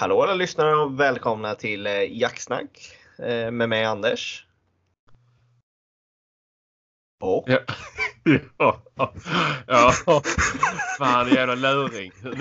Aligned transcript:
Hallå 0.00 0.22
alla 0.22 0.34
lyssnare 0.34 0.76
och 0.76 1.00
välkomna 1.00 1.54
till 1.54 1.86
eh, 1.86 2.18
Jacksnack 2.18 2.96
eh, 3.18 3.50
med 3.50 3.68
mig 3.68 3.84
Anders. 3.84 4.46
Och 7.20 7.48
Ja. 7.48 7.60
ja. 8.96 9.12
ja. 9.66 9.92
Fan 10.98 11.28
jävla 11.28 11.54
luring. 11.54 12.12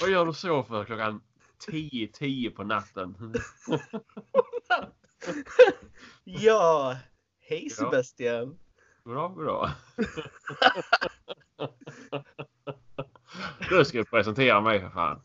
Vad 0.00 0.10
gör 0.10 0.26
du 0.26 0.32
så 0.32 0.62
för 0.62 0.84
klockan 0.84 1.22
10.10 1.68 2.50
på 2.50 2.64
natten? 2.64 3.14
ja, 6.24 6.96
hej. 7.40 7.70
Sebastian. 7.70 8.58
Goddag, 9.04 9.34
goddag. 9.34 9.70
Du 13.68 13.84
ska 13.84 14.04
presentera 14.04 14.60
mig 14.60 14.80
för 14.80 14.88
fan. 14.90 15.20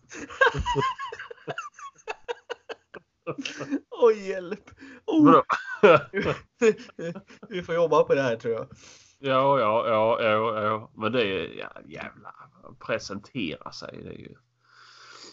Oj 3.89 4.29
hjälp. 4.29 4.69
Oh, 5.05 5.41
vi 7.49 7.61
får 7.63 7.75
jobba 7.75 8.03
på 8.03 8.15
det 8.15 8.21
här 8.21 8.35
tror 8.35 8.53
jag. 8.53 8.67
Ja, 9.19 9.59
ja, 9.59 9.87
ja, 9.87 10.21
ja, 10.23 10.63
ja. 10.63 10.91
Men 10.95 11.11
det 11.11 11.23
är 11.25 11.59
ja, 11.59 11.71
jävla 11.85 12.33
presentera 12.85 13.71
sig. 13.71 13.99
Det 14.03 14.09
är 14.09 14.13
ju 14.19 14.35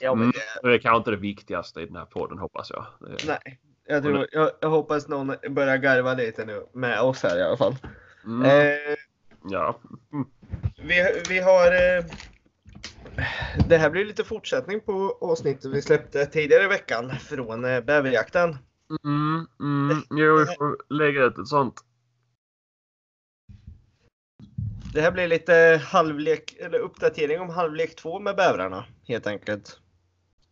Ja, 0.00 0.14
men 0.14 0.22
Mm. 0.24 0.32
det, 0.62 0.68
det 0.68 0.74
är 0.74 0.78
kanske 0.78 0.96
inte 0.98 1.10
det 1.10 1.16
viktigaste 1.16 1.80
i 1.80 1.86
den 1.86 1.96
här 1.96 2.04
podden 2.04 2.38
hoppas 2.38 2.70
jag. 2.70 2.86
Det, 3.00 3.26
nej, 3.26 3.60
jag, 3.86 4.02
tror, 4.02 4.26
jag, 4.32 4.50
jag 4.60 4.68
hoppas 4.70 5.08
någon 5.08 5.34
börjar 5.50 5.76
garva 5.76 6.14
lite 6.14 6.44
nu 6.44 6.66
med 6.72 7.00
oss 7.00 7.22
här 7.22 7.38
i 7.38 7.42
alla 7.42 7.56
fall. 7.56 7.76
mm, 8.24 8.44
Eh, 8.50 8.96
ja. 9.44 9.78
Mm. 10.12 10.26
Vi, 10.82 11.22
vi 11.28 11.40
har... 11.40 11.66
Eh, 11.72 12.04
det 13.68 13.76
här 13.76 13.90
blir 13.90 14.04
lite 14.04 14.24
fortsättning 14.24 14.80
på 14.80 15.18
avsnittet 15.20 15.64
vi 15.64 15.82
släppte 15.82 16.26
tidigare 16.26 16.64
i 16.64 16.68
veckan 16.68 17.10
från 17.10 17.64
eh, 17.64 17.80
bäverjakten. 17.80 18.56
Mm, 19.04 19.46
mm. 19.60 20.02
Jo, 20.10 20.36
vi 20.36 20.44
får 20.44 20.94
lägga 20.94 21.24
ut 21.24 21.38
ett 21.38 21.48
sånt. 21.48 21.80
Det 24.94 25.00
här 25.00 25.10
blir 25.10 25.28
lite 25.28 25.82
halvlek, 25.84 26.56
eller 26.60 26.78
uppdatering 26.78 27.40
om 27.40 27.48
halvlek 27.48 27.96
2 27.96 28.18
med 28.18 28.36
bävrarna 28.36 28.84
helt 29.08 29.26
enkelt. 29.26 29.78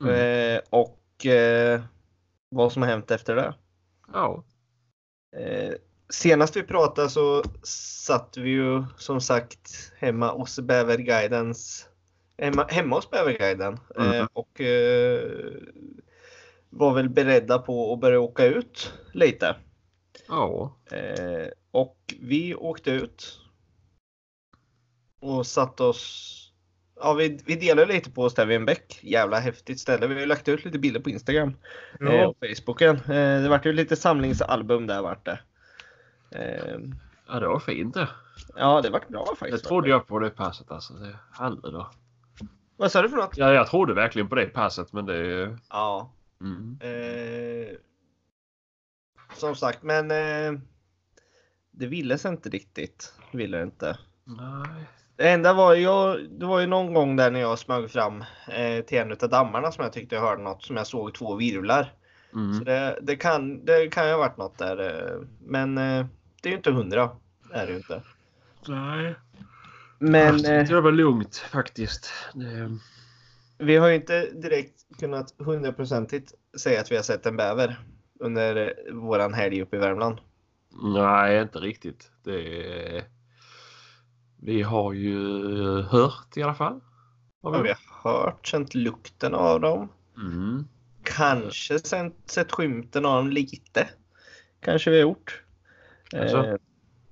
Mm. 0.01 0.15
Eh, 0.15 0.61
och 0.71 1.27
eh, 1.27 1.81
vad 2.49 2.73
som 2.73 2.83
har 2.83 2.89
hänt 2.89 3.11
efter 3.11 3.37
det. 3.37 3.55
Ja. 4.13 4.45
Eh, 5.37 5.75
senast 6.09 6.57
vi 6.57 6.63
pratade 6.63 7.11
så 7.11 7.43
satt 7.63 8.37
vi 8.37 8.51
ju 8.51 8.85
som 8.97 9.21
sagt 9.21 9.93
hemma 9.99 10.33
hos 10.33 10.59
Bäverguidens 10.59 11.90
hemma, 12.41 12.67
hemma 12.69 12.97
hos 12.97 13.11
Bäverguiden 13.11 13.79
eh, 13.99 14.11
Mm. 14.11 14.29
och 14.33 14.61
eh, 14.61 15.31
var 16.71 16.95
väl 16.95 17.09
beredda 17.09 17.59
på 17.59 17.93
att 17.93 18.01
börja 18.01 18.21
åka 18.21 18.45
ut 18.45 18.93
lite. 19.13 19.57
Ja. 20.29 20.77
Eh, 20.91 21.47
och 21.71 21.97
vi 22.21 22.55
åkte 22.55 22.91
ut 22.91 23.39
och 25.21 25.47
satt 25.47 25.81
oss 25.81 26.37
Ja, 27.03 27.13
vi, 27.13 27.41
vi 27.47 27.57
delade 27.57 27.93
lite 27.93 28.11
på 28.11 28.23
oss 28.23 28.35
där 28.35 28.47
vid 28.47 28.57
en 28.57 28.65
bäck. 28.65 28.99
Jävla 29.03 29.39
häftigt 29.39 29.81
ställe. 29.81 30.07
Vi 30.07 30.21
har 30.21 30.27
lagt 30.27 30.49
ut 30.49 30.65
lite 30.65 30.79
bilder 30.79 31.01
på 31.01 31.11
Instagram 31.11 31.55
eh, 32.01 32.23
och 32.25 32.37
Facebooken. 32.41 32.97
Eh, 32.97 33.43
det 33.43 33.49
vart 33.49 33.67
ju 33.67 33.73
lite 33.73 33.97
samlingsalbum 33.97 34.87
där 34.87 35.03
vart 35.03 35.25
det. 35.25 35.39
Eh, 36.31 36.79
ja, 37.29 37.41
det 37.41 37.49
var 37.49 37.59
fint 37.61 37.95
det. 37.95 38.09
ja, 38.57 38.81
det 38.81 38.91
vart 38.91 39.09
bra 39.09 39.27
Det 39.31 39.37
faktiskt. 39.37 39.65
trodde 39.65 39.89
jag 39.91 40.07
på 40.07 40.19
det 40.19 40.31
passet 40.31 40.71
alltså. 40.71 40.95
Det 40.95 41.19
då. 41.71 41.91
Vad 42.81 42.93
sa 42.93 43.03
du 43.03 43.09
för 43.09 43.17
något? 43.17 43.37
Ja, 43.37 43.53
jag 43.53 43.67
trodde 43.67 43.95
verkligen 43.95 44.29
på 44.29 44.35
det 44.35 44.47
passet 44.47 44.93
men 44.93 45.07
det... 45.07 45.57
Ja. 45.71 46.13
Mm. 46.41 46.79
Eh, 46.83 47.77
som 49.35 49.55
sagt, 49.55 49.83
men 49.83 50.11
eh, 50.11 50.61
det 51.71 51.87
ville 51.87 52.19
sig 52.19 52.31
inte 52.31 52.49
riktigt. 52.49 53.15
Ville 53.33 53.57
det 53.57 53.63
inte. 53.63 53.99
Nej. 54.25 54.85
Det 55.17 55.31
enda 55.31 55.53
var 55.53 55.75
ju, 55.75 56.17
det 56.29 56.47
var 56.47 56.61
ju 56.61 56.67
någon 56.67 56.95
gång 56.95 57.17
där 57.17 57.31
när 57.31 57.41
jag 57.41 57.59
smög 57.59 57.91
fram 57.91 58.25
eh, 58.49 58.85
till 58.85 58.99
en 58.99 59.13
av 59.13 59.29
dammarna 59.29 59.73
som 59.73 59.85
jag 59.85 59.93
tyckte 59.93 60.15
jag 60.15 60.23
hörde 60.23 60.43
något 60.43 60.63
som 60.63 60.77
jag 60.77 60.87
såg 60.87 61.15
två 61.15 61.35
virvlar. 61.35 61.93
Så 62.31 62.39
Mm. 62.39 62.65
det, 62.65 62.99
det, 63.03 63.17
kan, 63.17 63.65
det 63.65 63.89
kan 63.89 64.07
ju 64.07 64.13
ha 64.13 64.19
varit 64.19 64.37
något 64.37 64.59
där. 64.59 64.79
Eh, 64.89 65.27
men 65.47 65.79
eh, 65.79 66.07
det 66.43 66.49
är 66.49 66.51
ju 66.51 66.57
inte 66.57 66.71
hundra. 66.73 67.11
Det 67.51 67.55
är 67.57 67.67
det 67.67 67.73
ju 67.73 67.77
inte. 67.79 68.03
Nej. 68.69 69.15
Men 70.03 70.43
jag 70.43 70.55
eh, 70.55 70.61
tyckte 70.61 70.75
det 70.75 70.81
var 70.81 70.93
lugnt 70.93 71.37
faktiskt. 71.37 72.13
Det... 72.35 72.79
vi 73.59 73.77
har 73.77 73.89
ju 73.89 73.95
inte 73.95 74.31
direkt 74.31 74.99
kunnat 74.99 75.35
hundraprocentigt 75.39 76.35
säga 76.59 76.81
att 76.81 76.93
vi 76.93 76.97
har 76.97 77.03
sett 77.03 77.27
en 77.27 77.37
bäver 77.37 77.81
under 78.21 78.57
eh, 78.57 78.95
våran 78.95 79.35
helg 79.35 79.63
uppe 79.63 79.77
i 79.77 79.79
Värmland. 79.79 80.19
Nej, 80.83 81.43
inte 81.43 81.59
riktigt. 81.59 82.11
Det... 82.25 83.05
Vi 84.43 84.63
har 84.63 84.93
ju 84.93 85.19
hört 85.83 86.37
i 86.37 86.43
alla 86.43 86.55
fall. 86.55 86.81
Har 87.43 87.53
Har 87.53 87.63
vi 87.63 87.75
hört, 88.03 88.47
känt 88.47 88.75
lukten 88.75 89.35
av 89.35 89.61
dem. 89.61 89.89
Mm. 90.17 90.69
Kanske 91.03 91.79
sett, 91.79 92.15
sett 92.27 92.53
skymten 92.53 93.07
av 93.07 93.17
dem 93.17 93.31
lite. 93.31 93.89
Kanske 94.61 94.91
vi 94.91 94.97
har 94.97 95.03
gjort. 95.03 95.43
Alltså? 96.17 96.59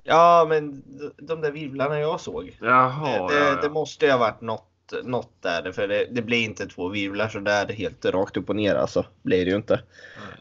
Ja, 0.08 0.46
men 0.48 0.82
de- 1.18 1.40
där 1.40 1.50
virvlarna 1.52 2.00
jag 2.00 2.20
såg. 2.20 2.58
Jaha, 2.60 3.28
det, 3.28 3.34
ja, 3.38 3.44
ja. 3.44 3.60
det 3.62 3.70
måste 3.70 4.06
ju 4.06 4.12
ha 4.12 4.18
varit 4.18 4.40
något, 4.40 4.92
något 5.04 5.42
där. 5.42 5.72
För 5.72 5.88
det, 5.88 6.08
det 6.10 6.22
blir 6.22 6.44
inte 6.44 6.66
två 6.66 6.88
virvlar 6.88 7.28
så 7.28 7.40
där 7.40 7.68
helt 7.68 8.04
rakt 8.04 8.36
upp 8.36 8.48
och 8.48 8.56
ner 8.56 8.74
alltså. 8.74 9.06
Blir 9.22 9.44
det 9.44 9.50
ju 9.50 9.56
inte. 9.56 9.82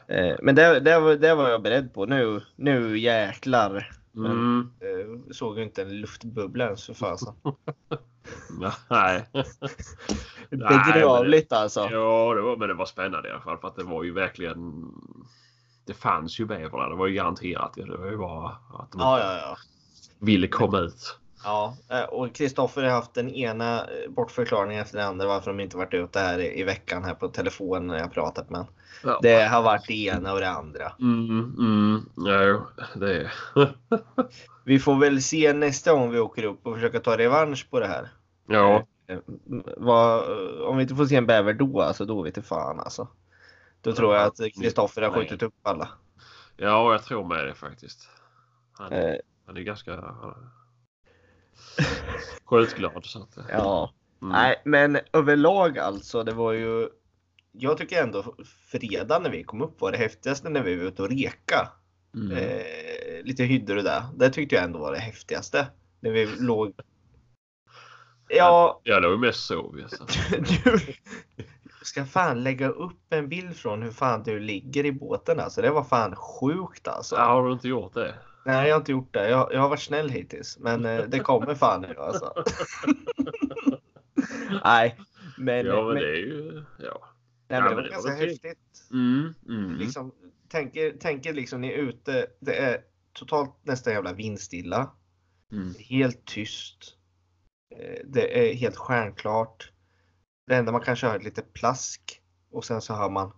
Eh, 0.08 0.36
men 0.42 0.56
det, 0.56 0.80
det, 0.80 1.00
var, 1.00 1.16
det 1.16 1.36
var 1.36 1.50
jag 1.50 1.62
beredd 1.62 1.94
på. 1.94 2.06
Nu, 2.06 2.42
nu 2.56 2.98
jäklar. 2.98 3.92
Mm. 4.16 4.72
Eh, 4.80 5.32
såg 5.34 5.58
ju 5.58 5.64
inte 5.64 5.82
en 5.82 6.02
luftbubbla 6.02 6.66
ens 6.66 6.86
för 6.86 6.94
fasen. 6.94 7.34
Nej. 8.90 9.26
Bedrövligt 10.50 11.54
alltså. 11.54 11.80
Ja, 11.92 12.34
det 12.36 12.42
var, 12.42 12.58
men 12.58 12.68
det 12.68 12.74
var 12.74 12.86
spännande 12.86 13.28
i 13.30 13.32
alla 13.32 13.42
fall 13.42 13.58
för 13.58 13.68
att 13.68 13.76
det 13.76 13.84
var 13.84 14.04
ju 14.04 14.14
verkligen. 14.14 14.92
Det 15.88 15.94
fanns 15.94 16.40
ju 16.40 16.46
bävrar. 16.46 16.90
Det 16.90 16.96
var 16.96 17.08
ju 17.08 17.14
garanterat. 17.14 17.74
Det 17.76 17.98
var 17.98 18.12
ju 18.12 18.18
bara 18.18 18.48
att 18.50 18.92
de 18.92 19.02
Ja, 19.02 19.20
ja, 19.20 19.38
ja. 19.38 19.58
ville 20.20 20.48
komma 20.48 20.80
ut. 20.80 21.18
Ja, 21.44 21.78
eh, 21.90 22.04
och 22.04 22.36
Kristoffer 22.36 22.84
har 22.84 22.90
haft 22.90 23.14
den 23.14 23.30
ena 23.30 23.80
eh, 23.80 24.10
bortförklaringen 24.10 24.82
efter 24.82 24.98
den 24.98 25.08
andra 25.08 25.28
varför 25.28 25.52
de 25.52 25.60
inte 25.60 25.78
varit 25.78 25.94
ute 25.94 26.20
här 26.20 26.40
i, 26.40 26.60
i 26.60 26.64
veckan 26.64 27.04
här 27.04 27.14
på 27.14 27.28
telefon 27.28 27.88
när 27.88 27.98
jag 27.98 28.14
pratat 28.14 28.50
med. 28.50 28.66
Ja. 29.04 29.20
Det 29.22 29.44
har 29.44 29.62
varit 29.62 29.88
det 29.88 30.06
ena 30.06 30.34
och 30.34 30.40
det 30.40 30.50
andra. 30.50 30.92
Mm, 31.00 31.56
mm, 31.58 32.10
ja, 32.16 32.68
det 32.96 33.18
är. 33.18 33.32
Vi 34.64 34.80
får 34.80 34.96
väl 34.96 35.22
se 35.22 35.54
nästa 35.54 35.94
gång 35.94 36.12
vi 36.12 36.20
åker 36.20 36.44
upp 36.44 36.68
och 36.68 36.76
försöka 36.76 37.00
ta 37.00 37.18
revansch 37.18 37.68
på 37.70 37.80
det 37.80 37.88
här. 37.88 38.10
ja, 38.48 38.86
Eh, 39.08 39.16
eh, 39.16 40.68
om 40.68 40.78
vi 40.78 40.82
inte 40.82 40.96
får 40.96 41.06
se 41.06 41.16
en 41.16 41.26
bäver 41.26 41.54
då, 41.54 41.82
alltså 41.82 42.06
då 42.06 42.22
vet 42.22 42.46
fan 42.46 42.80
alltså. 42.80 43.08
Då 43.82 43.94
tror 43.94 44.16
jag 44.16 44.24
att 44.24 44.38
Kristoffer 44.38 45.02
har 45.02 45.12
skjutit 45.12 45.44
upp 45.44 45.54
alla. 45.64 45.90
ja, 46.58 46.92
jag 46.92 47.04
tror 47.04 47.28
med 47.28 47.48
det 47.48 47.56
faktiskt. 47.56 48.10
Han, 48.74 48.94
Eh, 48.94 49.16
han 49.46 49.58
är 49.58 49.62
ganska 49.62 50.14
skjutglad. 52.46 53.06
Så 53.06 53.22
att, 53.22 53.38
ja, 53.50 53.94
mm. 54.22 54.34
nej, 54.34 54.62
men 54.66 55.00
överlag 55.14 55.80
alltså, 55.80 56.24
det 56.24 56.34
var 56.34 56.54
ju. 56.54 56.90
Jag 57.52 57.78
tycker 57.78 58.04
ändå 58.04 58.36
fredag 58.72 59.20
när 59.20 59.30
vi 59.30 59.44
kom 59.44 59.62
upp 59.62 59.82
var 59.82 59.92
det 59.92 59.98
häftigaste 59.98 60.50
när 60.50 60.64
vi 60.64 60.76
var 60.76 60.86
ute 60.86 61.02
och 61.02 61.10
reka. 61.10 61.70
Mm. 62.16 62.38
Eh, 62.38 63.24
lite 63.24 63.44
hyddor 63.44 63.78
och 63.78 63.84
det. 63.84 64.04
Det 64.16 64.30
tyckte 64.30 64.56
jag 64.56 64.64
ändå 64.64 64.80
var 64.80 64.92
det 64.92 65.00
häftigaste. 65.00 65.68
När 66.00 66.12
vi 66.12 66.26
låg. 66.26 66.74
Ja, 68.28 68.82
Jag 68.84 69.02
låg 69.02 69.20
mest 69.20 69.46
sov 69.46 69.80
ju, 69.80 69.88
så. 69.90 70.06
du 70.64 70.80
ska 71.88 72.06
fan 72.06 72.44
lägga 72.44 72.70
upp 72.70 73.14
en 73.14 73.30
bild 73.30 73.56
från 73.56 73.82
hur 73.82 73.92
fan 73.92 74.24
du 74.24 74.40
ligger 74.40 74.86
i 74.86 74.92
båten 74.92 75.40
alltså. 75.40 75.62
Det 75.62 75.72
var 75.72 75.84
fan 75.84 76.16
sjukt 76.16 76.88
alltså. 76.88 77.16
Ja, 77.16 77.26
har 77.26 77.48
du 77.48 77.54
inte 77.54 77.68
gjort 77.68 77.94
det? 77.94 78.16
Nej, 78.46 78.68
jag 78.68 78.76
har 78.76 78.80
inte 78.80 78.92
gjort 78.92 79.14
det. 79.14 79.30
Jag, 79.30 79.54
jag 79.54 79.60
har 79.62 79.70
varit 79.70 79.82
snäll 79.82 80.10
hittills, 80.10 80.58
men 80.60 80.86
eh, 80.86 81.04
det 81.08 81.20
kommer 81.20 81.56
fan 81.56 81.82
nu 81.82 81.96
alltså. 81.98 82.34
Nej, 84.64 84.98
men, 85.38 85.66
ja, 85.66 85.76
men 85.76 85.88
men, 85.88 85.96
det 85.96 86.10
är 86.10 86.16
ju... 86.16 86.64
Ja. 86.80 87.08
nej, 87.48 87.60
ja, 87.60 87.64
men 87.64 87.70
det 87.70 87.76
var 87.76 87.82
det 87.82 87.90
ganska 87.90 88.10
var 88.10 88.18
okej. 88.18 88.30
häftigt. 88.30 88.90
Mm, 88.92 89.34
mm. 89.48 89.76
Liksom, 89.76 90.12
tänker, 90.50 90.92
tänker 90.92 91.34
liksom 91.34 91.62
ni 91.62 91.68
är 91.68 91.78
ute. 91.78 92.28
Det 92.40 92.56
är 92.56 92.82
totalt 93.14 93.56
nästan 93.64 93.94
jävla 93.94 94.14
vindstilla. 94.14 94.92
Mm. 95.52 95.74
Helt 95.80 96.26
tyst. 96.26 96.98
Eh, 97.76 98.02
Det 98.06 98.50
är 98.50 98.54
helt 98.54 98.78
stjärnklart. 98.78 99.72
Det 100.48 100.56
enda 100.56 100.72
man 100.72 100.82
kanske 100.82 101.08
hör 101.08 101.16
är 101.16 101.20
lite 101.20 101.42
plask 101.42 102.22
och 102.52 102.66
sen 102.66 102.82
så 102.82 102.94
hör 102.94 103.10
man 103.10 103.32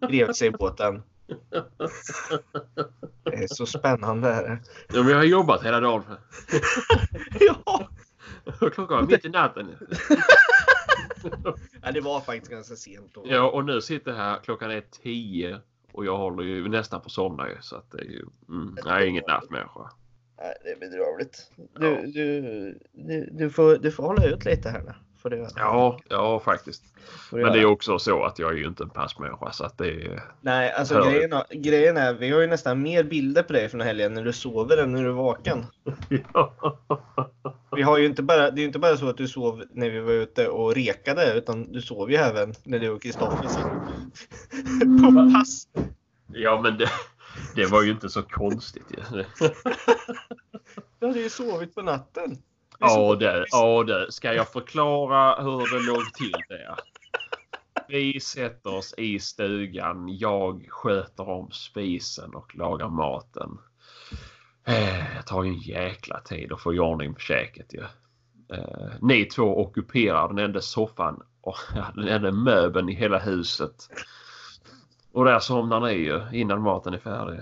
bredvid 0.00 0.36
sig 0.36 0.48
i 0.48 0.50
båten. 0.50 1.02
Det 3.24 3.34
är 3.34 3.46
så 3.54 3.66
spännande. 3.66 4.28
Är 4.28 4.42
det. 4.42 4.58
Ja, 4.88 5.02
men 5.02 5.08
jag 5.08 5.16
har 5.16 5.24
jobbat 5.24 5.64
hela 5.64 5.80
dagen. 5.80 6.02
Ja. 7.40 7.88
Klockan 8.58 8.86
var 8.86 9.02
mitt 9.02 9.24
i 9.24 9.28
natten. 9.28 9.76
ja, 11.82 11.92
det 11.92 12.00
var 12.00 12.20
faktiskt 12.20 12.50
ganska 12.50 12.76
sent 12.76 13.14
då. 13.14 13.22
Ja, 13.26 13.50
och 13.50 13.64
nu 13.64 13.80
sitter 13.80 14.10
jag 14.10 14.18
här. 14.18 14.40
Klockan 14.44 14.70
är 14.70 14.80
10 15.02 15.60
och 15.92 16.04
jag 16.04 16.16
håller 16.16 16.42
ju 16.42 16.68
nästan 16.68 17.00
på 17.00 17.06
att 17.06 17.12
somna. 17.12 17.46
Så 17.60 17.76
att 17.76 17.90
det 17.90 17.98
är 17.98 18.04
ju... 18.04 18.24
Mm, 18.48 18.78
jag 18.84 19.02
är 19.02 19.06
ingen 19.06 19.24
nattmänniska. 19.28 19.90
Nej, 20.40 20.54
det 20.64 20.70
är 20.70 20.76
bedrövligt. 20.76 21.50
Du, 21.56 22.06
du, 22.06 22.40
du, 22.92 23.28
du, 23.32 23.50
får, 23.50 23.76
du 23.76 23.92
får 23.92 24.02
hålla 24.02 24.24
ut 24.24 24.44
lite 24.44 24.70
här 24.70 24.82
nu. 24.82 24.92
Får 25.22 25.30
du, 25.30 25.46
Ja, 25.56 25.98
ja 26.08 26.40
faktiskt. 26.40 26.82
Men 27.32 27.52
det 27.52 27.60
är 27.60 27.64
också 27.64 27.98
så 27.98 28.24
att 28.24 28.38
jag 28.38 28.52
är 28.52 28.56
ju 28.56 28.66
inte 28.66 28.82
en 28.82 28.90
passmänniska 28.90 29.52
så 29.52 29.64
att 29.64 29.78
det 29.78 29.88
är... 29.88 30.22
Nej, 30.40 30.72
alltså 30.72 30.94
Hör. 30.94 31.10
grejen, 31.10 31.42
grejen 31.50 31.96
är 31.96 32.12
vi 32.12 32.30
har 32.30 32.40
ju 32.40 32.46
nästan 32.46 32.82
mer 32.82 33.04
bilder 33.04 33.42
på 33.42 33.52
dig 33.52 33.68
från 33.68 33.80
helgen 33.80 34.14
när 34.14 34.24
du 34.24 34.32
sover 34.32 34.76
än 34.76 34.92
när 34.92 35.02
du 35.02 35.08
är 35.08 35.12
vaken. 35.12 35.66
Vi 37.76 37.82
har 37.82 37.98
ju 37.98 38.06
inte 38.06 38.22
bara, 38.22 38.50
det 38.50 38.60
är 38.60 38.62
ju 38.62 38.66
inte 38.66 38.78
bara 38.78 38.96
så 38.96 39.08
att 39.08 39.16
du 39.16 39.28
sov 39.28 39.64
när 39.72 39.90
vi 39.90 40.00
var 40.00 40.12
ute 40.12 40.48
och 40.48 40.74
rekade 40.74 41.34
utan 41.34 41.72
du 41.72 41.82
sov 41.82 42.10
ju 42.10 42.16
även 42.16 42.54
när 42.64 42.78
du 42.78 42.90
och 42.90 43.02
Kristoffer 43.02 43.48
satt 43.48 43.62
på 45.02 45.32
pass. 45.32 45.68
Ja, 46.32 46.60
men 46.62 46.78
det, 46.78 46.90
det 47.54 47.66
var 47.66 47.82
ju 47.82 47.90
inte 47.90 48.08
så 48.08 48.22
konstigt 48.22 48.86
ju. 48.90 49.24
Du 50.98 51.06
hade 51.06 51.20
ju 51.20 51.30
sovit 51.30 51.74
på 51.74 51.82
natten. 51.82 52.36
Ja, 52.78 53.14
det, 53.14 53.46
ja, 53.50 53.84
det. 53.84 54.12
Ska 54.12 54.34
jag 54.34 54.48
förklara 54.52 55.42
hur 55.42 55.78
det 55.78 55.86
låg 55.86 56.14
till 56.14 56.32
där? 56.48 56.74
Vi 57.88 58.20
sätter 58.20 58.74
oss 58.74 58.94
i 58.96 59.18
stugan. 59.18 60.18
Jag 60.18 60.66
sköter 60.68 61.28
om 61.28 61.50
spisen 61.50 62.34
och 62.34 62.54
lagar 62.56 62.88
maten. 62.88 63.58
Eh, 64.66 65.16
Det 65.16 65.22
tar 65.26 65.42
ju 65.44 65.50
en 65.50 65.58
jäkla 65.58 66.20
tid 66.20 66.52
att 66.52 66.60
få 66.60 66.74
i 66.74 66.78
ordning 66.78 67.14
på 67.14 67.20
käket 67.20 67.74
ju. 67.74 67.82
Eh, 68.56 68.90
Ni 69.00 69.24
två 69.24 69.60
ockuperar 69.62 70.28
den 70.28 70.38
enda 70.38 70.60
soffan 70.60 71.22
och 71.40 71.56
den 71.94 72.08
enda 72.08 72.30
möbeln 72.32 72.88
i 72.88 72.94
hela 72.94 73.18
huset. 73.18 73.88
Och 75.12 75.24
där 75.24 75.38
somnar 75.38 75.80
ni 75.80 75.92
ju 75.92 76.20
innan 76.32 76.62
maten 76.62 76.94
är 76.94 76.98
färdig. 76.98 77.40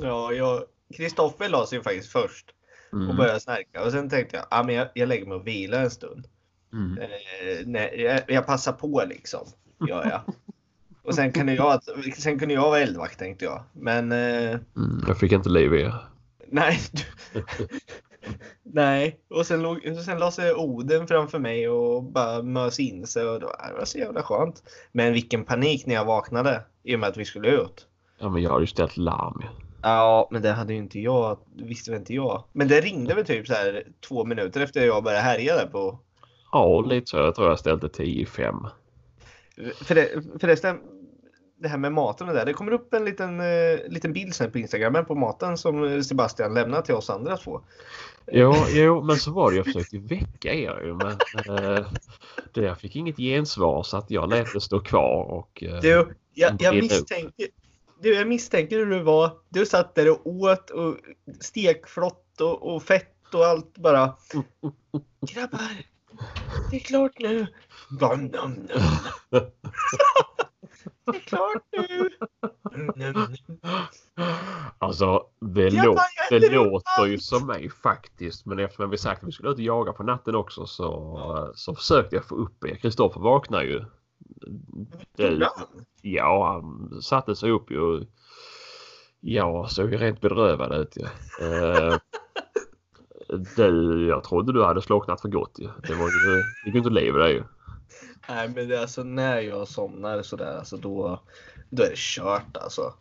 Ja, 0.00 0.32
jag, 0.32 0.62
Kristoffer 0.96 1.48
la 1.48 1.66
sig 1.66 1.82
faktiskt 1.82 2.12
först 2.12 2.46
och 2.92 2.98
Mm. 3.00 3.16
började 3.16 3.40
snarka 3.40 3.84
och 3.84 3.92
sen 3.92 4.10
tänkte 4.10 4.36
jag, 4.36 4.46
ah, 4.50 4.62
men 4.62 4.74
jag, 4.74 4.88
jag 4.94 5.08
lägger 5.08 5.26
mig 5.26 5.34
och 5.36 5.46
vilar 5.46 5.82
en 5.82 5.90
stund. 5.90 6.26
Mm. 6.72 6.98
Eh, 6.98 7.08
nej, 7.66 8.00
jag, 8.00 8.20
jag 8.28 8.46
passar 8.46 8.72
på 8.72 9.02
liksom. 9.08 9.46
Gör 9.88 10.04
jag. 10.04 10.20
Och 11.02 11.14
sen 11.14 11.32
kunde 11.32 11.54
jag, 11.54 11.80
sen 12.16 12.38
kunde 12.38 12.54
jag 12.54 12.60
vara 12.62 12.80
eldvakt 12.80 13.18
tänkte 13.18 13.44
jag. 13.44 13.62
Men 13.72 14.12
eh, 14.12 14.50
Mm. 14.76 15.04
Jag 15.06 15.18
fick 15.18 15.32
inte 15.32 15.48
liv 15.48 15.74
i 15.74 15.80
er. 15.82 15.94
nej. 16.46 16.78
du- 16.92 17.40
nej. 18.64 19.20
Och 19.30 19.46
sen, 19.46 19.62
låg, 19.62 19.80
sen 20.04 20.18
la 20.18 20.30
sig 20.30 20.54
Oden 20.54 21.06
framför 21.06 21.38
mig 21.38 21.68
och 21.68 22.02
bara 22.02 22.42
mös 22.42 22.80
in 22.80 23.06
sig. 23.06 23.26
Och 23.26 23.40
det 23.40 23.46
var, 23.46 23.68
det 23.68 23.78
var 23.78 23.84
så 23.84 23.98
jävla 23.98 24.22
skönt. 24.22 24.62
Men 24.92 25.12
vilken 25.12 25.44
panik 25.44 25.86
när 25.86 25.94
jag 25.94 26.04
vaknade. 26.04 26.62
I 26.82 26.96
och 26.96 27.00
med 27.00 27.08
att 27.08 27.16
vi 27.16 27.24
skulle 27.24 27.48
ut. 27.48 27.86
Ja, 28.18 28.28
men 28.28 28.42
jag 28.42 28.50
hade 28.50 28.62
ju 28.62 28.66
ställt 28.66 28.96
larm. 28.96 29.42
Ja, 29.82 30.28
men 30.30 30.42
det 30.42 30.52
hade 30.52 30.72
ju 30.72 30.78
inte 30.78 31.00
jag. 31.00 31.38
Visste 31.56 31.90
väl 31.90 32.00
inte 32.00 32.14
jag. 32.14 32.44
Men 32.52 32.68
det 32.68 32.80
ringde 32.80 33.14
väl 33.14 33.24
typ 33.24 33.46
så 33.46 33.54
här 33.54 33.86
två 34.08 34.24
minuter 34.24 34.60
efter 34.60 34.86
jag 34.86 35.04
började 35.04 35.22
härja 35.22 35.56
där 35.56 35.66
på 35.66 35.98
Ja, 36.52 36.80
lite 36.80 37.06
så. 37.06 37.16
Jag 37.16 37.34
tror 37.34 37.48
jag 37.48 37.58
ställde 37.58 37.88
10 37.88 38.22
i 38.22 38.26
5. 38.26 38.56
För 39.74 39.94
det, 39.94 40.22
förresten, 40.40 40.80
det 41.56 41.68
här 41.68 41.78
med 41.78 41.92
maten 41.92 42.28
och 42.28 42.34
det 42.34 42.40
där. 42.40 42.46
Det 42.46 42.52
kommer 42.52 42.72
upp 42.72 42.94
en 42.94 43.04
liten, 43.04 43.40
eh, 43.40 43.78
liten 43.88 44.12
bild 44.12 44.34
sen 44.34 44.50
på 44.50 44.58
Instagram 44.58 45.04
på 45.04 45.14
maten 45.14 45.58
som 45.58 46.02
Sebastian 46.02 46.54
lämnat 46.54 46.84
till 46.84 46.94
oss 46.94 47.10
andra 47.10 47.36
två. 47.36 47.60
Jo, 48.32 48.54
jo, 48.68 49.02
men 49.02 49.16
så 49.16 49.30
var 49.30 49.50
det. 49.50 49.56
Jag 49.56 49.66
försökte 49.66 49.98
väcka 49.98 50.54
er 50.54 50.80
ju, 50.84 50.94
men 50.94 51.12
eh, 51.58 51.86
det, 52.54 52.60
jag 52.62 52.80
fick 52.80 52.96
inget 52.96 53.16
gensvar 53.16 53.82
så 53.82 53.96
att 53.96 54.10
jag 54.10 54.30
lät 54.30 54.52
det 54.52 54.60
stå 54.60 54.80
kvar 54.80 55.24
och... 55.24 55.62
Eh, 55.62 55.80
Du, 55.80 56.16
jag, 56.34 56.56
jag, 56.62 56.74
misstänker, 56.74 57.48
du, 58.02 58.14
jag 58.14 58.28
misstänker 58.28 58.76
hur 58.78 58.86
du 58.86 59.02
var. 59.02 59.30
Du 59.48 59.66
satt 59.66 59.94
där 59.94 60.10
och 60.10 60.26
åt 60.26 60.70
och 60.70 60.96
stekflott 61.40 62.40
och, 62.40 62.74
och 62.74 62.82
fett 62.82 63.34
och 63.34 63.44
allt 63.46 63.78
bara. 63.78 64.14
Grabbar, 65.32 65.84
det 66.70 66.76
är 66.76 66.80
klart 66.80 67.18
nu. 67.18 67.46
Nom, 68.00 68.26
nom, 68.26 68.52
nom. 69.30 69.42
Det 71.04 71.16
är 71.16 71.20
klart 71.20 71.62
nu. 71.72 72.10
Alltså, 74.78 75.26
det, 75.40 75.62
Jag 75.68 75.86
lå- 75.86 75.96
det 76.30 76.52
låter 76.52 77.06
ju 77.06 77.18
som 77.18 77.46
mig 77.46 77.70
faktiskt. 77.70 78.46
Men 78.46 78.58
eftersom 78.58 78.90
vi 78.90 78.98
sagt 78.98 79.22
att 79.22 79.28
vi 79.28 79.32
skulle 79.32 79.50
ut 79.50 79.54
och 79.56 79.60
jaga 79.60 79.92
på 79.92 80.02
natten 80.02 80.34
också 80.34 80.66
så, 80.66 81.52
så 81.54 81.74
försökte 81.74 82.16
jag 82.16 82.24
få 82.24 82.34
upp 82.36 82.64
er. 82.64 82.74
Kristoffer 82.76 83.20
vaknar 83.20 83.62
ju. 83.62 83.84
Det, 85.16 85.48
ja, 86.02 86.52
han 86.52 87.02
satte 87.02 87.36
sig 87.36 87.50
upp 87.50 87.70
ju. 87.70 88.06
Ja, 89.20 89.68
såg 89.68 89.92
ju 89.92 89.96
rent 89.98 90.20
bedrövad 90.20 90.72
ut 90.74 90.96
ju. 90.96 91.04
Eh, 91.46 91.96
du, 93.56 94.06
jag 94.08 94.24
trodde 94.24 94.52
du 94.52 94.64
hade 94.64 94.82
slocknat 94.82 95.20
för 95.20 95.28
gott 95.28 95.58
ju. 95.58 95.68
Det 95.88 95.94
var 95.94 96.04
ju, 96.06 96.36
det 96.36 96.42
gick 96.66 96.74
ju 96.74 96.78
inte 96.78 96.90
liv 96.90 97.14
i 97.14 97.18
dig 97.18 97.32
ju. 97.32 97.44
Nej 98.28 98.48
men 98.54 98.68
det 98.68 98.76
är 98.76 98.80
alltså 98.80 99.02
när 99.02 99.40
jag 99.40 99.68
somnar 99.68 100.22
sådär 100.22 100.58
alltså 100.58 100.76
då, 100.76 101.20
då 101.70 101.82
är 101.82 101.90
det 101.90 101.96
kört 101.96 102.56
alltså. 102.56 102.94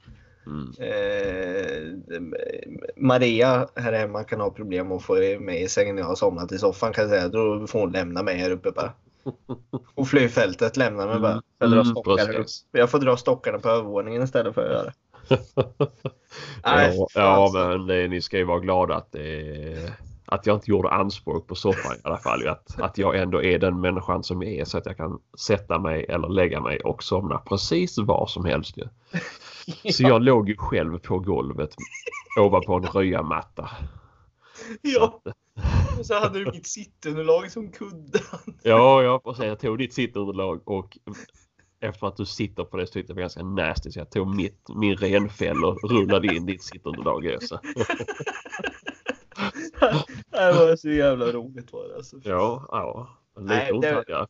Mm. 0.46 0.74
Eh, 0.80 2.22
Maria 2.98 3.68
här 3.76 3.94
hemma 3.94 4.24
kan 4.24 4.40
ha 4.42 4.50
problem 4.50 4.92
att 4.92 5.04
få 5.04 5.14
mig 5.40 5.62
i 5.62 5.68
sängen 5.68 5.96
när 5.96 6.02
jag 6.02 6.08
har 6.10 6.16
somnat 6.16 6.52
i 6.52 6.58
soffan 6.58 6.94
kan 6.94 7.02
jag 7.02 7.12
säga. 7.12 7.28
Då 7.28 7.68
får 7.68 7.80
hon 7.80 7.92
lämna 7.92 8.24
mig 8.24 8.38
här 8.38 8.52
uppe 8.52 8.72
bara. 8.72 8.94
Och 9.96 10.08
flygfältet 10.08 10.78
lämnar 10.78 11.08
mig 11.08 11.20
bara. 11.20 11.42
Jag, 11.60 11.70
drar 11.72 11.78
Mm, 11.82 11.92
stockar 11.92 12.18
här 12.18 12.30
uppe. 12.30 12.38
precis. 12.38 12.66
jag 12.72 12.90
får 12.92 13.00
dra 13.00 13.18
stockarna 13.18 13.60
på 13.60 13.70
övervåningen 13.70 14.24
istället 14.24 14.54
för 14.56 14.66
att 14.66 14.72
göra 14.72 14.84
det. 14.84 14.94
Nej, 16.66 16.98
ja, 16.98 17.08
ja, 17.16 17.22
alltså. 17.22 17.58
men 17.78 18.10
ni 18.10 18.22
ska 18.22 18.38
ju 18.38 18.44
vara 18.44 18.60
glada 18.60 18.96
att, 18.96 19.12
det, 19.12 19.94
att 20.26 20.46
jag 20.46 20.56
inte 20.56 20.72
gjorde 20.72 20.90
anspråk 20.90 21.48
på 21.48 21.56
soffan 21.56 21.96
i 21.96 22.00
alla 22.04 22.18
fall. 22.18 22.48
Att, 22.48 22.80
att 22.80 22.98
jag 22.98 23.18
ändå 23.18 23.44
är 23.44 23.60
den 23.60 23.82
människan 23.82 24.24
som 24.24 24.42
jag 24.42 24.52
är 24.52 24.66
så 24.66 24.78
att 24.78 24.86
jag 24.86 24.98
kan 24.98 25.20
sätta 25.40 25.80
mig 25.80 26.06
eller 26.10 26.30
lägga 26.30 26.62
mig 26.62 26.80
och 26.80 27.04
somna 27.04 27.38
precis 27.38 27.98
var 27.98 28.28
som 28.28 28.46
helst. 28.46 28.78
Ju. 28.78 28.84
Så 29.92 30.04
jag 30.08 30.24
låg 30.24 30.50
ju 30.50 30.56
själv 30.58 31.00
på 31.00 31.20
golvet 31.20 31.76
ovanpå 32.40 32.74
en 32.74 32.84
röjamatta. 32.84 33.70
Ja, 34.82 35.22
och 36.00 36.06
så 36.06 36.20
hade 36.20 36.44
du 36.44 36.52
mitt 36.52 36.68
sittunderlag 36.68 37.52
som 37.52 37.72
kudde. 37.72 38.20
Ja, 38.64 39.04
ja 39.04 39.22
precis. 39.24 39.46
Jag 39.46 39.60
tog 39.60 39.78
ditt 39.78 39.94
sittunderlag 39.94 40.62
och 40.68 40.98
efter 41.80 42.08
att 42.08 42.18
du 42.18 42.26
sitter 42.26 42.64
på 42.64 42.78
det 42.78 42.88
så 42.88 42.94
tyckte 42.94 43.12
jag 43.12 43.18
det 43.18 43.22
var 43.22 43.22
ganska 43.22 43.44
nasty 43.44 43.92
så 43.92 44.00
jag 44.00 44.12
tog 44.12 44.36
mitt, 44.36 44.70
min 44.76 44.96
renfäll 44.96 45.66
och 45.66 45.92
rullade 45.92 46.36
in 46.36 46.46
ditt 46.46 46.64
sittunderlag. 46.64 47.26
i, 47.26 47.38
Så. 47.42 47.60
Det 50.32 50.52
var 50.54 50.76
så 50.76 50.90
jävla 50.90 51.26
roligt 51.26 51.74
var 51.74 51.88
det 51.88 51.96
alltså. 51.96 52.16
Ja, 52.24 52.66
ja. 52.72 53.08
Lite 53.42 53.54
Nej, 53.54 53.80
det- 53.82 53.90
eh, 54.14 54.26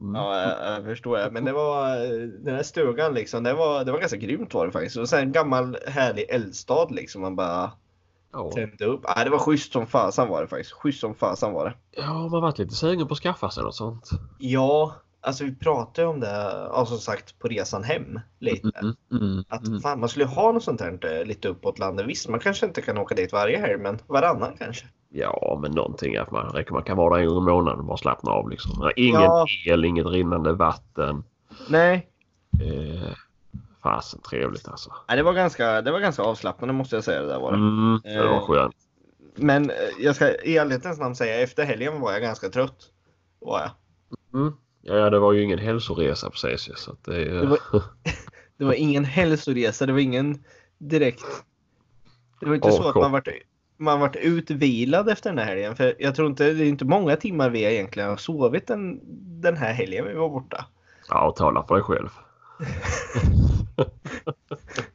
mm. 0.00 0.14
Ja, 0.14 0.40
jag, 0.42 0.76
jag 0.76 0.84
förstår. 0.84 1.18
Jag. 1.18 1.32
Men 1.32 1.44
det 1.44 1.52
var 1.52 1.96
den 2.44 2.54
här 2.54 2.62
stugan 2.62 3.14
liksom. 3.14 3.42
Det 3.44 3.52
var, 3.54 3.84
det 3.84 3.92
var 3.92 3.98
ganska 3.98 4.16
grymt 4.18 4.54
var 4.54 4.66
det 4.66 4.72
faktiskt. 4.72 4.96
Och 4.96 5.08
sen 5.08 5.18
en 5.20 5.32
gammal 5.32 5.76
härlig 5.86 6.26
eldstad 6.30 6.86
liksom. 6.90 7.22
Man 7.22 7.36
bara 7.36 7.70
Ja. 8.32 8.50
tände 8.54 8.84
upp. 8.84 9.00
Ja, 9.04 9.24
det 9.24 9.30
var 9.30 9.38
schysst 9.38 9.72
som 9.72 9.86
fasan 9.86 10.28
var 10.28 10.42
det 10.42 10.48
faktiskt. 10.48 10.72
Schysst 10.72 11.00
som 11.00 11.14
fasan 11.14 11.52
var 11.52 11.64
det. 11.64 12.00
ja, 12.02 12.12
man 12.28 12.42
varit 12.42 12.58
lite 12.58 12.74
sugen 12.74 13.08
på 13.08 13.12
att 13.14 13.18
skaffa 13.20 13.50
sig 13.50 13.62
något 13.62 13.74
sånt. 13.74 14.10
Ja, 14.38 14.94
alltså 15.24 15.44
vi 15.44 15.54
pratade 15.54 16.06
om 16.08 16.20
det, 16.20 16.68
ja, 16.72 16.86
som 16.86 16.98
sagt 16.98 17.38
på 17.38 17.48
resan 17.48 17.84
hem 17.84 18.20
lite. 18.38 18.70
Mm, 18.82 18.94
mm, 19.12 19.44
Att 19.48 19.66
mm. 19.66 19.80
fan, 19.80 20.00
man 20.00 20.08
skulle 20.08 20.24
ha 20.24 20.52
något 20.52 20.62
sånt 20.64 20.80
här 20.80 21.24
lite 21.24 21.48
uppåt 21.48 21.78
landet. 21.78 22.06
Visst, 22.06 22.28
man 22.28 22.40
kanske 22.40 22.66
inte 22.66 22.82
kan 22.82 22.98
åka 22.98 23.14
dit 23.14 23.32
varje 23.32 23.58
helg, 23.58 23.78
men 23.78 23.98
varannan 24.06 24.52
kanske. 24.58 24.86
Ja, 25.08 25.58
men 25.62 25.70
någonting 25.72 26.16
att 26.16 26.30
man, 26.30 26.48
räcker- 26.50 26.72
man 26.72 26.82
kan 26.82 26.96
vara 26.96 27.14
där 27.16 27.22
en 27.22 27.28
gång 27.28 27.42
i 27.42 27.50
månaden 27.50 27.78
och 27.80 27.84
bara 27.86 27.96
slappna 27.96 28.30
av 28.32 28.50
liksom. 28.50 28.90
Ingen 28.96 29.20
Ja. 29.22 29.46
el, 29.66 29.84
inget 29.84 30.06
rinnande 30.06 30.52
vatten. 30.52 31.24
Nej, 31.68 32.08
Eh, 32.62 33.12
fasen 33.82 34.20
trevligt 34.20 34.68
alltså. 34.68 34.92
Nej, 35.08 35.16
det 35.16 35.22
var 35.22 35.32
ganska, 35.32 35.82
det 35.82 35.92
var 35.92 36.00
ganska 36.00 36.22
avslappnande 36.22 36.74
måste 36.74 36.96
jag 36.96 37.04
säga 37.04 37.22
det 37.22 37.28
där 37.28 37.40
var 37.40 37.50
det. 37.52 37.56
Mm, 37.58 38.00
det 38.04 38.22
var 38.26 38.34
Eh, 38.36 38.40
skönt. 38.46 38.74
Men 39.36 39.70
eh, 39.70 39.76
jag 39.98 40.14
ska 40.16 40.30
i 40.34 40.56
ärlighetens 40.56 40.98
namn 40.98 41.16
säga 41.16 41.40
efter 41.40 41.64
helgen 41.64 42.00
var 42.00 42.12
jag 42.12 42.22
ganska 42.22 42.48
trött. 42.48 42.76
Var 43.40 43.60
jag. 43.60 43.70
Mm. 44.40 44.52
Ja, 44.86 45.10
det 45.10 45.18
var 45.18 45.32
ju 45.32 45.42
ingen 45.42 45.58
hälsoresa 45.58 46.30
precis 46.30 46.78
så 46.78 46.90
att 46.92 47.04
det, 47.04 47.24
Det 47.24 47.46
var- 47.46 47.58
Det 48.56 48.64
var 48.64 48.72
ingen 48.72 49.04
hälsoresa, 49.04 49.86
det 49.86 49.92
var 49.92 50.00
ingen 50.00 50.44
direkt. 50.78 51.24
Det 52.40 52.46
var 52.46 52.54
inte 52.54 52.72
så 52.72 52.88
att 52.88 52.94
man 52.94 53.12
vart, 53.12 53.28
man 53.76 54.00
vart 54.00 54.16
utvilad 54.16 55.08
efter 55.08 55.30
den 55.30 55.38
här 55.38 55.46
helgen. 55.46 55.76
För 55.76 55.94
jag 55.98 56.14
tror 56.14 56.28
inte, 56.28 56.52
det 56.52 56.64
är 56.64 56.68
inte 56.68 56.84
många 56.84 57.16
timmar 57.16 57.50
vi 57.50 57.64
egentligen 57.74 58.08
har 58.08 58.16
sovit 58.16 58.66
den, 58.66 59.00
den 59.40 59.56
här 59.56 59.72
helgen 59.72 60.04
vi 60.06 60.14
var 60.14 60.28
borta. 60.28 60.66
Ja, 61.08 61.34
tala 61.36 61.66
för 61.66 61.74
dig 61.74 61.84
själv. 61.84 62.08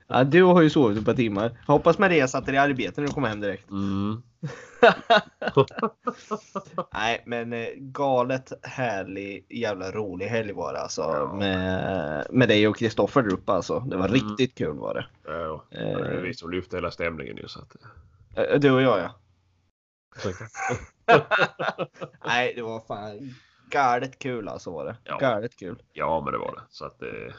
Ja, 0.07 0.23
du 0.23 0.43
har 0.43 0.61
ju 0.61 0.69
sovit 0.69 0.97
ett 0.97 1.05
par 1.05 1.13
timmar. 1.13 1.51
Jag 1.67 1.73
hoppas 1.73 1.99
jag 1.99 2.29
satte 2.29 2.45
dig 2.51 2.55
i 2.55 2.57
arbete 2.57 3.01
när 3.01 3.07
du 3.07 3.13
kom 3.13 3.23
hem 3.23 3.41
direkt. 3.41 3.69
Mm. 3.69 4.21
Nej, 6.93 7.23
men 7.25 7.53
eh, 7.53 7.67
galet 7.75 8.53
härlig, 8.63 9.45
jävla 9.49 9.91
rolig 9.91 10.25
helg 10.27 10.53
var 10.53 10.73
det 10.73 10.79
alltså. 10.79 11.01
Ja. 11.01 11.33
Med, 11.33 12.27
med 12.31 12.47
dig 12.47 12.67
och 12.67 12.77
Kristoffer 12.77 13.21
där 13.21 13.33
uppe 13.33 13.51
alltså. 13.51 13.79
Det 13.79 13.97
var 13.97 14.07
Mm. 14.07 14.13
riktigt 14.21 14.57
kul 14.57 14.75
var 14.77 14.93
det. 14.93 15.05
Ja, 15.31 15.63
det 15.69 15.77
är 15.77 16.15
Eh, 16.15 16.21
vi 16.21 16.33
som 16.33 16.51
lyfte 16.51 16.77
hela 16.77 16.91
stämningen 16.91 17.37
ju. 17.37 17.47
Så 17.47 17.59
att, 17.59 17.75
eh, 18.37 18.59
du 18.59 18.71
och 18.71 18.81
jag 18.81 18.99
ja. 18.99 19.15
eh, 20.25 20.31
Nej, 22.25 22.53
det 22.55 22.61
var 22.61 22.79
fan 22.79 23.33
galet 23.69 24.19
kul 24.19 24.47
alltså 24.47 24.71
var 24.71 24.85
det. 24.85 24.97
Ja. 25.03 25.17
Galet 25.17 25.55
kul. 25.55 25.81
ja, 25.93 26.21
men 26.25 26.33
det 26.33 26.39
var 26.39 26.55
det. 26.55 26.61
Så 26.69 26.85
att 26.85 26.99
det 26.99 27.33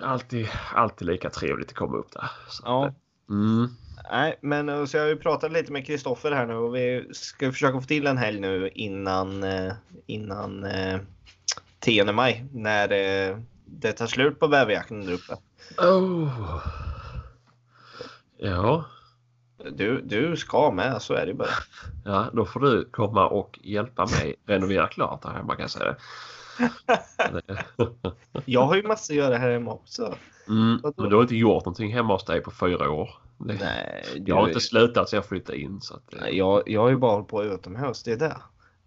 alltid, 0.00 0.48
alltid 0.74 1.08
lika 1.08 1.30
trevligt 1.30 1.68
att 1.68 1.74
komma 1.76 1.96
upp 1.96 2.12
där. 2.12 2.30
Så 2.48 2.62
Ja. 2.66 2.86
att, 2.86 2.94
mm. 3.30 3.68
Nej, 4.10 4.38
men 4.40 4.68
eh, 4.68 4.84
så 4.84 4.96
jag 4.96 5.04
har 5.04 5.08
ju 5.08 5.16
pratat 5.16 5.52
lite 5.52 5.72
med 5.72 5.86
Kristoffer 5.86 6.32
här 6.32 6.46
nu 6.46 6.54
och 6.54 6.74
vi 6.74 7.08
ska 7.12 7.52
försöka 7.52 7.80
få 7.80 7.86
till 7.86 8.06
en 8.06 8.18
helg 8.18 8.40
nu 8.40 8.68
innan, 8.74 9.42
eh, 9.42 9.72
innan 10.06 10.64
eh, 10.64 11.00
10 11.80 12.12
maj 12.12 12.44
när 12.52 12.92
eh, 12.92 13.36
det 13.64 13.92
tar 13.92 14.06
slut 14.06 14.40
på 14.40 14.48
bäverjakten 14.48 15.06
där 15.06 15.12
uppe. 15.12 15.36
Oh. 15.78 16.60
Ja, 18.38 18.84
Du, 19.72 20.00
du 20.00 20.36
ska 20.36 20.70
med, 20.70 21.02
så 21.02 21.14
är 21.14 21.26
det 21.26 21.34
bara. 21.34 21.48
ja, 22.04 22.26
då 22.32 22.44
får 22.44 22.60
du 22.60 22.84
komma 22.90 23.28
och 23.28 23.58
hjälpa 23.62 24.06
mig 24.06 24.34
renovera 24.46 24.86
klart 24.88 25.24
här 25.24 25.32
hemma 25.32 25.54
kan 25.54 25.60
jag 25.62 25.70
säga. 25.70 25.96
Jag 28.44 28.66
har 28.66 28.76
ju 28.76 28.82
massor 28.82 29.14
att 29.14 29.18
göra 29.18 29.36
här 29.36 29.50
hemma 29.50 29.72
också. 29.72 30.14
Mm, 30.48 30.80
men 30.96 31.08
du 31.08 31.14
har 31.14 31.22
inte 31.22 31.36
gjort 31.36 31.64
någonting 31.64 31.92
hemma 31.92 32.12
hos 32.12 32.24
dig 32.24 32.40
på 32.40 32.50
fyra 32.50 32.90
år. 32.90 33.10
Det, 33.46 33.54
Nej, 33.60 34.22
jag 34.26 34.36
har 34.36 34.48
inte 34.48 34.60
slutat 34.60 35.08
sen 35.08 35.16
jag 35.16 35.26
flyttade 35.26 35.58
in. 35.58 35.80
Så 35.80 35.94
att, 35.94 36.02
Nej, 36.20 36.36
jag, 36.38 36.62
jag 36.66 36.80
har 36.80 36.88
ju 36.90 36.96
bara 36.96 37.12
hållit 37.12 37.28
på 37.28 37.44
utomhus, 37.44 38.02
det 38.02 38.12
är 38.12 38.16
det. 38.16 38.36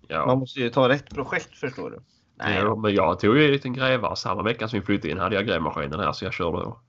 ja. 0.07 0.25
Man 0.25 0.37
måste 0.39 0.59
ju 0.59 0.69
ta 0.69 0.89
rätt 0.89 1.09
projekt 1.15 1.57
förstår 1.57 1.89
du. 1.91 1.99
Nej, 2.37 2.57
Ja, 2.59 2.75
men 2.75 2.93
jag 2.95 3.19
tog 3.19 3.37
ju 3.37 3.45
en 3.45 3.51
liten 3.51 3.73
grävare. 3.73 4.15
Samma 4.15 4.43
vecka 4.43 4.67
som 4.67 4.79
vi 4.79 4.85
flyttade 4.85 5.11
in 5.11 5.19
hade 5.19 5.35
jag 5.35 5.45
grävmaskinen 5.47 5.99
här 5.99 6.11
så 6.11 6.25
jag 6.25 6.33
körde 6.33 6.57
och 6.57 6.79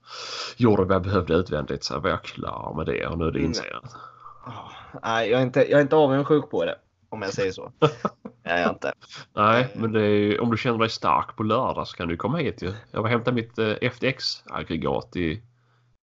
gjorde 0.57 0.83
vad 0.83 0.95
jag 0.95 1.03
behövde 1.03 1.33
utvändigt. 1.33 1.83
Så 1.83 1.99
var 1.99 2.09
jag 2.09 2.23
klar 2.23 2.73
med 2.77 2.85
det 2.85 3.07
och 3.07 3.17
nu 3.17 3.25
är 3.25 3.31
det 3.31 3.39
Mm. 3.39 3.49
insidan. 3.49 3.81
Åh, 4.47 4.71
nej 5.03 5.29
jag, 5.29 5.39
är 5.41 5.43
inte, 5.45 5.59
jag 5.59 5.77
är 5.77 5.81
inte 5.81 5.95
avundsjuk 5.95 6.49
på 6.49 6.65
det. 6.65 6.75
Om 7.09 7.21
jag 7.21 7.33
säger 7.33 7.51
så. 7.51 7.71
Jag 8.43 8.59
är 8.59 8.69
inte. 8.69 8.93
Nej, 9.33 9.67
men 9.75 9.91
det 9.91 10.01
är, 10.01 10.09
ju- 10.09 10.39
om 10.39 10.51
du 10.51 10.57
känner 10.57 10.77
dig 10.79 10.89
stark 10.89 11.35
på 11.35 11.43
lördag 11.43 11.87
så 11.87 11.97
kan 11.97 12.07
du 12.07 12.17
komma 12.17 12.37
hit 12.37 12.61
ju. 12.61 12.73
Jag 12.91 13.01
var 13.01 13.09
hämtade 13.09 13.35
mitt 13.35 13.57
eh, 13.57 13.65
FTX-aggregat 13.91 15.15
i, 15.17 15.41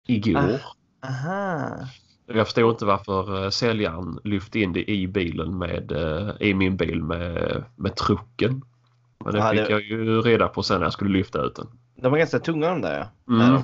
igår. 0.06 0.60
Aha. 1.04 1.86
Jag 2.26 2.46
förstår 2.46 2.70
inte 2.70 2.84
varför 2.84 3.44
eh, 3.44 3.50
säljaren 3.50 4.18
lyfte 4.24 4.60
in 4.60 4.72
det 4.72 4.90
i 4.90 5.06
bilen 5.08 5.58
med, 5.58 5.92
eh, 5.92 6.30
i 6.40 6.54
min 6.54 6.76
bil 6.76 7.02
med, 7.02 7.64
med 7.76 7.96
trucken. 7.96 8.62
Men 9.24 9.32
det 9.32 9.38
Ja, 9.38 9.50
fick 9.50 9.60
det- 9.60 9.70
jag 9.70 9.82
ju 9.82 10.20
reda 10.22 10.48
på 10.48 10.62
sen 10.62 10.78
när 10.78 10.86
jag 10.86 10.92
skulle 10.92 11.10
lyfta 11.18 11.42
ut 11.42 11.56
den. 11.56 11.66
De 11.96 12.10
var 12.10 12.18
ganska 12.18 12.38
tunga 12.38 12.68
de 12.68 12.80
där 12.80 13.08
ja. 13.26 13.34
Mm. 13.34 13.62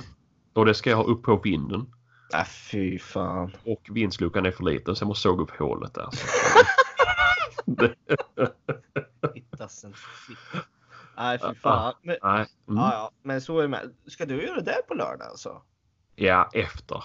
Och 0.53 0.65
det 0.65 0.73
ska 0.73 0.89
jag 0.89 0.97
ha 0.97 1.03
upp 1.03 1.23
på 1.23 1.35
vinden. 1.43 1.93
Äh, 2.33 2.43
fy 2.45 2.99
fan. 2.99 3.51
Och 3.65 3.81
vindsluckan 3.91 4.45
är 4.45 4.51
för 4.51 4.63
liten 4.63 4.95
så 4.95 5.03
jag 5.03 5.07
måste 5.07 5.21
såga 5.21 5.43
upp 5.43 5.51
hålet 5.59 5.93
där. 5.93 6.09
Fit. 10.27 10.63
Nej 11.17 11.39
fy 11.39 11.55
fan. 11.55 11.93
Men. 12.01 12.15
Mm. 12.23 12.47
ja, 12.67 12.93
ja, 12.93 13.11
men 13.23 13.41
så 13.41 13.57
är 13.57 13.61
det 13.61 13.67
med. 13.67 13.91
Ska 14.07 14.25
du 14.25 14.43
göra 14.43 14.61
det 14.61 14.81
på 14.87 14.93
lördag 14.93 15.27
alltså? 15.27 15.61
Ja, 16.15 16.49
efter 16.53 17.03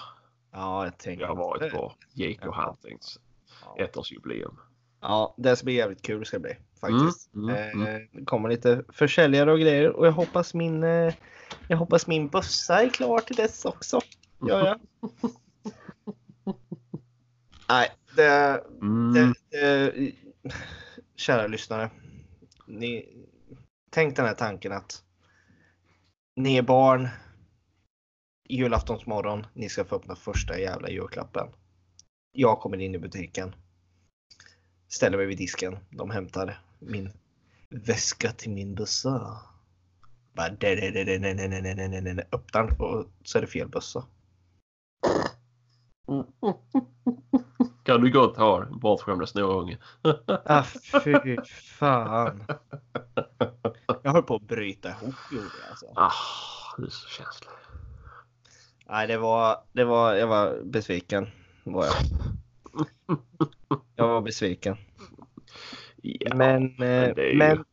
Ja, 0.53 0.85
jag 0.85 0.99
tänker. 0.99 1.21
jag 1.23 1.29
har 1.29 1.37
varit 1.37 1.73
på 1.73 1.93
JK 2.13 2.39
Ja. 2.43 2.67
Huntings 2.83 3.19
Ja. 3.65 3.77
ettårsjubileum. 3.85 4.61
ja, 5.01 5.35
det 5.39 5.57
ska 5.57 5.65
bli 5.65 5.75
jävligt 5.75 6.03
kul 6.03 6.27
ska 6.27 6.37
det 6.39 6.43
bli. 6.43 6.57
Faktiskt. 6.81 7.35
Mm, 7.35 7.49
mm, 7.57 7.87
Eh, 7.87 8.01
det 8.13 8.25
kommer 8.25 8.49
lite 8.49 8.85
försäljare 8.89 9.53
och 9.53 9.59
grejer 9.61 9.91
och 9.91 10.07
jag 10.07 10.13
hoppas 10.13 10.55
min, 10.55 10.83
eh, 10.85 11.15
jag 11.69 11.77
hoppas 11.77 12.07
min 12.07 12.29
bössa 12.29 12.83
är 12.83 12.89
klar 12.89 13.19
till 13.19 13.37
dess 13.37 13.65
också. 13.65 14.01
Gör 14.49 14.67
jag. 14.67 14.81
Nej, 17.69 17.89
det, 18.17 18.63
Mm. 18.81 19.13
det, 19.51 19.87
eh, 19.87 20.13
kära 21.17 21.47
lyssnare. 21.47 21.91
Ni, 22.67 23.09
tänk 23.91 24.17
den 24.17 24.27
här 24.27 24.35
tanken 24.35 24.73
att 24.73 25.03
ni 26.37 26.57
är 26.57 26.63
barn. 26.63 27.09
Julaftonsmorgon. 28.49 29.47
Ni 29.55 29.69
ska 29.69 29.85
få 29.85 29.97
öppna 29.97 30.17
första 30.17 30.59
jävla 30.59 30.91
julklappen. 30.91 31.49
Jag 32.33 32.61
kommer 32.61 32.79
in 32.81 32.95
i 32.95 32.99
butiken. 32.99 33.55
Ställer 34.89 35.17
mig 35.17 35.27
vid 35.27 35.39
disken. 35.39 35.79
De 35.91 36.11
hämtar 36.11 36.61
min 36.79 37.13
väska 37.69 38.33
till 38.33 38.51
min 38.51 38.75
bössa. 38.75 39.41
Bara 40.33 40.47
öppnar 42.33 42.67
den 42.67 42.81
och 42.81 43.07
så 43.25 43.39
är 43.39 43.43
det 43.43 43.47
fel 43.47 43.69
bössa. 43.69 44.07
Kan 47.83 48.01
du 48.01 48.13
gott 48.13 48.37
ha 48.37 48.65
bortskämda 48.65 49.27
snorunge. 49.27 49.79
Ah, 50.45 50.65
fy 51.05 51.37
fan. 51.79 52.45
Jag 54.03 54.13
höll 54.13 54.23
på 54.23 54.35
att 54.35 54.43
bryta 54.43 54.89
ihop 54.89 55.15
gjorde 55.33 55.47
jag 55.63 55.71
alltså. 55.71 55.87
Ah, 55.97 56.13
du 56.77 56.85
är 56.87 56.91
så 56.91 57.09
känslig. 57.09 57.51
Nej, 58.89 59.07
det 59.07 59.19
var, 59.19 59.57
det 59.73 59.85
var, 59.85 60.15
jag 60.15 60.27
var 60.27 60.63
besviken. 60.65 61.27
Var 61.65 61.85
jag. 61.87 61.95
jag 63.97 64.09
var 64.09 64.21
besviken. 64.21 64.77
Ja, 66.03 66.35
men, 66.35 66.65
eh, 66.65 66.71
men 66.79 67.19
är 67.19 67.23
ju- 67.23 67.39
men, 67.39 67.65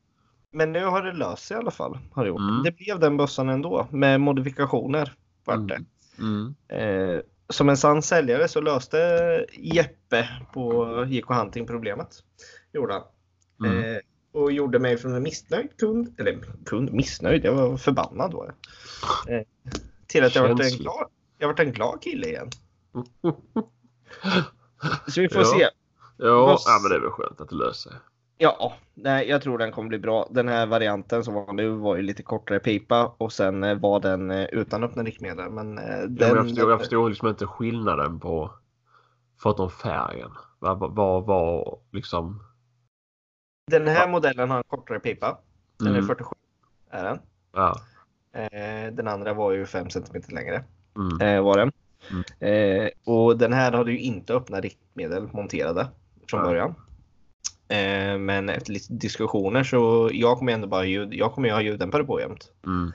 men 0.51 0.71
nu 0.71 0.85
har 0.85 1.01
det 1.03 1.13
löst 1.13 1.45
sig 1.45 1.55
i 1.57 1.59
alla 1.59 1.71
fall. 1.71 1.97
Har 2.11 2.23
det, 2.23 2.29
gjort. 2.29 2.39
Mm. 2.39 2.63
det 2.63 2.71
blev 2.71 2.99
den 2.99 3.17
bössan 3.17 3.49
ändå 3.49 3.87
med 3.91 4.21
modifikationer. 4.21 5.13
Vart 5.45 5.67
det. 5.67 5.79
Mm. 6.19 6.55
Eh, 6.67 7.19
som 7.49 7.69
en 7.69 7.77
sann 7.77 8.01
säljare 8.01 8.47
så 8.47 8.61
löste 8.61 8.97
Jeppe 9.51 10.29
på 10.53 10.87
JK 11.07 11.25
Hunting 11.25 11.67
problemet. 11.67 12.09
Gjorde 12.73 12.93
han. 12.93 13.03
Mm. 13.65 13.83
Eh, 13.95 13.99
och 14.31 14.51
gjorde 14.51 14.79
mig 14.79 14.97
från 14.97 15.13
en 15.13 15.23
missnöjd 15.23 15.77
kund, 15.77 16.19
eller 16.19 16.39
kund 16.65 16.93
missnöjd, 16.93 17.45
jag 17.45 17.53
var 17.53 17.77
förbannad 17.77 18.31
då. 18.31 18.49
Eh, 19.27 19.41
till 20.07 20.23
att 20.23 20.35
jag 20.35 20.41
varit 20.49 20.73
en 20.73 20.77
glad, 20.79 21.07
jag 21.37 21.47
varit 21.47 21.59
en 21.59 21.71
glad 21.71 22.01
kille 22.01 22.27
igen. 22.27 22.49
Så 25.07 25.21
vi 25.21 25.29
får 25.29 25.41
Ja. 25.41 25.45
se. 25.47 25.69
Ja, 26.17 26.45
Vad- 26.45 26.59
ja, 26.65 26.79
men 26.81 26.89
det 26.91 26.95
är 26.95 26.99
väl 27.01 27.09
skönt 27.11 27.41
att 27.41 27.49
det 27.49 27.55
löser 27.55 27.89
sig. 27.89 27.99
Ja, 28.37 28.73
nej, 28.93 29.29
jag 29.29 29.41
tror 29.41 29.57
den 29.57 29.71
kommer 29.71 29.89
bli 29.89 29.99
bra. 29.99 30.27
Den 30.31 30.47
här 30.47 30.65
varianten 30.65 31.23
som 31.23 31.33
var 31.33 31.53
nu 31.53 31.69
var 31.69 31.95
ju 31.95 32.01
lite 32.01 32.23
kortare 32.23 32.59
pipa 32.59 33.15
och 33.17 33.33
sen 33.33 33.63
eh, 33.63 33.79
var 33.79 33.99
den 33.99 34.31
eh, 34.31 34.43
utan 34.45 34.83
öppna 34.83 35.03
riktmedel. 35.03 35.49
Men 35.51 35.77
eh, 35.77 35.83
Ja, 35.99 36.07
den, 36.07 36.17
men 36.17 36.27
jag, 36.35 36.45
förstår, 36.47 36.69
jag 36.71 36.79
förstår 36.79 37.09
liksom 37.09 37.27
inte 37.27 37.47
skillnaden 37.47 38.19
på 38.19 38.51
förutom 39.41 39.69
färgen. 39.69 40.31
Vad 40.59 40.95
vad 40.95 41.25
var 41.25 41.79
liksom... 41.91 42.43
den 43.71 43.87
här 43.87 44.07
modellen 44.07 44.49
har 44.49 44.57
en 44.57 44.63
kortare 44.67 44.99
pipa. 44.99 45.37
Den 45.77 45.87
Mm. 45.87 46.03
är 46.03 46.07
47. 46.07 46.29
Är 46.89 47.03
den. 47.03 47.19
Ja. 47.53 47.75
Eh, 48.33 48.93
den 48.93 49.07
andra 49.07 49.33
var 49.33 49.51
ju 49.51 49.65
5 49.65 49.89
cm 49.89 50.21
längre. 50.29 50.63
Mm. 50.97 51.21
Eh, 51.21 51.43
var 51.43 51.57
den. 51.57 51.71
Mm. 52.11 52.83
Eh, 52.83 52.89
och 53.05 53.37
den 53.37 53.53
här 53.53 53.71
hade 53.71 53.91
ju 53.91 53.99
inte 53.99 54.33
öppna 54.33 54.61
riktmedel 54.61 55.29
monterade 55.33 55.87
från 56.29 56.39
Ja. 56.39 56.45
början. 56.45 56.75
Eh, 57.67 58.17
men 58.17 58.49
efter 58.49 58.71
lite 58.71 58.93
diskussioner 58.93 59.63
så 59.63 60.09
jag 60.13 60.37
kommer 60.37 60.53
ändå 60.53 60.67
bara 60.67 60.85
ljud, 60.85 61.13
jag 61.13 61.33
kommer 61.33 61.47
ju 61.47 61.53
ha 61.53 61.61
ljuddämpare 61.61 62.03
på 62.03 62.19
jämt. 62.19 62.51
Mm. 62.65 62.91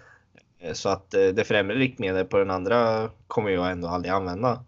Eh, 0.59 0.73
Så 0.73 0.89
att 0.89 1.15
eh, 1.15 1.27
det 1.27 1.45
främre 1.45 1.77
riktmedlet 1.77 2.29
på 2.29 2.39
den 2.39 2.51
andra 2.51 3.09
kommer 3.27 3.51
jag 3.51 3.71
ändå 3.71 3.89
aldrig 3.89 4.13
använda. 4.15 4.65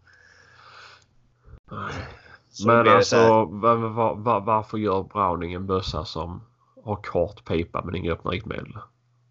Så 2.51 2.67
Men 2.67 2.89
alltså 2.89 3.45
var, 3.45 3.75
var, 3.77 4.15
var, 4.15 4.41
varför 4.41 4.79
gör 4.79 5.03
Browning 5.03 5.53
en 5.53 5.67
bössa 5.67 6.05
som 6.05 6.41
har 6.85 6.97
kort 6.97 7.45
pipa 7.45 7.83
men 7.85 7.95
inga 7.95 8.13
öppna 8.13 8.31
riktmedel? 8.31 8.79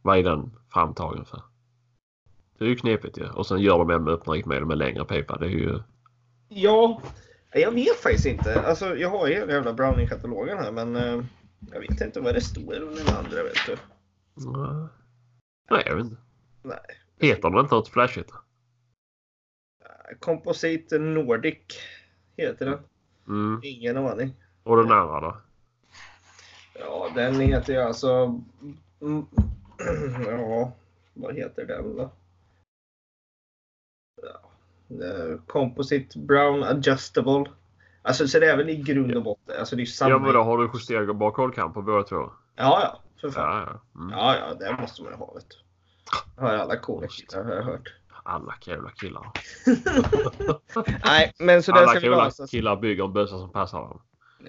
Vad 0.01 0.17
är 0.17 0.24
den 0.24 0.51
framtagen 0.74 1.26
för? 1.26 1.42
Det 2.58 2.66
är 2.66 2.70
ju 2.70 2.76
knepigt 2.76 3.18
ju. 3.18 3.30
Och 3.30 3.48
sen 3.48 3.60
gör 3.60 3.78
de 3.78 3.90
en 3.90 4.04
med 4.04 4.14
öppna 4.14 4.34
riktmedel 4.34 4.66
med 4.66 4.78
längre 4.78 5.06
pipa. 5.06 5.38
Det 5.38 5.46
är 5.46 5.50
ju... 5.50 5.80
Ja, 6.50 7.02
jag 7.54 7.72
vet 7.72 7.96
faktiskt 7.96 8.26
inte. 8.26 8.62
Alltså, 8.62 8.96
jag 8.96 9.10
har 9.10 9.28
ju 9.28 9.34
hela 9.34 9.54
jävla 9.54 9.74
Browning-katalogen 9.74 10.58
här 10.58 10.72
men 10.72 10.96
eh, 10.96 11.24
jag 11.72 11.80
vet 11.80 12.02
inte 12.02 12.20
vad 12.20 12.36
det 12.36 12.42
står 12.42 12.88
om 12.88 12.96
den 12.96 13.16
andra 13.16 13.44
vet 13.44 13.66
du. 13.66 13.78
Nej, 15.72 15.84
jag 15.86 15.96
vet 15.96 16.06
inte. 16.06 16.18
Nej. 16.64 16.78
Heter 17.20 17.50
den 17.50 17.60
inte 17.60 17.76
något 17.76 17.90
flashigt? 17.90 18.32
Composite 20.20 21.00
Nordic 21.00 21.58
heter 22.38 22.66
den. 22.66 22.80
Mm. 23.28 23.62
Ingen 23.64 23.98
aning. 23.98 24.34
Och 24.64 24.78
den 24.78 24.92
andra 24.92 25.20
då? 25.20 25.38
Ja, 26.80 27.12
den 27.16 27.40
heter 27.40 27.74
ju 27.74 27.80
alltså... 27.80 28.42
Ja, 30.26 30.72
vad 31.14 31.36
heter 31.36 31.66
den 31.66 31.98
då? 31.98 32.12
Eh, 34.90 35.40
Composite 35.48 36.20
Brown 36.20 36.64
Adjustable. 36.64 37.46
Alltså 38.02 38.28
så 38.28 38.40
det 38.40 38.52
är 38.52 38.58
väl 38.58 38.70
i 38.70 38.76
grund 38.76 39.16
och 39.16 39.24
botten. 39.24 39.56
Alltså 39.60 39.76
det 39.76 39.82
är 39.82 39.86
samma. 39.86 40.12
Ja 40.12 40.20
men 40.20 40.34
då 40.34 40.44
har 40.44 40.58
du 40.58 40.70
justerat 40.74 41.16
bakhållkam 41.16 41.74
på 41.74 41.82
båda 41.82 42.04
två? 42.04 42.32
Ja, 42.56 42.80
ja. 42.82 43.00
För 43.22 43.30
fan. 43.30 43.58
Ja, 43.58 43.82
ja. 43.96 44.02
Mm. 44.02 44.18
Ja, 44.18 44.36
ja, 44.38 44.54
det 44.54 44.82
måste 44.82 45.04
man 45.04 45.12
ju 45.12 45.18
ha 45.18 45.34
vet 45.34 45.50
du. 45.50 45.56
Har 46.42 46.54
alla 46.54 46.78
coola 46.78 47.08
killar 47.08 47.44
har 47.44 47.56
jag 47.56 47.64
hört. 47.64 47.94
Alla 48.24 48.54
coola 48.66 48.92
killar. 48.92 49.32
Nej, 51.06 51.34
men 51.40 51.64
så 51.64 51.72
det 51.72 51.80
Alla 51.80 51.88
ska 51.88 52.00
vi 52.00 52.08
coola 52.08 52.32
killar 52.50 52.76
bygger 52.76 53.04
en 53.04 53.14
bössa 53.14 53.40
som 53.40 53.52
passar 53.52 53.80
dem. 53.80 54.02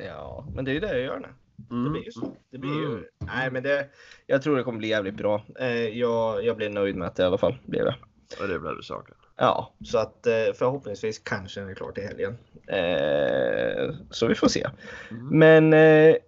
Ja, 0.07 0.47
men 0.55 0.65
det 0.65 0.71
är 0.71 0.75
ju 0.75 0.81
det 0.81 0.99
jag 0.99 1.01
gör 1.01 1.19
nu. 1.19 1.29
Det 1.69 1.75
Mm. 1.75 1.93
blir 1.93 2.05
ju 2.05 2.11
så. 2.11 2.37
Det 2.50 2.59
blir 2.59 2.71
ju... 2.75 2.87
Mm. 2.87 3.05
Nej, 3.19 3.50
men 3.50 3.62
det, 3.62 3.87
jag 4.26 4.43
tror 4.43 4.57
det 4.57 4.62
kommer 4.62 4.79
bli 4.79 4.88
jävligt 4.88 5.14
bra. 5.14 5.45
Eh, 5.61 5.88
jag, 5.99 6.45
jag 6.45 6.57
blir 6.57 6.69
nöjd 6.71 6.97
med 6.97 7.12
det 7.17 7.23
i 7.23 7.26
alla 7.26 7.38
fall. 7.38 7.59
Blir 7.67 7.85
det. 7.85 7.95
Och 8.40 8.49
det 8.49 8.59
blev 8.59 8.76
det 8.76 8.83
saken. 8.83 9.14
Ja, 9.37 9.73
så 9.85 9.99
att 9.99 10.26
eh, 10.26 10.33
förhoppningsvis 10.55 11.19
kanske 11.19 11.61
den 11.61 11.71
är 11.71 11.75
klar 11.75 11.93
till 11.93 12.05
helgen. 12.05 12.37
Eh, 12.67 13.95
så 14.11 14.26
vi 14.26 14.35
får 14.35 14.49
se. 14.49 14.67
Mm. 15.11 15.38
Men 15.38 15.75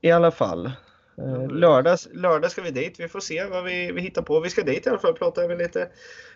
i 0.01 0.11
alla 0.11 0.31
fall. 0.31 0.71
Lördags, 1.51 2.09
lördag 2.13 2.51
ska 2.51 2.63
vi 2.63 2.71
dit. 2.71 3.01
Vi 3.01 3.09
får 3.09 3.21
se 3.21 3.45
vad 3.45 3.65
vi, 3.65 3.93
vi 3.93 4.01
hittar 4.01 4.23
på. 4.23 4.41
Vi 4.41 4.51
ska 4.51 4.63
dit 4.63 4.87
i 4.87 4.91
alla 4.91 4.99
fall. 4.99 5.15
Prata 5.15 5.49
med 5.49 5.59
lite, 5.59 5.89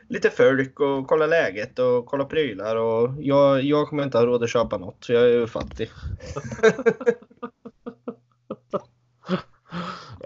lite 0.09 0.31
folk 0.31 0.81
och 0.81 1.07
kolla 1.07 1.27
läget 1.27 1.79
och 1.79 2.07
kolla 2.07 2.25
prylar. 2.25 2.77
Och 2.77 3.11
jag, 3.19 3.63
jag 3.63 3.89
kommer 3.89 4.03
inte 4.03 4.19
ha 4.19 4.27
råd 4.27 4.43
att 4.43 4.51
köpa 4.51 4.79
något. 4.79 5.05
Så 5.05 5.13
jag 5.13 5.23
är 5.23 5.29
ju 5.29 5.47
fattig. 5.47 5.91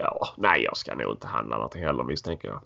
Ja, 0.03 0.27
nej 0.37 0.63
jag 0.63 0.77
ska 0.77 0.95
nog 0.95 1.11
inte 1.11 1.27
handla 1.27 1.55
någonting 1.55 1.83
heller 1.83 2.03
misstänker 2.03 2.47
jag. 2.47 2.61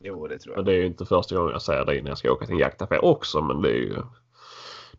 Jo, 0.00 0.26
det 0.26 0.38
tror 0.38 0.52
Men 0.56 0.58
jag. 0.58 0.66
det 0.66 0.72
är 0.72 0.76
ju 0.76 0.86
inte 0.86 1.04
första 1.06 1.36
gången 1.36 1.52
jag 1.52 1.62
säger 1.62 1.84
det 1.84 2.02
när 2.02 2.08
jag 2.10 2.18
ska 2.18 2.32
åka 2.32 2.46
till 2.46 2.54
en 2.54 2.60
jaktaffär 2.60 3.04
också 3.04 3.42
men 3.42 3.62
det 3.62 3.68
är 3.70 3.74
ju... 3.74 4.02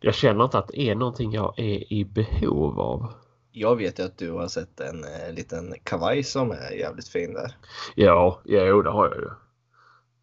Jag 0.00 0.14
känner 0.14 0.44
inte 0.44 0.58
att 0.58 0.68
det 0.68 0.80
är 0.80 0.94
någonting 0.94 1.32
jag 1.32 1.58
är 1.58 1.92
i 1.92 2.04
behov 2.04 2.80
av. 2.80 3.12
Jag 3.52 3.76
vet 3.76 3.98
ju 3.98 4.02
att 4.02 4.18
du 4.18 4.30
har 4.32 4.48
sett 4.48 4.80
en 4.80 5.04
eh, 5.04 5.32
liten 5.32 5.74
kavaj 5.84 6.22
som 6.22 6.50
är 6.50 6.70
jävligt 6.70 7.08
fin 7.08 7.34
där. 7.34 7.56
Ja, 7.94 8.40
jo 8.44 8.82
det 8.82 8.90
har 8.90 9.08
jag 9.08 9.16
ju. 9.16 9.28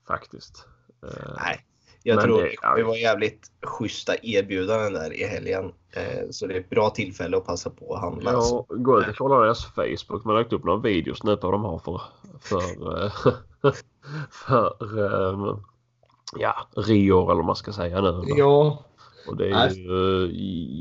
Faktiskt. 0.07 0.67
Eh, 1.03 1.33
Nej, 1.38 1.65
jag 2.08 2.16
Men 2.16 2.26
tror 2.26 2.38
det- 2.42 2.50
det 2.50 2.56
kommer 2.56 2.84
vara 2.84 2.98
jävligt 2.98 3.52
schyssta 3.64 4.14
erbjudanden 4.22 4.94
där 4.94 5.14
i 5.14 5.24
helgen. 5.24 5.72
Eh, 5.96 6.30
så 6.32 6.48
det 6.48 6.54
är 6.54 6.60
ett 6.60 6.70
bra 6.70 6.90
tillfälle 6.90 7.38
att 7.38 7.46
passa 7.46 7.70
på 7.70 7.96
att 7.96 8.02
handla. 8.02 8.32
Ja, 8.32 8.66
gå 8.70 9.00
ut 9.02 9.08
och 9.08 9.16
kolla 9.16 9.40
deras 9.40 9.66
Facebook. 9.66 10.24
Man 10.26 10.36
har 10.36 10.42
lagt 10.42 10.54
upp 10.54 10.64
några 10.64 10.80
videos 10.80 11.24
nu 11.24 11.38
på 11.38 11.48
vad 11.48 11.54
de 11.54 11.64
har 11.64 11.80
för, 11.80 12.02
för, 12.42 13.04
eh, 13.06 13.12
för 14.32 14.76
eh, 15.00 15.58
ja, 16.40 16.56
Rio 16.76 17.24
eller 17.26 17.36
vad 17.36 17.46
man 17.46 17.56
ska 17.56 17.72
säga 17.74 18.02
nu. 18.02 18.24
Ja. 18.26 18.84
Och 19.28 19.38
det 19.38 19.50
är 19.52 19.70
ju 19.70 20.30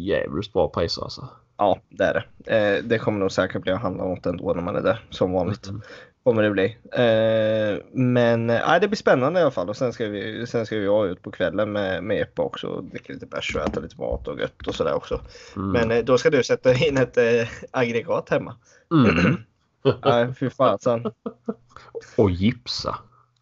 jävligt 0.04 0.52
bra 0.52 0.68
priser 0.68 1.02
alltså. 1.02 1.28
ja, 1.56 1.78
det 1.88 2.04
är 2.04 2.14
det. 2.38 2.56
Eh, 2.76 2.85
det 2.85 2.99
kommer 2.99 3.18
nog 3.18 3.33
säkert 3.33 3.62
bli 3.62 3.73
att 3.73 3.80
handla 3.83 4.04
något 4.04 4.26
ändå 4.26 4.52
när 4.54 4.62
man 4.62 4.76
är 4.76 4.83
där 4.83 5.04
som 5.11 5.33
vanligt. 5.33 5.66
Mm. 5.68 5.80
Kommer 6.26 6.42
det 6.42 6.50
bli. 6.50 6.76
Eh, 6.92 7.83
men 7.92 8.50
eh, 8.50 8.80
det 8.80 8.88
blir 8.88 8.97
spännande 8.97 9.40
i 9.40 9.42
alla 9.42 9.50
fall 9.50 9.68
och 9.68 9.76
sen 9.76 9.92
ska 9.92 10.09
vi, 10.09 10.47
sen 10.47 10.66
ska 10.66 10.76
vi 10.76 11.11
ut 11.11 11.23
på 11.23 11.30
kvällen 11.30 11.73
med, 11.73 12.04
med 12.04 12.21
Epa 12.21 12.42
också 12.42 12.66
och 12.66 12.85
dricka 12.85 13.12
lite 13.12 13.26
bärs 13.26 13.56
och 13.56 13.62
äta 13.62 13.80
lite 13.80 14.00
mat 14.00 14.28
och 14.28 14.40
gött 14.40 14.66
och 14.66 14.75
sådär 14.75 14.95
också. 14.95 15.21
Mm. 15.56 15.71
Men 15.71 15.90
eh, 15.90 16.04
då 16.04 16.18
ska 16.18 16.30
du 16.30 16.45
sätta 16.45 16.75
in 16.75 16.97
ett 16.97 17.16
eh, 17.16 17.49
aggregat 17.71 18.28
hemma. 18.28 18.54
Mm. 18.92 19.37
Nej, 20.04 20.34
fy 20.34 20.50
fasen. 20.50 21.04
Och 22.17 22.30
gipsa. 22.30 22.99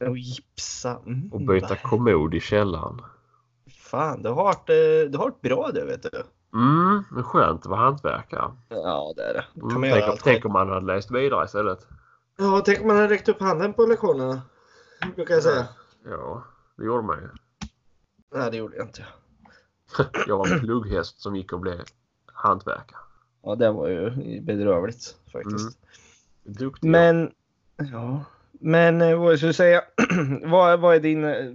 Och 0.06 0.18
gipsa. 0.18 0.98
Mm, 1.06 1.32
Och 1.32 1.40
byta 1.40 1.76
kommod 1.76 2.34
i 2.34 2.40
källaren. 2.40 3.00
Fan, 3.78 4.22
du 4.22 4.28
har 4.28 4.44
varit, 4.44 4.66
du 5.12 5.18
har 5.18 5.24
varit 5.24 5.40
bra 5.40 5.70
du 5.74 5.84
vet 5.86 6.02
du. 6.02 6.22
Mm, 6.54 7.04
men 7.10 7.22
skönt 7.24 7.60
att 7.60 7.66
vara 7.66 7.80
hantverkare. 7.80 8.52
Ja, 8.68 9.12
det 9.16 9.22
är 9.22 9.34
det. 9.34 9.44
Då 9.54 9.68
kan 9.68 9.84
Mm, 9.84 9.90
man 9.90 10.00
tänk, 10.08 10.22
tänk 10.22 10.44
om 10.44 10.52
man 10.52 10.68
hade 10.68 10.86
läst 10.86 11.10
vidare 11.10 11.44
istället. 11.44 11.86
Ja, 12.36 12.62
tänk 12.64 12.80
om 12.80 12.86
man 12.86 12.96
hade 12.96 13.08
räckt 13.08 13.28
upp 13.28 13.40
handen 13.40 13.72
på 13.72 13.86
lektionerna. 13.86 14.42
Brukar 15.16 15.34
jag 15.34 15.42
säga. 15.42 15.68
Ja, 16.04 16.44
det 16.76 16.84
gjorde 16.84 17.02
man 17.02 17.18
ju. 17.20 17.28
Nej, 18.34 18.50
det 18.50 18.56
gjorde 18.56 18.76
jag 18.76 18.86
inte. 18.86 19.04
Jag 20.26 20.38
var 20.38 20.52
en 20.52 20.60
plugghäst 20.60 21.20
som 21.20 21.36
gick 21.36 21.52
och 21.52 21.60
blev 21.60 21.80
hantverkare. 22.26 22.98
Ja, 23.42 23.54
det 23.54 23.70
var 23.70 23.88
ju 23.88 24.40
bedrövligt 24.40 25.16
faktiskt. 25.32 25.78
Duktig. 26.42 26.88
Men, 26.90 27.32
ja. 27.92 28.24
Men 28.52 29.00
eh, 29.02 29.18
vad 29.20 29.36
skulle 29.38 29.52
säga. 29.52 29.82
vad, 30.44 30.80
vad 30.80 30.94
är 30.96 31.00
din... 31.00 31.24
eh, 31.24 31.52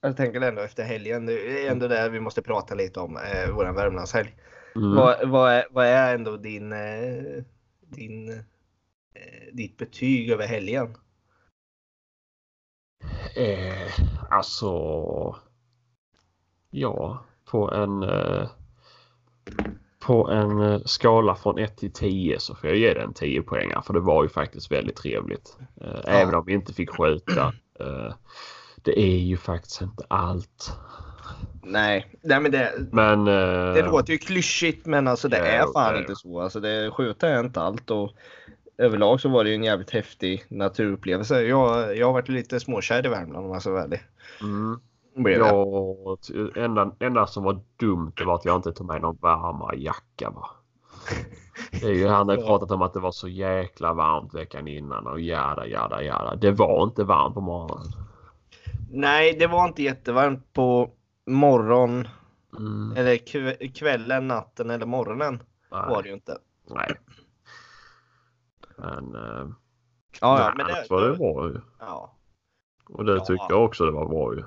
Jag 0.00 0.16
tänker 0.16 0.40
ändå 0.40 0.62
efter 0.62 0.84
helgen. 0.84 1.26
Det 1.26 1.66
är 1.66 1.70
ändå 1.70 1.88
där 1.88 2.10
vi 2.10 2.20
måste 2.20 2.42
prata 2.42 2.74
lite 2.74 3.00
om 3.00 3.16
eh, 3.16 3.50
våran 3.54 3.74
Värmlandshelg. 3.74 4.36
Mm. 4.76 4.94
Vad, 4.94 5.28
vad, 5.28 5.52
är, 5.52 5.66
vad 5.70 5.86
är 5.86 6.14
ändå 6.14 6.36
din, 6.36 6.72
eh, 6.72 7.42
din, 7.80 8.42
ditt 9.52 9.76
betyg 9.76 10.30
över 10.30 10.46
helgen? 10.46 10.96
Eh, 13.36 13.92
alltså... 14.30 15.36
Ja, 16.70 17.24
på 17.44 17.70
en... 17.72 18.02
Eh, 18.02 18.48
på 19.98 20.30
en 20.30 20.60
eh, 20.60 20.80
skala 20.84 21.34
från 21.34 21.58
1 21.58 21.76
till 21.76 21.92
10 21.92 22.40
så 22.40 22.54
får 22.54 22.70
jag 22.70 22.78
ge 22.78 22.94
den 22.94 23.14
10 23.14 23.42
poäng. 23.42 23.72
För 23.84 23.94
det 23.94 24.00
var 24.00 24.22
ju 24.22 24.28
faktiskt 24.28 24.72
väldigt 24.72 24.96
trevligt. 24.96 25.58
Eh, 25.80 26.14
Även 26.20 26.34
om 26.34 26.44
vi 26.46 26.52
inte 26.52 26.74
fick 26.74 26.90
skjuta. 26.90 27.52
Eh, 27.80 28.14
det 28.82 29.00
är 29.00 29.18
ju 29.18 29.36
faktiskt 29.36 29.80
inte 29.80 30.04
allt. 30.08 30.72
Nej, 31.62 32.06
nej 32.22 32.40
men 32.40 32.50
det, 32.52 32.72
Men... 32.92 33.20
Eh, 33.28 33.74
det 33.74 33.82
låter 33.82 34.12
ju 34.12 34.18
klyschigt 34.18 34.86
men 34.86 35.08
alltså 35.08 35.28
det 35.28 35.38
Ja, 35.38 35.44
är 35.44 35.72
fan 35.72 35.94
det 35.94 36.00
inte 36.00 36.16
så. 36.16 36.40
Alltså 36.40 36.60
det, 36.60 36.90
skjuta 36.90 37.28
är 37.28 37.40
inte 37.40 37.60
allt 37.60 37.90
och 37.90 38.12
överlag 38.78 39.20
så 39.20 39.28
var 39.28 39.44
det 39.44 39.50
ju 39.50 39.56
en 39.56 39.64
jävligt 39.64 39.90
häftig 39.90 40.44
naturupplevelse. 40.48 41.42
Jag, 41.42 41.96
jag 41.96 42.06
har 42.06 42.12
varit 42.12 42.28
lite 42.28 42.60
småkär 42.60 43.06
i 43.06 43.08
Värmland 43.08 43.44
om 43.44 43.50
man 43.50 43.60
ska 43.60 43.70
vara 43.70 43.82
ärlig. 43.82 44.00
mm, 44.40 44.80
ja, 45.38 46.16
enda, 46.56 46.92
enda 47.00 47.26
som 47.26 47.44
var 47.44 47.60
dumt 47.76 48.12
var 48.26 48.34
att 48.34 48.44
jag 48.44 48.56
inte 48.56 48.72
tog 48.72 48.86
med 48.86 49.00
någon 49.02 49.18
varmare 49.20 49.76
jacka. 49.76 50.30
Va? 50.30 50.50
Det 51.80 51.86
är 51.86 51.92
ju, 51.92 52.06
han 52.06 52.28
har 52.28 52.36
pratat 52.36 52.70
om 52.70 52.82
att 52.82 52.92
det 52.92 53.00
var 53.00 53.12
så 53.12 53.28
jäkla 53.28 53.94
varmt 53.94 54.34
veckan 54.34 54.68
innan 54.68 55.06
och 55.06 55.20
jada 55.20 55.66
jada 55.66 56.02
jada. 56.02 56.36
Det 56.36 56.50
var 56.50 56.84
inte 56.84 57.04
varmt 57.04 57.34
på 57.34 57.40
morgonen. 57.40 57.86
Nej, 58.92 59.36
det 59.38 59.46
var 59.46 59.68
inte 59.68 59.82
jättevarmt 59.82 60.52
på 60.52 60.90
morgon 61.26 62.08
Mm, 62.58 62.96
eller 62.96 63.14
kv- 63.14 63.72
kvällen, 63.72 64.28
natten 64.28 64.70
eller 64.70 64.86
morgonen 64.86 65.42
var 65.70 65.88
nej, 65.90 66.02
det 66.02 66.08
ju 66.08 66.14
inte. 66.14 66.38
nej. 66.70 66.90
Men, 68.76 69.14
eh, 69.14 69.48
Ja, 70.20 70.40
ja, 70.40 70.52
men 70.56 70.66
det, 70.66 70.86
var 70.90 71.00
det 71.08 71.16
bra 71.16 71.48
ju. 71.48 71.60
ja. 71.80 72.16
Och 72.88 73.04
det 73.04 73.12
Ja. 73.16 73.24
tyckte 73.24 73.46
jag 73.48 73.64
också 73.64 73.84
det 73.84 73.90
var 73.92 74.06
bra 74.08 74.34
ju. 74.34 74.42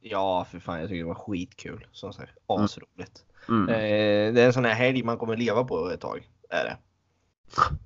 ja, 0.00 0.46
för 0.50 0.58
fan 0.58 0.80
jag 0.80 0.88
tycker 0.88 1.02
det 1.02 1.08
var 1.08 1.14
skitkul. 1.14 1.86
Som 1.92 2.12
sagt, 2.12 2.32
asroligt. 2.46 3.24
Mm. 3.48 3.68
Eh, 3.68 4.34
det 4.34 4.42
är 4.42 4.46
en 4.46 4.52
sån 4.52 4.64
här 4.64 4.74
helg 4.74 5.02
man 5.02 5.18
kommer 5.18 5.36
leva 5.36 5.64
på 5.64 5.90
ett 5.90 6.00
tag. 6.00 6.28
Är 6.50 6.64
det. 6.64 6.76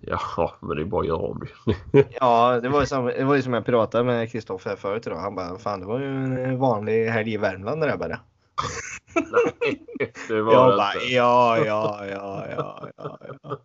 Ja, 0.00 0.52
men 0.60 0.76
det 0.76 0.82
är 0.82 0.86
bara 0.86 1.00
att 1.00 1.06
göra 1.06 1.18
om 1.18 1.40
det. 1.64 2.06
Ja, 2.20 2.60
det 2.60 2.68
var 2.68 2.80
ju 2.80 2.86
som, 2.86 3.04
det 3.06 3.24
var 3.24 3.34
ju 3.34 3.42
som 3.42 3.52
jag 3.52 3.64
pratade 3.66 4.04
med 4.04 4.30
Kristoffer 4.32 4.76
förut 4.76 5.06
idag. 5.06 5.16
Han 5.18 5.34
bara, 5.34 5.58
fan 5.58 5.80
det 5.80 5.86
var 5.86 5.98
ju 6.00 6.06
en 6.06 6.58
vanlig 6.58 7.06
helg 7.08 7.32
i 7.32 7.36
Värmland 7.36 7.80
det 7.80 7.86
där 7.86 7.96
bara. 7.96 8.20
nej, 9.14 10.12
det 10.28 10.42
var 10.42 10.52
Jag 10.52 10.70
det 10.72 10.76
bara, 10.76 10.94
inte. 10.94 11.06
ja, 11.14 11.58
ja, 11.58 12.06
ja, 12.06 12.46
ja, 12.56 12.88
ja, 12.96 13.18
ja. 13.42 13.58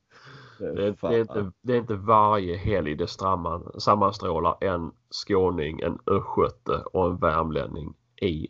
Det 0.61 0.87
är, 0.87 1.09
det, 1.09 1.15
är 1.15 1.21
inte, 1.21 1.51
det 1.61 1.73
är 1.73 1.77
inte 1.77 1.95
varje 1.95 2.57
helg 2.57 2.95
det 2.95 3.07
stramman, 3.07 3.71
sammanstrålar 3.79 4.57
en 4.61 4.91
skåning, 5.11 5.79
en 5.81 5.99
östgöte 6.07 6.83
och 6.93 7.05
en 7.05 7.17
värmlänning 7.17 7.93
i 8.21 8.47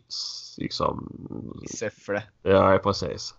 liksom... 0.58 1.12
I 1.64 1.68
Säffle. 1.68 2.22
Ja, 2.42 2.80
precis. 2.82 3.34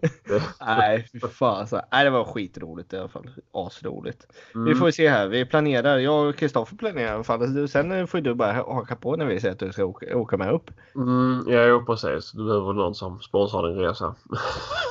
Nej, 0.60 1.08
fy 1.12 1.20
fan. 1.20 1.68
Så, 1.68 1.80
nej, 1.92 2.04
det 2.04 2.10
var 2.10 2.24
skitroligt 2.24 2.92
i 2.92 2.96
alla 2.96 3.08
fall. 3.08 3.30
Asroligt. 3.52 4.26
Vi 4.54 4.60
mm, 4.60 4.76
får 4.76 4.90
se 4.90 5.08
här. 5.08 5.28
Vi 5.28 5.44
planerar. 5.44 5.98
Jag 5.98 6.28
och 6.28 6.36
Kristoffer 6.36 6.76
planerar 6.76 7.06
i 7.06 7.14
alla 7.14 7.24
fall. 7.24 7.68
Sen 7.68 8.06
får 8.06 8.20
du 8.20 8.34
bara 8.34 8.52
haka 8.52 8.96
på 8.96 9.16
när 9.16 9.26
vi 9.26 9.40
säger 9.40 9.52
att 9.52 9.58
du 9.58 9.72
ska 9.72 9.84
åka, 9.84 10.16
åka 10.16 10.36
med 10.36 10.52
upp. 10.52 10.70
mm, 10.94 11.44
ja, 11.46 11.64
jo, 11.64 11.84
precis. 11.84 12.32
Du 12.32 12.44
behöver 12.44 12.72
någon 12.72 12.94
som 12.94 13.20
sponsrar 13.20 13.68
din 13.68 13.78
resa. 13.78 14.14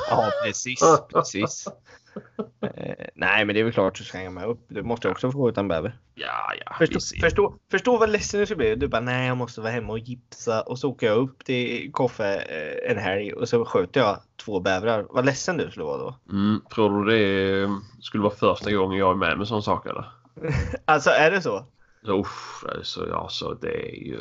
Ja, 0.10 0.32
precis. 0.46 0.80
precis. 1.14 1.68
Eh, 2.62 3.08
nej, 3.16 3.46
men 3.46 3.56
det 3.56 3.60
är 3.60 3.64
väl 3.64 3.74
klart 3.74 3.94
att 3.94 3.98
du 3.98 4.04
ska 4.04 4.18
hänga 4.18 4.30
med 4.30 4.46
upp. 4.46 4.66
Du 4.68 4.84
måste 4.84 5.10
också 5.10 5.32
få 5.32 5.38
gå 5.38 5.50
utan 5.50 5.68
bäver. 5.68 6.00
Ja, 6.16 6.54
ja, 6.66 6.76
Förstå, 6.78 7.00
förstå, 7.22 7.56
förstå 7.72 7.98
vad 7.98 8.10
ledsen 8.10 8.40
du 8.40 8.46
skulle 8.46 8.58
bli. 8.58 8.76
Du 8.76 8.88
bara, 8.88 9.02
nej 9.02 9.28
jag 9.28 9.38
måste 9.38 9.62
vara 9.62 9.72
hemma 9.72 9.94
och 9.94 10.00
gipsa. 10.00 10.62
Och 10.62 10.80
så 10.80 10.90
åker 10.90 11.08
jag 11.08 11.18
upp 11.18 11.46
till 11.46 11.92
Koffe 11.92 12.36
eh, 12.36 12.92
en 12.92 12.98
helg 12.98 13.34
och 13.34 13.50
så 13.50 13.66
skjuter 13.66 14.00
jag 14.00 14.20
två 14.46 14.60
bävrar. 14.60 15.06
Vad 15.10 15.26
ledsen 15.26 15.58
du 15.58 15.72
skulle 15.72 15.86
vara 15.86 15.98
då. 15.98 16.20
Mm, 16.32 16.62
tror 16.76 17.06
du 17.06 17.12
det 17.12 17.70
skulle 18.02 18.24
vara 18.24 18.36
första 18.36 18.72
gången 18.72 19.00
jag 19.00 19.12
är 19.12 19.16
med 19.16 19.38
med 19.38 19.48
sån 19.48 19.64
sak 19.64 19.86
eller? 19.86 20.12
Alltså 20.86 21.10
är 21.10 21.32
det 21.32 21.42
så? 21.42 21.66
Så, 22.06 22.20
usch, 22.20 22.66
alltså, 22.76 23.14
alltså 23.14 23.54
det 23.54 23.92
är 23.92 24.04
ju... 24.04 24.20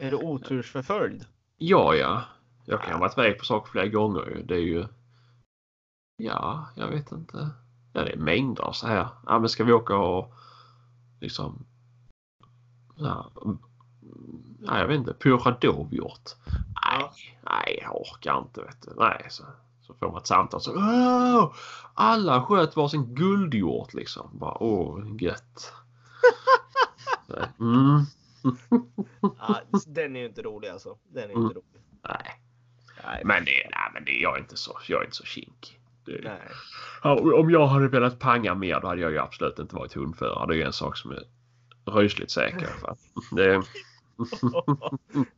Är 0.00 0.10
du 0.10 0.16
otursförföljd? 0.16 1.24
Ja, 1.58 1.94
ja. 1.94 2.22
Jag 2.66 2.82
kan 2.82 2.92
ha 2.92 3.00
varit 3.00 3.18
iväg 3.18 3.38
på 3.38 3.44
saker 3.44 3.70
flera 3.70 3.86
gånger. 3.86 4.42
Det 4.44 4.54
är 4.54 4.58
ju... 4.58 4.84
Ja, 6.16 6.68
jag 6.76 6.88
vet 6.88 7.12
inte. 7.12 7.50
Ja, 7.92 8.04
det 8.04 8.12
är 8.12 8.16
mängder 8.16 8.72
så 8.72 8.86
här. 8.86 9.08
Ja, 9.26 9.38
men 9.38 9.48
ska 9.48 9.64
vi 9.64 9.72
åka 9.72 9.96
och 9.96 10.34
liksom... 11.20 11.66
Ja, 12.96 13.30
ja 14.60 14.78
jag 14.78 14.86
vet 14.86 14.98
inte. 14.98 15.14
Pura 15.14 15.50
dovhjort. 15.60 16.30
Nej, 16.84 17.10
nej, 17.42 17.78
jag 17.82 18.00
orkar 18.00 18.38
inte. 18.38 18.60
Vet 18.62 18.82
du. 18.82 18.94
Nej, 18.96 19.26
så, 19.30 19.44
så 19.80 19.94
får 19.94 20.06
man 20.06 20.16
ett 20.20 20.26
samtal 20.26 20.60
så. 20.60 20.72
Åh, 20.76 21.54
alla 21.94 22.42
sköt 22.42 22.76
varsin 22.76 23.14
guldhjort 23.14 23.94
liksom. 23.94 24.30
Bara, 24.38 24.62
åh, 24.62 25.16
gött. 25.18 25.72
Mm. 27.60 28.04
Ja, 29.20 29.60
den 29.86 30.16
är 30.16 30.20
ju 30.20 30.26
inte 30.26 30.42
rolig 30.42 30.68
alltså. 30.68 30.96
Den 31.08 31.30
är 31.30 31.34
inte 31.34 31.54
rolig. 31.54 31.82
Nej, 32.02 32.40
Nej, 33.04 33.22
men, 33.24 33.44
det, 33.44 33.68
nej, 33.70 33.90
men 33.94 34.04
det, 34.04 34.12
jag 34.12 34.36
är 34.36 34.40
inte 34.40 34.56
så, 34.56 34.78
jag 34.88 35.00
är 35.00 35.04
inte 35.04 35.16
så 35.16 35.24
kinkig. 35.24 35.80
Det. 36.04 36.32
Ja, 37.02 37.20
om 37.34 37.50
jag 37.50 37.66
hade 37.66 37.88
velat 37.88 38.18
panga 38.18 38.54
mer 38.54 38.80
då 38.80 38.86
hade 38.88 39.00
jag 39.00 39.10
ju 39.12 39.18
absolut 39.18 39.58
inte 39.58 39.76
varit 39.76 39.92
hundförare. 39.94 40.46
Det 40.46 40.54
är 40.54 40.56
ju 40.56 40.62
en 40.62 40.72
sak 40.72 40.96
som 40.96 41.10
är 41.10 41.22
rysligt 41.90 42.30
säker. 42.30 42.68
Det, 43.36 43.62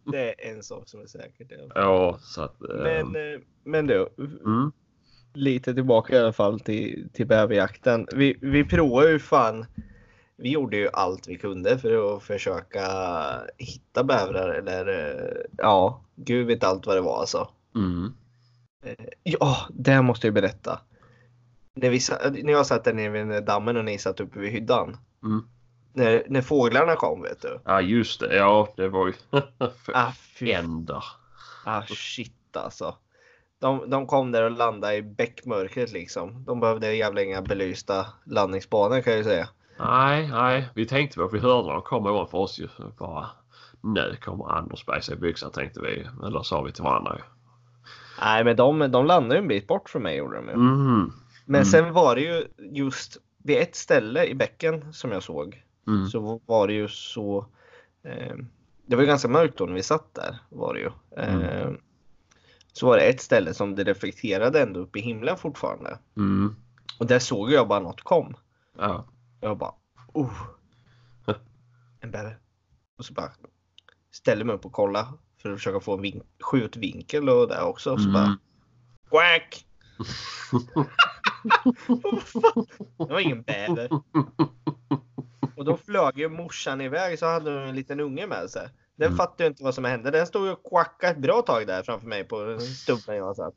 det 0.13 0.47
är 0.47 0.51
en 0.53 0.63
sak 0.63 0.89
som 0.89 1.01
är 1.01 1.07
säkert. 1.07 1.51
Ja. 1.51 1.67
ja, 1.75 2.19
så 2.21 2.43
att... 2.43 2.63
eh, 2.63 2.77
Men, 2.77 3.17
eh, 3.17 3.41
men 3.65 3.87
du, 3.87 4.09
mm, 4.45 4.73
lite 5.35 5.75
tillbaka 5.75 6.17
i 6.17 6.19
alla 6.19 6.33
fall 6.33 6.61
till, 6.61 7.09
till 7.13 7.27
bäverjakten. 7.27 8.07
Vi, 8.15 8.39
vi 8.41 8.65
provade 8.65 9.11
ju 9.11 9.19
fan. 9.19 9.67
Vi 10.37 10.51
gjorde 10.51 10.77
ju 10.77 10.89
allt 10.93 11.29
vi 11.29 11.39
kunde 11.39 11.79
för 11.79 12.17
att 12.17 12.23
försöka 12.23 12.83
hitta 13.59 14.05
bävrar 14.05 14.49
eller 14.49 14.89
eh, 14.89 15.45
ja, 15.59 16.01
gud 16.17 16.47
vet 16.47 16.65
allt 16.65 16.87
vad 16.87 16.97
det 16.97 17.01
var 17.01 17.21
alltså. 17.21 17.49
mm, 17.75 18.15
Ja, 19.23 19.57
det 19.71 20.03
måste 20.03 20.27
jag 20.27 20.35
berätta. 20.35 20.81
När, 21.75 21.91
vi, 21.91 21.99
när 22.43 22.53
jag 22.53 22.67
satt 22.67 22.85
där 22.85 22.93
nere 22.95 23.25
vid 23.25 23.45
dammen 23.45 23.77
och 23.77 23.85
ni 23.85 23.99
satt 23.99 24.21
uppe 24.21 24.39
vid 24.39 24.53
hyddan. 24.53 24.97
mm. 25.23 25.49
När, 25.93 26.25
när 26.29 26.43
fåglarna 26.43 26.97
kom 26.97 27.23
vet 27.23 27.43
du. 27.43 27.61
Ja, 27.65 27.81
just 27.81 28.21
det. 28.21 28.37
Ja, 28.37 28.69
det 28.77 28.89
var 28.89 29.07
ju... 29.07 29.13
Ah, 29.95 30.13
fy. 30.13 30.55
Ah 31.65 31.83
shit 31.83 32.57
alltså. 32.57 32.95
De, 33.61 33.91
de 33.91 34.07
kom 34.07 34.33
där 34.33 34.43
och 34.43 34.51
landade 34.51 34.95
i 34.95 35.03
bäckmörkret 35.03 35.93
liksom. 35.93 36.45
De 36.45 36.61
behövde 36.61 36.95
jävla 36.95 37.23
inga 37.23 37.43
belysta 37.43 38.07
landningsbanor 38.25 39.01
kan 39.01 39.13
jag 39.13 39.19
ju 39.19 39.25
säga. 39.25 39.49
Nej, 39.79 40.29
nej. 40.29 40.69
Vi 40.75 40.87
tänkte 40.87 41.19
på, 41.19 41.29
vi 41.29 41.39
hörde 41.39 41.69
dem 41.69 41.83
komma 41.83 42.11
ovanför 42.11 42.39
oss 42.39 42.59
ju. 42.59 42.69
Bara, 42.99 43.27
nu 43.81 44.17
kommer 44.23 44.53
Anders 44.53 44.85
sig 45.05 45.15
i 45.15 45.19
byxan 45.19 45.51
tänkte 45.51 45.81
vi. 45.81 46.09
Eller 46.27 46.43
sa 46.43 46.63
vi 46.63 46.73
till 46.73 46.85
varandra 46.85 47.17
ju. 47.17 47.23
Nej 48.21 48.45
men 48.45 48.57
de, 48.57 48.79
de 48.79 49.07
landade 49.07 49.35
ju 49.35 49.43
en 49.43 49.49
bit 49.49 49.67
bort 49.67 49.91
från 49.91 50.03
mig 50.03 50.17
gjorde 50.17 50.37
de 50.37 50.49
ju. 50.49 50.57
Mhm. 50.57 51.13
Men 51.45 51.61
mm. 51.61 51.65
sen 51.65 51.93
var 51.93 52.15
det 52.15 52.21
ju 52.21 52.45
just 52.59 53.17
vid 53.39 53.57
ett 53.59 53.77
ställe 53.77 54.25
i 54.25 54.35
bäcken 54.35 54.93
som 54.93 55.13
jag 55.13 55.23
såg. 55.23 55.63
Mm. 55.87 56.07
Så 56.07 56.41
var 56.47 56.67
det 56.67 56.75
ju 56.75 56.89
så. 56.89 57.47
Eh, 58.03 58.37
det 58.87 58.97
var 58.97 59.03
ju 59.03 59.09
ganska 59.09 59.29
mörkt 59.29 59.59
då 59.59 59.67
när 59.67 59.75
vi 59.75 59.83
satt 59.83 60.15
där 60.15 60.39
var 60.49 60.75
det 60.75 60.81
ju. 60.81 60.91
Eh, 61.23 61.71
Så 62.73 62.87
var 62.87 62.97
det 62.97 63.03
ett 63.03 63.21
ställe 63.21 63.55
som 63.55 63.75
det 63.75 63.85
reflekterade 63.85 64.63
ändå 64.63 64.81
upp 64.81 64.97
i 64.97 65.01
himlen 65.01 65.37
fortfarande. 65.37 65.99
Mm. 66.17 66.57
Och 66.99 67.07
där 67.07 67.19
såg 67.19 67.53
jag 67.53 67.69
bara 67.69 67.81
något 67.81 68.03
kom. 68.03 68.35
Ja. 68.79 69.05
Jag 69.41 69.59
bara, 69.59 69.75
oh. 70.13 70.43
En 72.01 72.11
bäver. 72.11 72.39
Och 72.99 73.05
så 73.05 73.13
bara 73.13 73.31
ställer 74.11 74.45
mig 74.45 74.55
upp 74.55 74.67
och 74.67 74.73
kollar 74.73 75.07
att 75.53 75.59
försöka 75.59 75.81
få 75.81 75.95
en 75.95 76.01
vink- 76.05 76.25
skjutvinkel 76.43 77.29
och 77.29 77.49
där 77.49 77.63
också. 77.65 77.93
Och 77.93 78.01
så 78.01 78.11
bara, 78.11 78.25
Mm. 78.25 78.39
quack! 79.11 79.67
Vad 81.89 82.23
fan? 82.27 82.67
det 82.99 83.13
var 83.13 83.21
ingen 83.21 83.43
bäver. 83.43 83.89
Och 85.57 85.65
då 85.65 85.77
flög 85.77 86.19
ju 86.19 86.29
morsan 86.29 86.81
iväg 86.81 87.19
så 87.19 87.27
hade 87.27 87.51
hon 87.51 87.63
en 87.69 87.75
liten 87.77 88.01
unge 88.01 88.27
med 88.27 88.51
sig. 88.51 88.69
Den 88.97 89.07
Mm. 89.07 89.17
fattade 89.17 89.43
ju 89.45 89.49
inte 89.49 89.65
vad 89.65 89.75
som 89.75 89.85
hände. 89.85 90.11
Den 90.11 90.27
stod 90.27 90.47
ju 90.47 90.53
och 90.53 90.65
quackade 90.71 91.13
ett 91.13 91.19
bra 91.19 91.43
tag 91.43 91.67
där 91.67 91.83
framför 91.83 92.07
mig 92.09 92.25
på 92.25 92.59
stubben 92.61 93.17
jag 93.17 93.37
satt. 93.37 93.55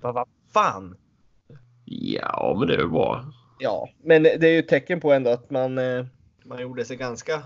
Bara, 0.00 0.12
Vad 0.12 0.28
fan? 0.52 0.96
Ja, 1.84 2.56
men 2.58 2.68
det 2.68 2.74
är 2.74 2.78
väl 2.78 2.88
bra. 2.88 3.24
Ja, 3.58 3.88
men 4.04 4.22
det 4.22 4.44
är 4.48 4.52
ju 4.52 4.58
ett 4.58 4.68
tecken 4.68 5.00
på 5.00 5.12
ändå 5.12 5.30
att 5.30 5.50
man, 5.50 5.78
eh, 5.78 6.06
man 6.50 6.62
gjorde 6.62 6.84
sig 6.84 6.96
ganska 6.96 7.42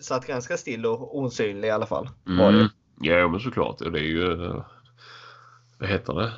satt 0.00 0.26
ganska 0.26 0.56
still 0.56 0.86
och 0.86 1.18
osynlig 1.18 1.68
i 1.68 1.70
alla 1.70 1.86
fall. 1.86 2.08
Var 2.24 2.52
det. 2.52 2.58
Mm. 2.58 2.68
Ja, 3.00 3.28
men 3.28 3.40
såklart. 3.40 3.78
Det 3.78 3.98
är 3.98 4.02
ju... 4.02 4.36
Vad 5.78 5.88
heter 5.88 6.12
det? 6.14 6.32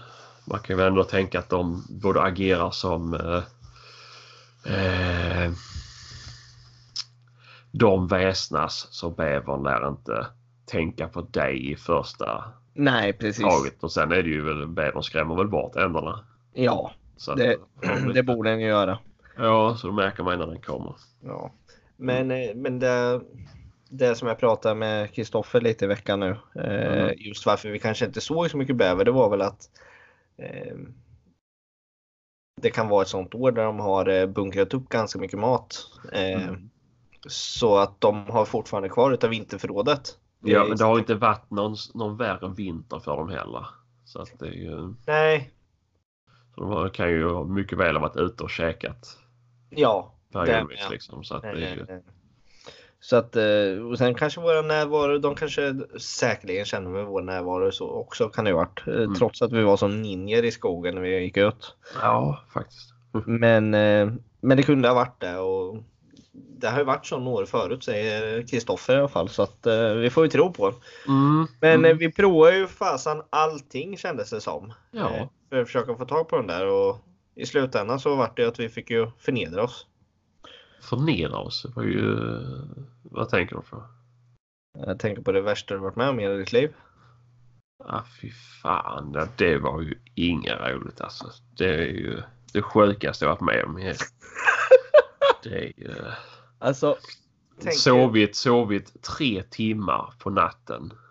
Man 0.47 0.59
kan 0.61 0.77
väl 0.77 0.87
ändå 0.87 1.05
tänka 1.05 1.39
att 1.39 1.49
de 1.49 1.85
både 1.91 2.23
agerar 2.23 2.71
som... 2.71 3.15
Eh, 3.15 3.43
eh, 4.75 5.53
de 7.73 8.07
väsnas 8.07 8.87
så 8.91 9.11
bävern 9.11 9.63
lär 9.63 9.89
inte 9.89 10.27
tänka 10.67 11.09
på 11.09 11.21
dig 11.21 11.71
i 11.73 11.77
första 11.77 12.45
Nej, 12.75 13.13
precis. 13.13 13.45
taget. 13.45 13.83
Och 13.83 13.93
sen 13.93 14.13
är 14.13 14.23
det 14.23 14.29
ju 14.31 14.41
väl 14.45 14.67
bävern 14.67 15.03
skrämmer 15.03 15.35
väl 15.35 15.49
bort 15.49 15.77
änderna. 15.77 16.25
Ja, 16.53 16.93
Så 17.17 17.35
det, 17.35 17.57
de- 17.83 18.13
det 18.13 18.23
borde 18.23 18.51
den 18.51 18.61
ju 18.61 18.67
göra. 18.67 18.99
Ja, 19.37 19.77
så 19.77 19.87
då 19.87 19.93
märker 19.93 20.23
man 20.23 20.39
när 20.39 20.47
den 20.47 20.61
kommer. 20.63 20.95
Ja. 21.21 21.53
Men, 22.03 22.31
eh, 22.31 22.55
men 22.55 22.79
det, 22.79 23.21
det 23.89 24.15
som 24.15 24.29
jag 24.29 24.39
pratade 24.39 24.75
med 24.75 25.13
Kristoffer 25.15 25.61
lite 25.61 25.85
i 25.85 25.89
veckan 25.89 26.21
nu. 26.21 26.37
Eh, 26.55 26.93
Mm. 26.93 27.15
Just 27.19 27.47
varför 27.47 27.71
vi 27.71 27.79
kanske 27.79 28.05
inte 28.05 28.21
såg 28.21 28.51
så 28.51 28.57
mycket 28.57 28.77
bäver. 28.77 29.05
Det 29.05 29.11
var 29.11 29.31
väl 29.31 29.43
att 29.43 29.71
eh, 30.39 30.77
det 32.63 32.71
kan 32.71 32.89
vara 32.89 33.03
ett 33.03 33.09
sånt 33.09 33.35
år 33.35 33.53
där 33.53 33.65
de 33.65 33.81
har 33.81 34.09
eh, 34.09 34.27
bunkrat 34.27 34.75
upp 34.75 34.89
ganska 34.89 35.19
mycket 35.19 35.39
mat. 35.39 35.75
Eh, 36.13 36.43
Mm. 36.49 36.71
Så 37.27 37.77
att 37.79 38.01
de 38.01 38.27
har 38.27 38.45
fortfarande 38.45 38.89
kvar 38.89 39.13
utav 39.13 39.31
vinterförrådet. 39.31 40.19
Ja, 40.45 40.65
men 40.65 40.77
det 40.77 40.85
har 40.85 40.99
inte 40.99 41.15
varit 41.15 41.51
någon, 41.51 41.77
någon 41.95 42.17
värre 42.17 42.55
vinter 42.57 42.99
för 42.99 43.17
dem 43.17 43.29
heller. 43.29 43.67
Så 44.05 44.23
att 44.23 44.39
det 44.39 44.47
är 44.47 44.53
ju... 44.53 44.95
Nej, 45.07 45.51
Så 46.55 46.61
de 46.61 46.91
kan 46.91 47.11
ju 47.11 47.45
mycket 47.45 47.79
väl 47.79 47.97
ha 47.97 48.03
varit 48.03 48.17
ute 48.17 48.43
och 48.43 48.51
käkat 48.51 49.19
ja. 49.71 50.15
Med. 50.35 50.67
liksom. 50.91 51.25
Så 51.25 51.35
att 51.35 51.43
det 51.43 51.49
är 51.49 51.77
ju... 51.77 52.03
Så 53.01 53.17
att, 53.17 53.37
eh, 53.37 53.87
och 53.91 53.99
sen 53.99 54.15
kanske 54.15 54.41
våra 54.41 54.63
närvaro, 54.63 55.19
de 55.19 55.35
kanske 55.35 55.75
säkerligen 55.99 56.65
känner 56.65 56.91
med 56.91 57.07
vår 57.07 57.23
närvaro 57.23 57.73
så 57.73 57.91
också 57.91 58.29
kan 58.29 58.45
det 58.45 58.51
ha 58.51 58.59
varit. 58.59 58.87
eh, 58.87 58.95
Mm. 58.95 59.15
Trots 59.15 59.43
att 59.43 59.53
vi 59.53 59.63
var 59.63 59.77
som 59.77 60.03
ninjer 60.03 60.45
i 60.45 60.51
skogen 60.51 60.95
när 60.95 61.03
vi 61.03 61.19
gick 61.19 61.37
ut. 61.37 61.77
Ja, 62.01 62.45
faktiskt. 62.53 62.95
Men, 63.27 63.75
eh, 63.75 64.13
men 64.41 64.57
det 64.57 64.63
kunde 64.63 64.89
ha 64.89 64.95
varit 64.95 65.21
det 65.21 65.39
och 65.39 65.77
det 66.33 66.69
har 66.69 66.79
ju 66.79 66.85
varit 66.85 67.07
så 67.07 67.19
några 67.19 67.43
år 67.43 67.47
förut 67.47 67.85
säger 67.85 68.47
Kristoffer 68.47 68.95
i 68.95 68.99
alla 68.99 69.09
fall 69.09 69.29
så 69.29 69.43
att 69.43 69.67
vi 69.97 70.11
får 70.11 70.25
ju 70.25 70.31
tro 70.31 70.53
på. 70.53 70.75
Mm. 71.09 71.47
Men 71.61 71.85
mm. 71.85 71.99
vi 71.99 72.13
provar 72.13 72.53
ju 72.53 72.67
fasan 72.67 73.23
allting 73.31 73.97
kändes 73.97 74.31
det 74.31 74.41
som. 74.41 74.73
Ja. 74.91 75.29
För 75.49 75.61
att 75.61 75.67
försöka 75.67 75.95
få 75.95 76.05
tag 76.05 76.29
på 76.29 76.37
den 76.37 76.47
där 76.47 76.67
och 76.67 76.99
i 77.35 77.47
slutändan 77.47 78.01
så 78.01 78.15
vart 78.15 78.37
det 78.37 78.45
att 78.45 78.61
vi 78.61 78.69
fick 78.69 78.91
ju 78.91 79.11
förnedra 79.19 79.63
oss. 79.63 79.87
Förnedra 80.83 81.39
oss. 81.39 81.63
Det 81.63 81.77
var 81.77 81.83
ju... 81.83 82.17
Vad 83.03 83.29
tänker 83.29 83.57
du 83.57 83.63
på? 83.63 83.83
Jag 84.79 84.99
tänker 84.99 85.23
på 85.23 85.33
det 85.33 85.41
värsta 85.41 85.75
du 85.75 85.81
varit 85.81 85.97
med 85.97 86.09
om 86.09 86.21
i 86.21 86.23
hela 86.23 86.35
ditt 86.35 86.53
liv. 86.53 86.75
Ah, 87.85 88.03
fy 88.21 88.31
fan. 88.63 89.13
Ja, 89.15 89.27
det 89.37 89.59
var 89.59 89.81
ju 89.81 89.99
inget 90.15 90.61
roligt 90.61 91.01
alltså. 91.01 91.25
Det 91.57 91.75
är 91.75 91.87
ju 91.87 92.23
det 92.53 92.63
sjukaste 92.63 93.25
jag 93.25 93.31
varit 93.31 93.41
med 93.41 93.65
om. 93.65 93.77
Det 95.43 95.55
är 95.59 95.73
ju... 95.77 95.95
Alltså. 96.59 96.97
tänk- 97.61 97.77
Sovit, 97.77 98.37
sovit 98.37 99.03
tre 99.03 99.43
timmar 99.43 100.15
på 100.19 100.31
natten. 100.31 100.93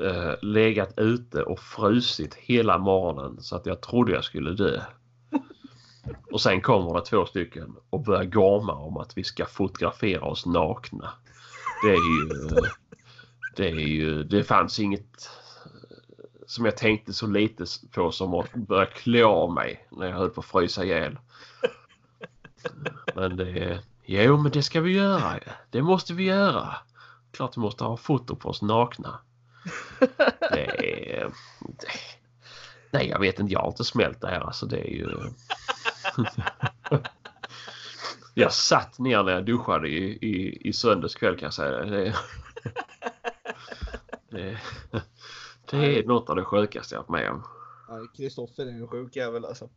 Eh, 0.00 0.34
legat 0.42 0.98
ute 0.98 1.42
och 1.42 1.60
frusit 1.60 2.34
hela 2.34 2.78
morgonen 2.78 3.40
så 3.42 3.56
att 3.56 3.66
jag 3.66 3.80
trodde 3.80 4.12
jag 4.12 4.24
skulle 4.24 4.50
dö. 4.50 4.80
Och 6.30 6.40
sen 6.40 6.60
kommer 6.60 6.94
det 6.94 7.04
två 7.04 7.26
stycken 7.26 7.76
och 7.90 8.00
börjar 8.00 8.24
gorma 8.24 8.74
om 8.74 8.96
att 8.96 9.18
vi 9.18 9.24
ska 9.24 9.46
fotografera 9.46 10.24
oss 10.24 10.46
nakna. 10.46 11.12
Det 11.82 11.90
är 11.90 11.94
ju... 11.94 12.28
Det 13.56 13.68
är 13.68 13.74
ju... 13.74 14.24
Det 14.24 14.44
fanns 14.44 14.78
inget 14.78 15.30
som 16.46 16.64
jag 16.64 16.76
tänkte 16.76 17.12
så 17.12 17.26
lite 17.26 17.64
på 17.94 18.12
som 18.12 18.34
att 18.34 18.54
börja 18.54 18.86
klä 18.86 19.24
av 19.24 19.52
mig 19.52 19.86
när 19.90 20.06
jag 20.06 20.16
höll 20.16 20.30
på 20.30 20.40
att 20.40 20.46
frysa 20.46 20.84
ihjäl. 20.84 21.18
Men 23.14 23.36
det... 23.36 23.82
Jo, 24.04 24.36
men 24.36 24.52
det 24.52 24.62
ska 24.62 24.80
vi 24.80 24.92
göra. 24.92 25.40
Det 25.70 25.82
måste 25.82 26.14
vi 26.14 26.24
göra. 26.24 26.76
Klart 27.32 27.56
vi 27.56 27.60
måste 27.60 27.84
ha 27.84 27.96
foto 27.96 28.36
på 28.36 28.48
oss 28.48 28.62
nakna. 28.62 29.20
Det 30.40 30.66
är... 31.14 31.30
Det... 31.60 31.86
Nej, 32.90 33.08
jag 33.08 33.20
vet 33.20 33.38
inte. 33.40 33.52
Jag 33.52 33.60
har 33.60 33.68
inte 33.68 33.84
smält 33.84 34.20
det 34.20 34.28
här. 34.28 34.40
Alltså 34.40 34.66
det 34.66 34.78
är 34.78 34.90
ju... 34.90 35.08
Jag 38.34 38.52
satt 38.52 38.98
ner 38.98 39.22
när 39.22 39.32
jag 39.32 39.44
duschade 39.44 39.88
i, 39.88 40.18
i, 40.22 40.68
i 40.68 40.72
söndags 40.72 41.14
kväll 41.14 41.36
kan 41.36 41.46
jag 41.46 41.54
säga. 41.54 41.84
Det, 41.84 42.14
det, 44.30 44.58
det 45.70 45.98
är 45.98 46.04
något 46.06 46.30
av 46.30 46.36
det 46.36 46.44
sjukaste 46.44 46.94
jag 46.94 47.00
varit 47.00 47.08
med 47.08 47.30
om. 47.30 47.42
Kristoffer 48.16 48.62
är 48.66 48.70
en 48.70 48.88
sjuk 48.88 49.16
jävel 49.16 49.44
alltså. 49.44 49.68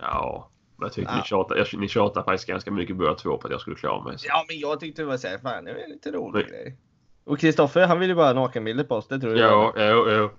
Ja, 0.00 0.50
jag 0.80 0.92
tycker 0.92 1.10
Ja. 1.12 1.16
ni, 1.16 1.22
tjatar, 1.22 1.56
jag, 1.56 1.66
ni 1.80 1.88
tjatar 1.88 2.22
faktiskt 2.22 2.48
ganska 2.48 2.70
mycket 2.70 2.96
båda 2.96 3.14
två 3.14 3.36
på 3.38 3.46
att 3.46 3.50
jag 3.52 3.60
skulle 3.60 3.76
klara 3.76 4.04
mig. 4.04 4.18
Så. 4.18 4.26
Ja, 4.28 4.44
men 4.48 4.58
jag 4.58 4.80
tyckte 4.80 5.02
det 5.02 5.06
var 5.06 5.16
såhär, 5.16 5.38
fan 5.38 5.64
det 5.64 5.72
var 5.72 5.88
lite 5.88 6.10
rolig 6.10 6.48
grej. 6.48 6.76
Och 7.24 7.38
Kristoffer 7.38 7.86
han 7.86 8.00
ville 8.00 8.14
bara 8.14 8.26
ha 8.26 8.32
nakenbilder 8.34 8.84
på 8.84 8.94
oss, 8.94 9.08
det 9.08 9.20
tror 9.20 9.36
jag. 9.36 9.50
Ja, 9.50 9.72
ja, 9.76 10.10
ja. 10.10 10.30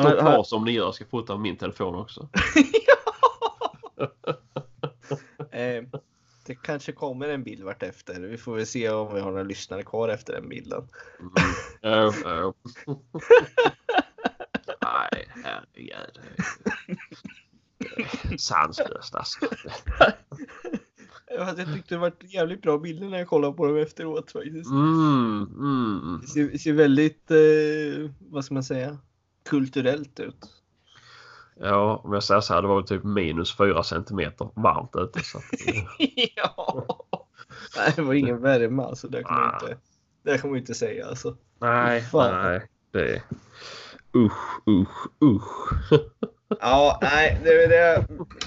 Stå 0.00 0.10
kvar 0.20 0.42
som 0.42 0.64
ni 0.64 0.70
gör. 0.72 0.84
Jag 0.84 0.94
ska 0.94 1.04
fota 1.04 1.36
min 1.36 1.56
telefon 1.56 1.94
också. 1.94 2.28
Eh, 3.98 4.34
det 6.46 6.54
kanske 6.54 6.92
kommer 6.92 7.28
en 7.28 7.42
bild 7.42 7.62
vart 7.62 7.82
efter. 7.82 8.20
Vi 8.20 8.36
får 8.36 8.56
väl 8.56 8.66
se 8.66 8.90
om 8.90 9.14
vi 9.14 9.20
har 9.20 9.30
några 9.30 9.42
lyssnare 9.42 9.82
kvar 9.82 10.08
efter 10.08 10.32
den 10.32 10.48
bilden. 10.48 10.88
Mm. 11.20 11.32
Nej, 14.82 15.28
herregud. 15.44 16.20
Sanslöst 18.38 19.14
alltså. 19.14 19.46
Jag 21.26 21.56
tyckte 21.56 21.94
det 21.94 21.98
var 21.98 22.12
jävligt 22.20 22.62
bra 22.62 22.78
bilder 22.78 23.08
när 23.08 23.18
jag 23.18 23.28
kollade 23.28 23.56
på 23.56 23.66
dem 23.66 23.76
efteråt 23.76 24.32
faktiskt. 24.32 24.70
Mm, 24.70 25.48
mm. 25.58 26.18
Det 26.20 26.26
ser, 26.26 26.58
ser 26.58 26.72
väldigt, 26.72 27.30
eh, 27.30 28.10
vad 28.18 28.44
ska 28.44 28.54
man 28.54 28.64
säga, 28.64 28.98
kulturellt 29.44 30.20
ut. 30.20 30.55
Ja, 31.60 32.00
om 32.04 32.12
jag 32.12 32.22
säger 32.22 32.40
så 32.40 32.54
här, 32.54 32.62
det 32.62 32.68
var 32.68 32.74
väl 32.76 32.84
typ 32.86 33.04
minus 33.04 33.56
fyra 33.56 33.82
centimeter 33.82 34.48
varmt 34.54 34.90
ute. 34.96 35.20
Så 35.24 35.38
att, 35.38 35.44
ja. 36.36 36.86
Nej, 37.76 37.92
det 37.96 38.02
var 38.02 38.14
ingen 38.14 38.40
värme 38.40 38.82
alltså. 38.82 39.08
Det 39.08 39.22
man 39.22 39.32
Ah. 39.32 39.54
inte, 39.62 39.76
det 40.22 40.44
man 40.44 40.56
inte 40.56 40.74
säga 40.74 41.06
alltså. 41.06 41.36
nej, 41.58 42.00
Fan. 42.02 42.42
nej. 42.42 42.66
Det... 42.90 43.22
Usch, 44.16 44.60
usch, 44.68 45.06
usch. 45.24 45.72
Ja, 46.60 46.98
nej, 47.02 47.40
det 47.44 47.50
är 47.64 47.68
det. 47.68 48.06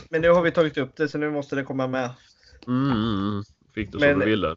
Men 0.09 0.21
nu 0.21 0.29
har 0.29 0.41
vi 0.41 0.51
tagit 0.51 0.77
upp 0.77 0.95
det 0.95 1.07
så 1.09 1.17
nu 1.17 1.31
måste 1.31 1.55
det 1.55 1.63
komma 1.63 1.87
med. 1.87 2.09
Mm, 2.67 2.91
mm. 2.91 3.43
Fick 3.73 3.91
du 3.91 3.99
som 3.99 4.07
Men- 4.07 4.19
du 4.19 4.25
ville? 4.25 4.55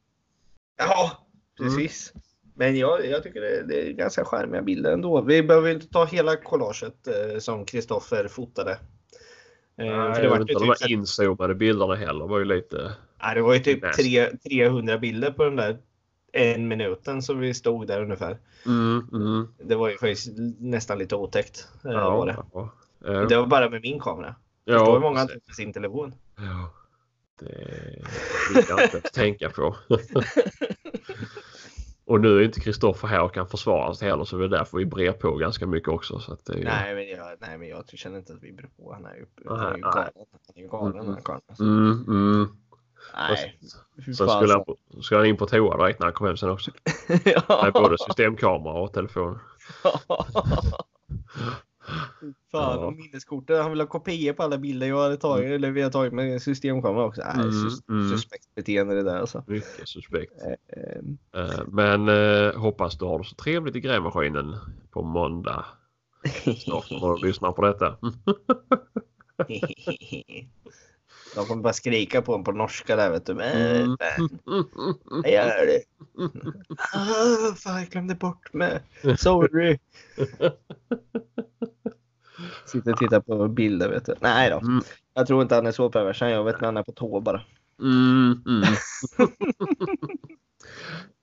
Ja, 0.78 1.26
precis. 1.58 2.12
Men 2.54 2.76
jag, 2.76 3.06
jag 3.06 3.22
tycker 3.22 3.40
det, 3.40 3.62
det 3.62 3.88
är 3.88 3.92
ganska 3.92 4.24
charmiga 4.24 4.62
bilder 4.62 4.92
ändå. 4.92 5.20
Vi 5.20 5.42
behöver 5.42 5.70
inte 5.70 5.88
ta 5.88 6.04
hela 6.04 6.36
collaget 6.36 7.06
eh, 7.06 7.38
som 7.38 7.64
Kristoffer 7.64 8.28
fotade. 8.28 8.70
Eh, 8.70 8.78
Nej, 9.76 10.14
för 10.14 10.22
det, 10.22 10.22
jag 10.22 10.30
var 10.30 10.40
inte, 10.40 10.52
de 10.52 10.58
typ, 10.60 10.78
där 10.78 10.92
inzoomade 10.92 11.54
bilderna 11.54 11.94
heller 11.94 12.26
var 12.26 12.38
ju 12.38 12.44
lite... 12.44 12.92
nej, 13.22 13.34
det 13.34 13.42
var 13.42 13.54
ju 13.54 13.60
typ 13.60 13.92
tre, 13.92 14.36
300 14.36 14.98
bilder 14.98 15.30
på 15.30 15.44
den 15.44 15.56
där 15.56 15.78
en 16.32 16.68
minuten 16.68 17.22
som 17.22 17.38
vi 17.38 17.54
stod 17.54 17.86
där 17.86 18.02
ungefär. 18.02 18.38
Mm, 18.66 19.06
mm. 19.12 19.48
Det 19.58 19.74
var 19.74 19.88
ju 19.88 19.98
faktiskt 19.98 20.32
nästan 20.58 20.98
lite 20.98 21.16
otäckt. 21.16 21.68
Eh, 21.84 21.90
var 21.90 22.26
det. 22.26 22.36
Ja, 22.52 22.70
ja. 23.04 23.10
det 23.10 23.36
var 23.36 23.46
bara 23.46 23.70
med 23.70 23.82
min 23.82 24.00
kamera. 24.00 24.34
Ja, 24.64 24.78
Förstår 24.78 24.92
hur 24.92 25.00
många 25.00 25.18
han 25.18 25.28
tog 25.28 25.40
med 25.46 25.56
sin 25.56 25.72
telefon. 25.72 26.14
Ja, 26.36 26.72
det 27.40 27.46
vill 28.54 28.64
jag 28.68 28.82
inte 28.82 29.00
tänka 29.00 29.50
på. 29.50 29.76
och 32.04 32.20
nu 32.20 32.38
är 32.38 32.42
inte 32.44 32.60
Kristoffer 32.60 33.08
här 33.08 33.22
och 33.22 33.34
kan 33.34 33.46
försvara 33.48 33.94
sig 33.94 34.08
heller 34.08 34.24
så 34.24 34.36
det 34.36 34.44
är 34.44 34.48
därför 34.48 34.78
vi 34.78 34.86
brer 34.86 35.12
på 35.12 35.36
ganska 35.36 35.66
mycket 35.66 35.88
också. 35.88 36.18
Så 36.18 36.32
att 36.32 36.50
ju... 36.54 36.64
Nej, 36.64 36.94
men 36.94 37.08
jag, 37.08 37.36
nej, 37.40 37.58
men 37.58 37.68
jag 37.68 37.88
känner 37.88 38.18
inte 38.18 38.32
att 38.32 38.42
vi 38.42 38.52
beror 38.52 38.68
på. 38.68 38.92
Han 38.92 39.06
är 39.06 39.14
ju, 39.14 39.26
han 39.46 39.60
är 39.60 39.64
ju 39.66 39.70
Nej, 39.72 39.80
galen. 39.80 40.12
Han 40.14 40.56
är 40.56 40.60
ju 40.62 40.68
galen 40.68 40.92
Mm, 40.92 41.06
den 41.06 41.14
här 41.14 41.22
karln. 41.22 41.40
alltså. 41.48 41.64
Mm, 41.64 42.04
mm. 42.08 42.48
Nej, 43.14 43.58
fan, 44.18 44.28
skulle 44.28 44.52
han, 44.52 45.02
skulle 45.02 45.20
han 45.20 45.26
in 45.26 45.36
på 45.36 45.46
toa 45.46 45.76
direkt 45.76 45.98
när 45.98 46.06
han 46.06 46.14
kom 46.14 46.26
hem 46.26 46.36
sen 46.36 46.50
också. 46.50 46.70
Ja. 47.24 47.60
Med 47.64 47.72
både 47.72 47.98
systemkamera 47.98 48.72
och 48.72 48.92
telefon. 48.92 49.38
Fan, 52.50 52.80
Ja. 52.80 52.90
minneskortet. 52.90 53.62
Han 53.62 53.70
vill 53.70 53.80
ha 53.80 53.86
kopior 53.86 54.32
på 54.32 54.42
alla 54.42 54.58
bilder 54.58 54.86
jag 54.86 55.02
hade 55.02 55.16
tagit. 55.16 55.50
Eller 55.50 55.70
vi 55.70 55.82
har 55.82 55.90
tagit 55.90 56.12
med 56.12 56.42
systemkamera 56.42 57.04
också. 57.04 57.22
Nej, 57.24 57.34
Mm, 57.34 57.50
sus- 57.50 57.82
mm. 57.88 58.10
suspekt 58.10 58.54
beteende 58.54 58.94
det 58.94 59.02
där 59.02 59.16
alltså. 59.18 59.44
Mycket 59.46 59.88
suspekt. 59.88 60.32
Ehm, 60.42 61.18
Eh, 61.34 61.60
Men 61.68 62.08
eh, 62.08 62.54
hoppas 62.60 62.98
du 62.98 63.04
har 63.04 63.18
det 63.18 63.24
så 63.24 63.34
trevligt 63.34 63.76
i 63.76 63.80
grävmaskinen 63.80 64.56
på 64.90 65.02
måndag. 65.02 65.64
Snart 66.64 66.90
när 66.90 67.16
du 67.20 67.26
lyssnar 67.26 67.52
på 67.52 67.62
detta. 67.62 67.96
De 71.34 71.46
kommer 71.46 71.62
bara 71.62 71.72
skrika 71.72 72.22
på 72.22 72.34
en 72.34 72.44
på 72.44 72.52
norska 72.52 72.96
där 72.96 73.10
vet 73.10 73.26
du. 73.26 73.34
Men, 73.34 73.76
Mm. 73.76 73.96
men, 74.46 75.22
jag 75.24 75.32
gör 75.32 75.66
det. 75.66 75.82
Ah, 76.94 77.54
fan, 77.54 77.78
jag 77.80 77.88
glömde 77.88 78.14
bort 78.14 78.52
mig. 78.52 78.80
Sorry. 79.18 79.78
Sitter 82.64 82.92
och 82.92 82.98
tittar 82.98 83.20
på 83.20 83.48
bilder 83.48 83.88
vet 83.88 84.06
du. 84.06 84.14
Nej 84.20 84.50
då. 84.50 84.58
Mm. 84.58 84.82
Jag 85.14 85.26
tror 85.26 85.42
inte 85.42 85.54
han 85.54 85.66
är 85.66 85.72
så 85.72 85.90
pervers. 85.90 86.22
Jag 86.22 86.44
vet 86.44 86.60
när 86.60 86.68
han 86.68 86.76
är 86.76 86.82
på 86.82 86.92
tå 86.92 87.20
bara. 87.20 87.42
Mm, 87.80 88.42
mm. 88.46 88.74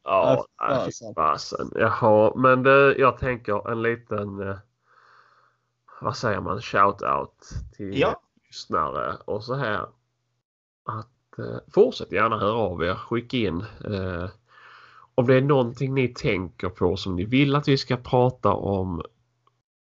ja, 0.04 0.46
nej, 0.70 0.92
fasen. 1.16 1.72
Jaha, 1.76 2.34
men 2.36 2.64
det, 2.64 2.96
jag 2.98 3.18
tänker 3.18 3.72
en 3.72 3.82
liten, 3.82 4.50
eh, 4.50 4.58
vad 6.02 6.18
säger 6.18 6.42
man, 6.42 6.60
shout-out 6.60 7.54
till 7.78 8.00
Ja. 8.00 8.22
lyssnare 8.48 9.18
och 9.26 9.44
så 9.44 9.56
här. 9.56 9.82
Att 10.86 11.40
eh, 11.40 11.58
fortsätt 11.74 12.12
gärna 12.12 12.40
höra 12.40 12.58
av 12.58 12.84
er, 12.84 12.96
skicka 12.96 13.38
in. 13.38 13.66
Eh, 13.86 14.30
om 15.16 15.28
det 15.28 15.36
är 15.36 15.42
någonting 15.42 15.94
ni 15.94 16.08
tänker 16.08 16.70
på 16.70 16.98
som 16.98 17.16
ni 17.16 17.26
vill 17.26 17.56
att 17.56 17.68
vi 17.68 17.78
ska 17.78 17.98
prata 17.98 18.54
om, 18.54 19.02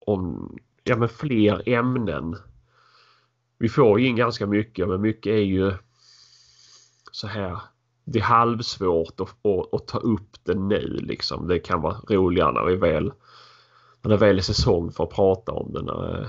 om 0.07 0.57
ja, 0.85 0.97
men 0.97 1.09
fler 1.09 1.69
ämnen. 1.69 2.37
Vi 3.59 3.69
får 3.69 4.01
in 4.01 4.17
ganska 4.17 4.47
mycket 4.47 4.89
men 4.89 5.01
mycket 5.01 5.31
är 5.31 5.37
ju 5.45 5.73
så 7.13 7.27
här. 7.27 7.59
Det 8.05 8.19
är 8.19 8.23
halvsvårt 8.23 9.21
att, 9.21 9.47
att, 9.47 9.75
att 9.75 9.87
ta 9.87 9.99
upp 9.99 10.45
det 10.45 10.55
nu 10.55 10.99
liksom. 11.03 11.49
Det 11.49 11.59
kan 11.59 11.81
vara 11.81 11.97
roligare 12.09 12.53
när 12.53 12.65
vi 12.65 12.77
väl 12.77 13.13
när 14.03 14.11
det 14.11 14.17
väl 14.17 14.39
är 14.39 14.43
säsong 14.43 14.93
för 14.93 15.05
att 15.05 15.11
prata 15.11 15.53
om 15.53 15.73
det. 15.73 15.83
När, 15.83 16.29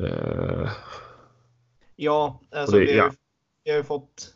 eh, 0.00 0.70
Ja, 1.96 2.40
alltså 2.56 2.76
det- 2.76 2.84
vi, 2.86 2.98
har, 2.98 3.06
ja. 3.06 3.12
vi 3.64 3.70
har 3.70 3.78
ju 3.78 3.84
fått 3.84 4.34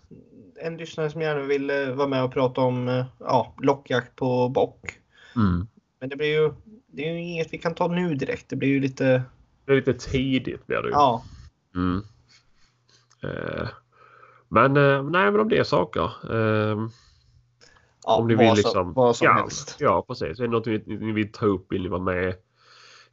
en 0.57 0.77
lyssnare 0.77 1.11
som 1.11 1.21
gärna 1.21 1.43
vill 1.43 1.71
eh, 1.71 1.91
vara 1.95 2.09
med 2.09 2.25
och 2.25 2.33
prata 2.33 2.61
om 2.61 2.89
eh, 2.89 3.05
ja, 3.19 3.55
lockjakt 3.59 4.17
på 4.17 4.49
bock. 4.49 4.99
mm. 5.37 5.69
Men 6.01 6.09
det 6.09 6.17
blir 6.17 6.41
ju, 6.41 6.53
det 6.93 7.09
är 7.09 7.13
ju 7.13 7.21
inget 7.21 7.53
vi 7.53 7.59
kan 7.59 7.75
ta 7.75 7.89
nu 7.89 8.15
direkt. 8.15 8.49
Det 8.49 8.57
blir 8.57 8.69
ju 8.69 8.81
lite, 8.81 9.23
Det 9.65 9.73
är 9.73 9.77
lite 9.77 9.95
tidigt 9.95 10.67
blir 10.67 10.83
det 10.83 10.89
ju. 10.89 10.93
ja. 10.93 11.25
Mm. 11.75 12.03
Eh, 13.23 13.69
men 14.49 14.77
eh, 14.77 15.03
nej 15.03 15.31
men 15.31 15.41
om 15.41 15.49
det 15.49 15.59
är 15.59 15.65
saker. 15.65 16.11
Eh, 16.31 16.89
ja 18.05 18.17
om 18.17 18.29
ni 18.29 18.35
vill 18.35 18.49
som, 18.49 18.57
liksom. 18.57 18.93
vad 18.93 19.17
som 19.17 19.25
ja, 19.25 19.33
helst. 19.33 19.77
Ja 19.81 20.05
precis. 20.09 20.41
Är 20.41 20.45
det 20.45 20.51
något 20.51 20.67
ni, 20.67 20.83
ni 20.87 21.13
vill 21.13 21.33
ta 21.33 21.47
upp? 21.47 21.73
Vill 21.73 21.83
ni 21.83 21.89
vara 21.89 22.01
med? 22.01 22.35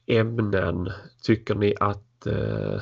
Ämnen? 0.06 0.92
Tycker 1.24 1.56
ni 1.56 1.76
att 1.80 2.26
eh, 2.26 2.82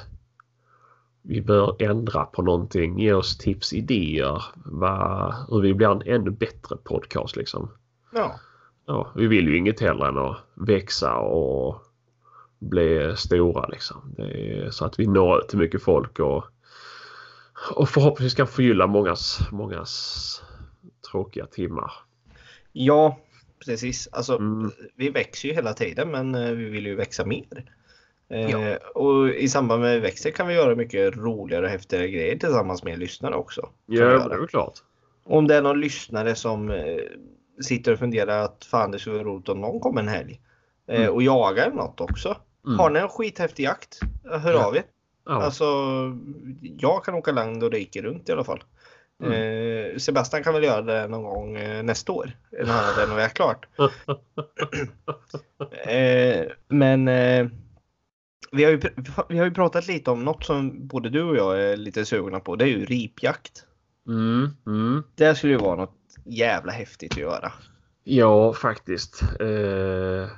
vi 1.22 1.42
bör 1.42 1.76
ändra 1.80 2.26
på 2.26 2.42
någonting? 2.42 3.00
Ge 3.00 3.14
oss 3.14 3.38
tips, 3.38 3.74
idéer. 3.74 4.44
Va, 4.66 5.36
hur 5.50 5.62
vi 5.62 5.74
blir 5.74 5.92
en 5.92 6.02
ännu 6.02 6.32
bättre 6.32 6.78
podcast 6.78 7.36
liksom. 7.36 7.72
Ja. 8.12 8.40
Ja, 8.86 9.12
vi 9.16 9.28
vill 9.28 9.48
ju 9.48 9.58
inget 9.58 9.80
hellre 9.80 10.08
än 10.08 10.18
att 10.18 10.38
växa 10.54 11.16
och 11.16 11.84
bli 12.60 13.14
stora 13.18 13.68
liksom. 13.68 14.16
Så 14.72 14.86
att 14.86 15.00
vi 15.00 15.08
når 15.08 15.40
ut 15.40 15.48
till 15.50 15.58
mycket 15.60 15.84
folk 15.84 16.20
och, 16.20 16.44
och 17.76 17.90
förhoppningsvis 17.90 18.36
kan 18.36 18.48
förgylla 18.48 18.88
mångas, 18.88 19.40
mångas 19.52 20.42
tråkiga 21.12 21.46
timmar. 21.46 21.92
ja, 22.72 23.20
precis. 23.66 24.10
Alltså, 24.12 24.36
Mm. 24.38 24.72
vi 24.96 25.10
växer 25.10 25.48
ju 25.50 25.54
hela 25.56 25.74
tiden 25.74 26.12
men 26.12 26.36
eh, 26.36 26.52
vi 26.52 26.66
vill 26.70 26.86
ju 26.86 26.96
växa 26.96 27.26
mer. 27.26 27.66
Eh, 28.30 28.50
Ja. 28.52 28.78
Och 28.96 29.30
i 29.30 29.50
samband 29.50 29.82
med 29.82 30.02
växer 30.02 30.32
kan 30.32 30.48
vi 30.48 30.54
göra 30.54 30.76
mycket 30.76 31.16
roligare 31.18 31.66
och 31.66 31.72
häftigare 31.72 32.08
grejer 32.08 32.38
tillsammans 32.38 32.84
med 32.84 33.00
lyssnare 33.00 33.36
också. 33.36 33.70
Ja, 33.86 34.06
det 34.28 34.36
är 34.36 34.48
klart. 34.48 34.74
Om 35.24 35.48
det 35.48 35.56
är 35.56 35.62
någon 35.62 35.80
lyssnare 35.82 36.36
som 36.36 36.72
eh, 36.72 36.98
sitter 37.62 37.94
och 37.94 38.00
funderar 38.00 38.40
att 38.40 38.66
fan 38.66 38.92
det 38.92 39.00
skulle 39.00 39.16
vara 39.16 39.28
roligt 39.28 39.50
om 39.50 39.62
någon 39.62 39.80
kommer 39.80 40.02
en 40.02 40.08
helg 40.08 40.42
eh, 40.88 41.02
Mm. 41.02 41.14
och 41.14 41.24
jagar 41.24 41.72
något 41.72 42.02
också. 42.02 42.38
Mm. 42.68 42.80
Har 42.80 42.90
ni 42.90 43.00
en 43.00 43.10
skithäftig 43.10 43.64
jakt? 43.64 44.00
Hör 44.24 44.54
Ja. 44.54 44.66
av 44.66 44.76
er. 44.76 44.84
Ja. 45.26 45.44
Alltså, 45.44 45.66
jag 46.62 47.04
kan 47.06 47.14
åka 47.16 47.32
land 47.32 47.64
och 47.64 47.72
rike 47.72 48.02
runt 48.02 48.30
i 48.30 48.32
alla 48.32 48.44
fall. 48.44 48.64
Mm. 49.24 49.34
Eh, 49.34 49.98
Sebastian 49.98 50.44
kan 50.44 50.54
väl 50.54 50.64
göra 50.64 50.82
det 50.82 51.08
någon 51.08 51.24
gång 51.24 51.56
eh, 51.58 51.84
nästa 51.84 52.12
år. 52.12 52.32
När 52.52 52.66
han 52.74 52.86
har 52.96 53.02
renoverat 53.06 53.34
klart. 53.34 53.66
Men 56.68 57.06
vi, 58.52 58.64
har 58.64 58.72
ju, 58.72 58.82
vi 59.30 59.38
har 59.38 59.46
ju 59.46 59.52
pratat 59.54 59.88
lite 59.88 60.12
om 60.12 60.26
något 60.26 60.44
som 60.46 60.88
både 60.88 61.10
du 61.10 61.24
och 61.24 61.36
jag 61.36 61.62
är 61.62 61.78
lite 61.78 62.06
sugna 62.06 62.40
på. 62.40 62.56
Det 62.56 62.66
är 62.66 62.70
ju 62.70 62.86
ripjakt. 62.86 63.66
Mm, 64.08 64.50
mm. 64.68 65.04
Det 65.16 65.36
skulle 65.36 65.54
ju 65.54 65.60
vara 65.60 65.76
något 65.76 65.96
jävla 66.26 66.72
häftigt 66.72 67.12
att 67.12 67.18
göra. 67.18 67.52
Ja, 68.04 68.54
faktiskt. 68.54 69.24
Eh, 69.40 70.30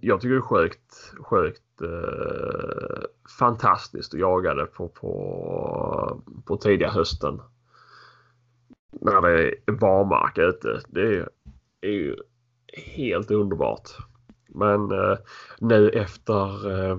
jag 0.00 0.20
tycker 0.20 0.34
det 0.34 0.36
är 0.36 0.40
sjukt, 0.40 1.12
sjukt 1.20 1.80
eh, 1.82 3.02
fantastiskt 3.38 4.14
att 4.14 4.20
jaga 4.20 4.54
det 4.54 4.66
på, 4.66 4.88
på, 4.88 6.22
på 6.44 6.56
tidiga 6.56 6.90
hösten. 6.90 7.40
När 8.90 9.20
det 9.20 9.54
är 9.66 9.72
barmark 9.72 10.38
ute. 10.38 10.80
Det 10.88 11.00
är, 11.00 11.28
är 11.80 11.90
ju 11.90 12.16
helt 12.96 13.30
underbart. 13.30 13.90
Men 14.48 14.90
eh, 14.90 15.18
nu 15.58 15.90
efter 15.90 16.70
eh, 16.70 16.98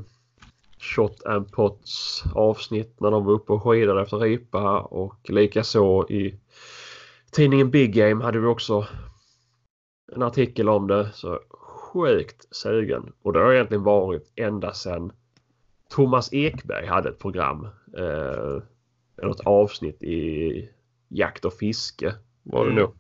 Shot 0.80 1.26
and 1.26 1.52
Pots 1.52 2.24
avsnitt 2.36 3.00
när 3.00 3.12
de 3.12 3.26
var 3.26 3.34
uppe 3.34 3.54
och 3.54 3.64
skidade 3.64 4.02
efter 4.02 4.18
ripa 4.18 4.80
och 4.80 5.30
likaså 5.30 6.06
i 6.10 6.40
tidningen 7.32 7.72
Big 7.72 7.94
Game 7.94 8.24
hade 8.24 8.40
vi 8.40 8.48
också 8.48 8.88
en 10.16 10.24
artikel 10.24 10.70
om 10.70 10.88
det. 10.88 11.10
Så 11.14 11.40
sjukt 11.94 12.56
sugen. 12.56 13.14
Och 13.22 13.34
det 13.34 13.40
har 13.40 13.54
egentligen 13.54 13.84
varit 13.84 14.32
ända 14.36 14.74
sedan 14.74 15.12
Thomas 15.90 16.34
Ekberg 16.34 16.86
hade 16.86 17.10
ett 17.10 17.20
program. 17.20 17.68
Eh, 17.98 18.62
något 19.24 19.40
avsnitt 19.40 20.04
i 20.04 20.70
Jakt 21.08 21.46
och 21.46 21.54
fiske 21.54 22.16
var 22.44 22.66
det 22.66 22.72
Mm. 22.72 22.84
nog. 22.84 22.94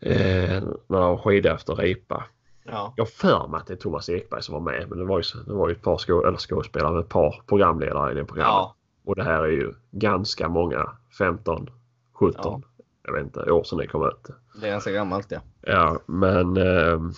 Eh, 0.00 0.62
när 0.86 1.00
de 1.00 1.18
skidade 1.18 1.54
efter 1.54 1.74
ripa. 1.74 2.24
Ja. 2.64 2.94
Jag 2.96 3.08
för 3.08 3.48
mig 3.48 3.58
att 3.58 3.66
det 3.66 3.72
är 3.74 3.76
Thomas 3.76 4.08
Ekberg 4.08 4.42
som 4.42 4.52
var 4.52 4.60
med. 4.60 4.86
Men 4.88 4.98
det 4.98 5.04
var 5.04 5.18
ju, 5.18 5.42
det 5.46 5.52
var 5.52 5.68
ju 5.68 5.74
ett 5.74 5.82
par 5.82 5.98
skå, 5.98 6.26
eller 6.26 6.38
skådespelare, 6.38 7.00
ett 7.00 7.08
par 7.08 7.42
programledare 7.46 8.12
i 8.12 8.14
det 8.14 8.24
programmet. 8.24 8.52
Ja. 8.52 8.74
Och 9.04 9.14
det 9.16 9.24
här 9.24 9.42
är 9.42 9.48
ju 9.48 9.72
ganska 9.90 10.48
många, 10.48 10.90
15, 11.18 11.70
17, 12.12 12.64
jag 13.02 13.12
vet 13.12 13.22
inte, 13.24 13.50
år 13.52 13.64
sedan 13.64 13.78
det 13.78 13.86
kom 13.86 14.06
ut. 14.06 14.30
Det 14.60 14.66
är 14.66 14.70
ganska 14.70 14.90
gammalt 14.92 15.28
det. 15.28 15.40
Ja, 15.60 16.00
men... 16.06 16.56
ehm, 16.56 17.12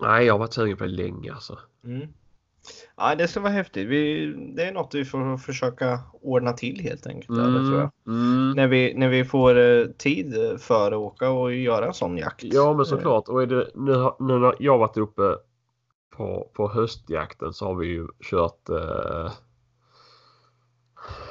nej, 0.00 0.26
jag 0.26 0.34
har 0.34 0.38
varit 0.38 0.52
sugen 0.52 0.76
på 0.76 0.84
det 0.84 0.90
länge 0.90 1.32
alltså. 1.32 1.58
Mm. 1.84 2.08
Ja, 2.96 3.14
det 3.14 3.28
ska 3.28 3.40
vara 3.40 3.52
häftigt. 3.52 3.88
Vi, 3.88 4.26
det 4.56 4.64
är 4.64 4.72
något 4.72 4.94
vi 4.94 5.04
får 5.04 5.36
försöka 5.36 6.00
ordna 6.22 6.52
till 6.52 6.80
helt 6.80 7.06
enkelt. 7.06 7.38
Eller, 7.38 7.58
tror 7.60 7.80
jag. 7.80 7.90
mm. 8.06 8.52
När, 8.56 8.66
vi, 8.68 8.94
när 8.94 9.08
vi 9.08 9.24
får 9.24 9.58
eh, 9.58 9.86
tid 9.86 10.34
för 10.58 10.92
att 10.92 10.98
åka 10.98 11.30
och 11.30 11.54
göra 11.54 11.86
en 11.86 11.94
sån 11.94 12.16
jakt. 12.18 12.44
Ja, 12.44 12.74
men 12.74 12.86
såklart. 12.86 13.28
Och 13.28 13.48
det, 13.48 13.70
nu, 13.74 13.92
har- 13.94 14.16
nu 14.20 14.38
när 14.38 14.54
jag 14.58 14.78
varit 14.78 14.96
uppe 14.96 15.36
på, 16.16 16.50
på 16.54 16.68
höstjakten 16.68 17.52
så 17.52 17.66
har 17.66 17.74
vi 17.74 17.86
ju 17.86 18.06
kört... 18.30 18.68
Eh, 18.68 19.32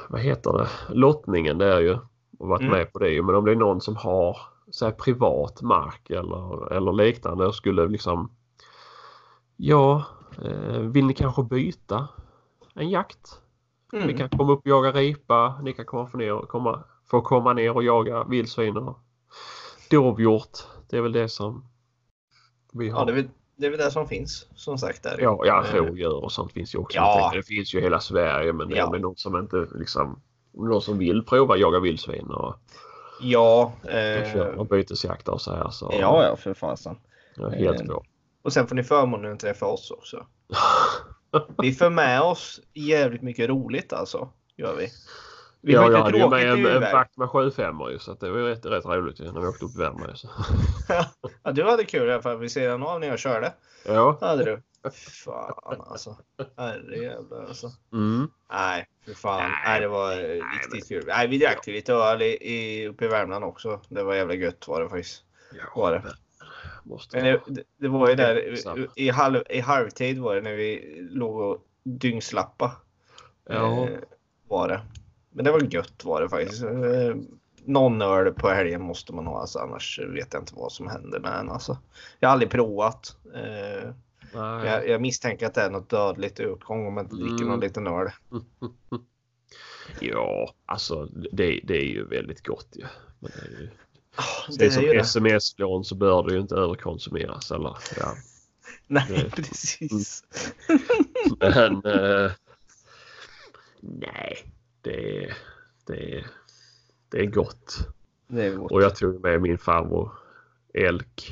vad 0.08 0.20
heter 0.20 0.52
det? 0.58 0.68
Lottningen 0.94 1.58
det 1.58 1.66
är 1.74 1.80
ju. 1.80 1.98
Och 2.40 2.48
varit 2.48 2.60
Mm. 2.60 2.72
med 2.72 2.92
på 2.92 2.98
det. 2.98 3.22
Men 3.22 3.34
om 3.34 3.44
det 3.44 3.50
är 3.52 3.56
någon 3.56 3.80
som 3.80 3.96
har 3.96 4.36
så 4.70 4.84
här, 4.84 4.92
privat 4.92 5.62
mark 5.62 6.10
eller, 6.10 6.72
eller 6.72 6.92
liknande 6.92 7.46
och 7.46 7.54
skulle 7.54 7.88
liksom... 7.88 8.30
Ja, 9.56 10.04
eh, 10.44 10.78
vill 10.78 11.06
ni 11.06 11.14
kanske 11.14 11.42
byta 11.42 12.08
en 12.74 12.90
jakt? 12.90 13.40
Mm. 13.92 14.06
Ni 14.06 14.16
kan 14.16 14.28
komma 14.28 14.52
upp 14.52 14.58
och 14.60 14.66
jaga 14.66 14.92
ripa. 14.92 15.60
Ni 15.62 15.72
kan 15.72 15.84
komma, 15.86 16.06
få 16.06 16.16
ner, 16.16 16.46
komma, 16.46 16.84
få 17.10 17.20
komma 17.20 17.52
ner 17.52 17.76
och 17.76 17.82
jaga 17.84 18.24
vildsvin 18.24 18.76
och 18.76 18.98
dovhjort. 19.90 20.58
Det 20.90 20.96
är 20.96 21.00
väl 21.00 21.12
det 21.12 21.28
som 21.28 21.64
vi 22.72 22.88
har. 22.88 22.98
Ja, 23.00 23.04
det 23.04 23.12
är, 23.12 23.16
väl, 23.16 23.28
det 23.56 23.66
är 23.66 23.70
väl 23.70 23.78
det 23.80 23.90
som 23.90 24.08
finns 24.08 24.46
som 24.54 24.78
sagt 24.78 25.02
där. 25.02 25.18
Ja, 25.20 25.42
ja 25.46 25.64
Eh, 25.66 25.74
rådjur 25.74 26.24
och 26.24 26.32
sånt 26.32 26.52
finns 26.52 26.74
ju 26.74 26.78
också. 26.78 26.96
Ja. 26.98 27.18
Tänkte, 27.20 27.38
Det 27.38 27.54
finns 27.54 27.74
ju 27.74 27.78
i 27.78 27.82
hela 27.82 28.00
Sverige 28.00 28.52
men 28.52 28.68
det 28.68 28.76
Ja. 28.76 28.86
är 28.86 28.90
väl 28.90 29.00
någon 29.00 29.16
som 29.16 29.36
inte 29.36 29.66
liksom 29.74 30.20
någon 30.52 30.82
som 30.82 30.98
vill 30.98 31.24
prova 31.24 31.56
jaga 31.56 31.80
vildsvin 31.80 32.26
och, 32.26 32.56
Ja, 33.20 33.72
och 33.82 33.90
eh, 33.90 34.32
köra 34.32 34.64
bytesjakter 34.64 35.32
och 35.32 35.40
så 35.40 35.54
här. 35.54 35.70
Så 35.70 35.90
ja, 36.00 36.24
ja 36.24 36.36
för 36.36 36.54
fasen. 36.54 36.96
är 37.36 37.50
helt 37.50 37.80
Eh, 37.80 37.86
på. 37.86 38.04
Och 38.42 38.52
sen 38.52 38.66
får 38.66 38.76
ni 38.76 38.82
förmånen 38.82 39.32
att 39.32 39.40
träffa 39.40 39.66
oss 39.66 39.90
också. 39.90 40.26
Vi 41.58 41.72
får 41.72 41.90
med 41.90 42.20
oss 42.20 42.60
jävligt 42.74 43.22
mycket 43.22 43.48
roligt 43.48 43.92
alltså. 43.92 44.28
Gör 44.56 44.76
vi. 44.76 44.88
Vi 45.62 45.72
ja, 45.72 45.92
jag 45.92 46.02
hade 46.02 46.18
ju 46.18 46.28
med 46.28 46.52
en, 46.52 46.66
en 46.66 46.80
vakt 46.80 47.16
med 47.16 47.28
75 47.30 47.76
ju 47.90 47.98
så 47.98 48.14
det 48.14 48.30
var 48.30 48.38
ju 48.38 48.44
rätt, 48.44 48.66
rätt 48.66 48.84
roligt 48.84 49.20
när 49.20 49.40
vi 49.40 49.46
åkte 49.46 49.64
upp 49.64 49.74
i 49.74 49.78
Värmland. 49.78 50.12
Ja, 51.42 51.52
du 51.52 51.64
hade 51.64 51.84
kul 51.84 52.08
i 52.08 52.12
alla 52.12 52.22
fall 52.22 52.38
vid 52.38 52.52
sidan 52.52 52.82
av 52.82 53.00
när 53.00 53.06
jag 53.06 53.18
körde. 53.18 53.52
Ja. 53.86 54.18
Hade 54.20 54.44
du. 54.44 54.62
Fan 55.24 55.80
alltså. 55.80 56.16
Herrejävlar 56.56 57.44
alltså. 57.44 57.70
Mm. 57.92 58.30
Nej, 58.52 58.88
för 59.04 59.14
fan. 59.14 59.50
Nej. 59.50 59.62
Nej, 59.66 59.80
det 59.80 59.88
var 59.88 60.16
Nej, 60.16 60.40
riktigt 60.40 60.88
kul. 60.88 61.04
Nej, 61.06 61.28
vi 61.28 61.38
drack 61.38 61.62
till 61.62 61.74
lite 61.74 61.92
öl 61.92 62.22
i, 62.22 62.38
i, 62.40 62.88
uppe 62.88 63.04
i 63.04 63.08
Värmland 63.08 63.44
också. 63.44 63.80
Det 63.88 64.02
var 64.02 64.14
jävla 64.14 64.34
gött 64.34 64.68
var 64.68 64.82
det 64.82 64.88
faktiskt. 64.88 65.24
Ja, 65.52 65.80
Var 65.80 65.92
det. 65.92 66.02
Måste 66.84 67.16
Men 67.16 67.24
det, 67.24 67.40
det, 67.46 67.62
det 67.76 67.88
var 67.88 68.08
ju 68.08 68.14
där 68.14 68.54
i, 68.96 69.10
halv, 69.10 69.42
i 69.50 69.60
halvtid 69.60 70.18
var 70.18 70.34
det 70.34 70.40
när 70.40 70.54
vi 70.54 70.98
låg 71.10 71.36
och 71.36 71.66
dyngslappa. 71.82 72.72
Ja. 73.48 73.88
Eh, 73.88 73.98
var 74.48 74.68
det. 74.68 74.80
Men 75.30 75.44
det 75.44 75.52
var 75.52 75.60
gött 75.60 76.04
var 76.04 76.22
det 76.22 76.28
faktiskt. 76.28 76.62
Eh, 76.62 77.14
någon 77.64 78.02
öl 78.02 78.34
på 78.34 78.48
helgen 78.48 78.82
måste 78.82 79.14
man 79.14 79.26
ha 79.26 79.40
alltså, 79.40 79.58
annars 79.58 80.00
vet 80.08 80.32
jag 80.32 80.42
inte 80.42 80.54
vad 80.56 80.72
som 80.72 80.88
händer 80.88 81.20
med 81.20 81.32
en. 81.40 81.50
Alltså. 81.50 81.78
Jag 82.20 82.28
har 82.28 82.32
aldrig 82.32 82.50
provat. 82.50 83.16
Eh, 83.34 83.90
Nej. 84.34 84.66
jag, 84.66 84.88
jag 84.88 85.00
misstänker 85.00 85.46
att 85.46 85.54
det 85.54 85.60
är 85.62 85.70
något 85.70 85.90
dödligt 85.90 86.40
i 86.40 86.44
uppgång 86.44 86.86
om 86.86 86.94
man 86.94 87.04
inte 87.04 87.16
dricker 87.16 87.34
Mm. 87.34 87.48
någon 87.48 87.60
liten 87.60 87.86
öl. 87.86 88.08
Ja, 90.00 90.54
alltså 90.66 91.04
det, 91.32 91.60
det 91.64 91.76
är 91.76 91.84
ju 91.86 92.04
väldigt 92.04 92.46
gott 92.46 92.68
ju. 92.72 92.82
Är 93.28 93.48
ju... 93.50 93.68
Det 94.48 94.58
Det 94.58 94.64
är 94.66 94.70
som 94.70 94.84
sms-lån 94.84 95.84
så 95.84 95.94
bör 95.94 96.22
det 96.28 96.34
ju 96.34 96.40
inte 96.40 96.54
överkonsumeras. 96.54 97.50
Eller, 97.50 97.76
ja. 97.96 98.14
Nej, 98.86 99.06
det- 99.08 99.30
precis. 99.42 100.24
Men 101.40 101.72
eh, 101.84 102.30
nej, 103.80 104.52
det 104.82 105.24
är, 105.24 105.36
det, 105.86 106.14
är, 106.18 106.26
det 107.08 107.18
är 107.20 107.26
gott. 107.26 107.78
Det 108.28 108.44
är 108.46 108.54
gott. 108.56 108.70
Och 108.72 108.82
jag 108.82 108.96
tog 108.96 109.20
med 109.22 109.42
min 109.42 109.58
farbror 109.58 110.12
Elk. 110.74 111.30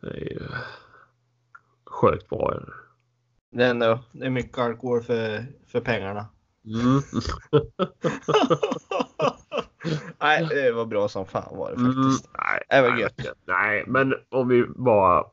Det 0.00 0.06
är 0.06 0.20
ju 0.20 0.42
sjukt 2.00 2.28
bra. 2.28 2.54
det. 3.50 3.64
Är, 3.64 3.70
ändå, 3.70 3.98
det 4.12 4.26
är 4.26 4.30
mycket 4.30 4.58
alkohol 4.58 5.02
för, 5.02 5.44
för 5.66 5.80
pengarna. 5.80 6.26
Mm. 6.64 7.00
Nej, 10.20 10.46
det 10.50 10.72
var 10.72 10.86
bra 10.86 11.08
som 11.08 11.26
fan 11.26 11.58
var 11.58 11.70
det 11.70 11.76
Mm, 11.76 11.92
faktiskt. 11.94 12.30
nej, 12.38 12.62
Det 12.68 12.82
var 12.82 12.90
nej, 12.90 13.00
gött. 13.00 13.36
Nej, 13.46 13.84
men 13.86 14.14
om 14.28 14.48
vi 14.48 14.64
bara 14.76 15.24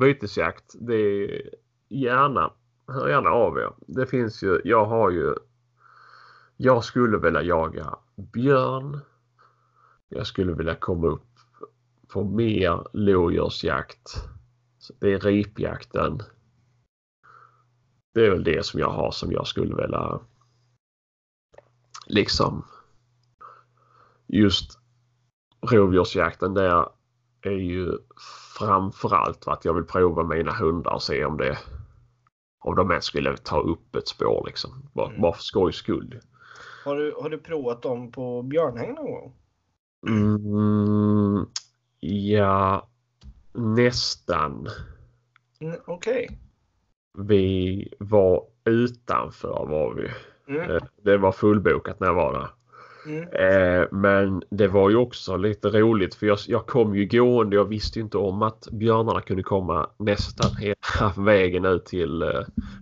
bytesjakt. 0.00 0.64
Det 0.80 0.94
är 0.94 1.50
gärna, 1.88 2.52
hör 2.88 3.08
gärna 3.08 3.30
av 3.30 3.58
er. 3.58 3.70
Det 3.86 4.06
finns 4.06 4.42
ju, 4.42 4.60
jag 4.64 4.84
har 4.84 5.10
ju, 5.10 5.34
jag 6.56 6.84
skulle 6.84 7.18
vilja 7.18 7.42
jaga 7.42 7.96
björn. 8.16 9.00
Jag 10.08 10.26
skulle 10.26 10.52
vilja 10.52 10.74
komma 10.74 11.06
upp 11.06 11.24
på 12.12 12.24
mer 12.24 12.86
lodjursjakt. 12.92 14.24
Så 14.78 14.94
Det 15.00 15.12
är 15.12 15.18
ripjakten. 15.20 16.22
Det 18.14 18.26
är 18.26 18.30
väl 18.30 18.44
det 18.44 18.66
som 18.66 18.80
jag 18.80 18.90
har 18.90 19.10
som 19.10 19.32
jag 19.32 19.46
skulle 19.46 19.74
vilja 19.74 20.20
liksom 22.06 22.64
just 24.26 24.78
rovdjursjakten 25.70 26.54
där 26.54 26.88
är 27.42 27.50
ju 27.50 27.92
framförallt 28.58 29.48
att 29.48 29.64
jag 29.64 29.74
vill 29.74 29.84
prova 29.84 30.22
mina 30.22 30.52
hundar 30.52 30.94
och 30.94 31.02
se 31.02 31.24
om 31.24 31.36
det 31.36 31.58
om 32.64 32.76
de 32.76 32.90
ens 32.90 33.04
skulle 33.04 33.36
ta 33.36 33.60
upp 33.60 33.94
ett 33.94 34.08
spår 34.08 34.42
liksom. 34.46 34.90
Bara, 34.92 35.08
Mm. 35.08 35.20
bara 35.20 35.32
för 35.32 35.42
skojs 35.42 35.76
skull. 35.76 36.20
Har 36.84 36.96
du, 36.96 37.14
har 37.22 37.30
du 37.30 37.38
provat 37.38 37.82
dem 37.82 38.12
på 38.12 38.42
björnhäng 38.42 38.94
någon 38.94 39.10
gång? 39.12 39.34
Mm, 40.08 41.46
ja, 42.00 42.88
nästan. 43.52 44.68
Mm, 45.60 45.76
Okej. 45.86 46.38
Vi 47.18 47.88
var 47.98 48.44
utanför 48.64 49.66
var 49.68 49.94
vi. 49.94 50.08
Mm. 50.54 50.70
Eh, 50.70 50.82
Det 51.02 51.16
var 51.16 51.32
fullbokat 51.32 52.00
när 52.00 52.06
jag 52.06 52.14
var 52.14 52.32
där. 52.32 52.48
Mm. 53.06 53.28
Eh, 53.32 53.88
men 53.90 54.42
det 54.50 54.68
var 54.68 54.90
ju 54.90 54.96
också 54.96 55.36
lite 55.36 55.68
roligt 55.68 56.14
för 56.14 56.26
jag, 56.26 56.38
jag 56.46 56.66
kom 56.66 56.96
ju 56.96 57.06
gående. 57.06 57.56
Jag 57.56 57.64
visste 57.64 58.00
inte 58.00 58.18
om 58.18 58.42
att 58.42 58.68
björnarna 58.72 59.20
kunde 59.20 59.42
komma 59.42 59.90
nästan 59.98 60.56
hela 60.56 61.12
vägen 61.24 61.64
ut 61.64 61.86
till 61.86 62.22
eh, 62.22 62.28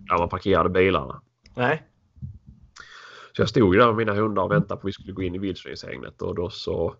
där 0.09 0.17
man 0.19 0.29
parkerade 0.29 0.69
bilarna. 0.69 1.21
Nej. 1.55 1.83
Så 3.35 3.41
jag 3.41 3.49
stod 3.49 3.73
ju 3.75 3.79
där 3.79 3.87
med 3.87 3.95
mina 3.95 4.13
hundar 4.13 4.43
och 4.43 4.51
väntade 4.51 4.81
på 4.81 4.87
att 4.87 4.89
vi 4.89 4.93
skulle 4.93 5.13
gå 5.13 5.21
in 5.21 5.35
i 5.35 5.37
vildsvinshägnet 5.37 6.21
och 6.21 6.35
då 6.35 6.49
så 6.49 6.95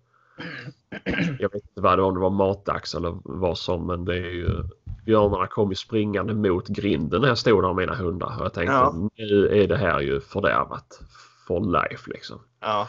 jag 1.40 1.52
vet 1.52 1.64
inte 1.64 1.82
vad 1.82 1.98
det 1.98 2.02
var, 2.02 2.10
om 2.10 2.14
det 2.16 2.20
var 2.22 2.30
matdags 2.30 2.96
eller 2.96 3.18
vad 3.24 3.58
som 3.58 3.88
men 3.88 4.06
det 4.06 4.16
är 4.16 4.32
ju 4.32 4.64
björnarna 5.06 5.48
kom 5.48 5.70
ju 5.70 5.76
springande 5.76 6.34
mot 6.34 6.68
grinden 6.68 7.22
när 7.22 7.28
jag 7.28 7.38
stod 7.38 7.64
där 7.64 7.74
med 7.74 7.76
mina 7.76 7.96
hundar 7.96 8.36
och 8.40 8.46
jag 8.46 8.54
tänkte 8.54 8.74
Ja. 8.74 9.10
nu 9.18 9.48
är 9.64 9.68
det 9.68 9.78
här 9.78 10.00
ju 10.00 10.20
fördärvat. 10.20 11.00
for 11.48 11.60
life 11.60 12.10
liksom. 12.12 12.40
Ja. 12.60 12.88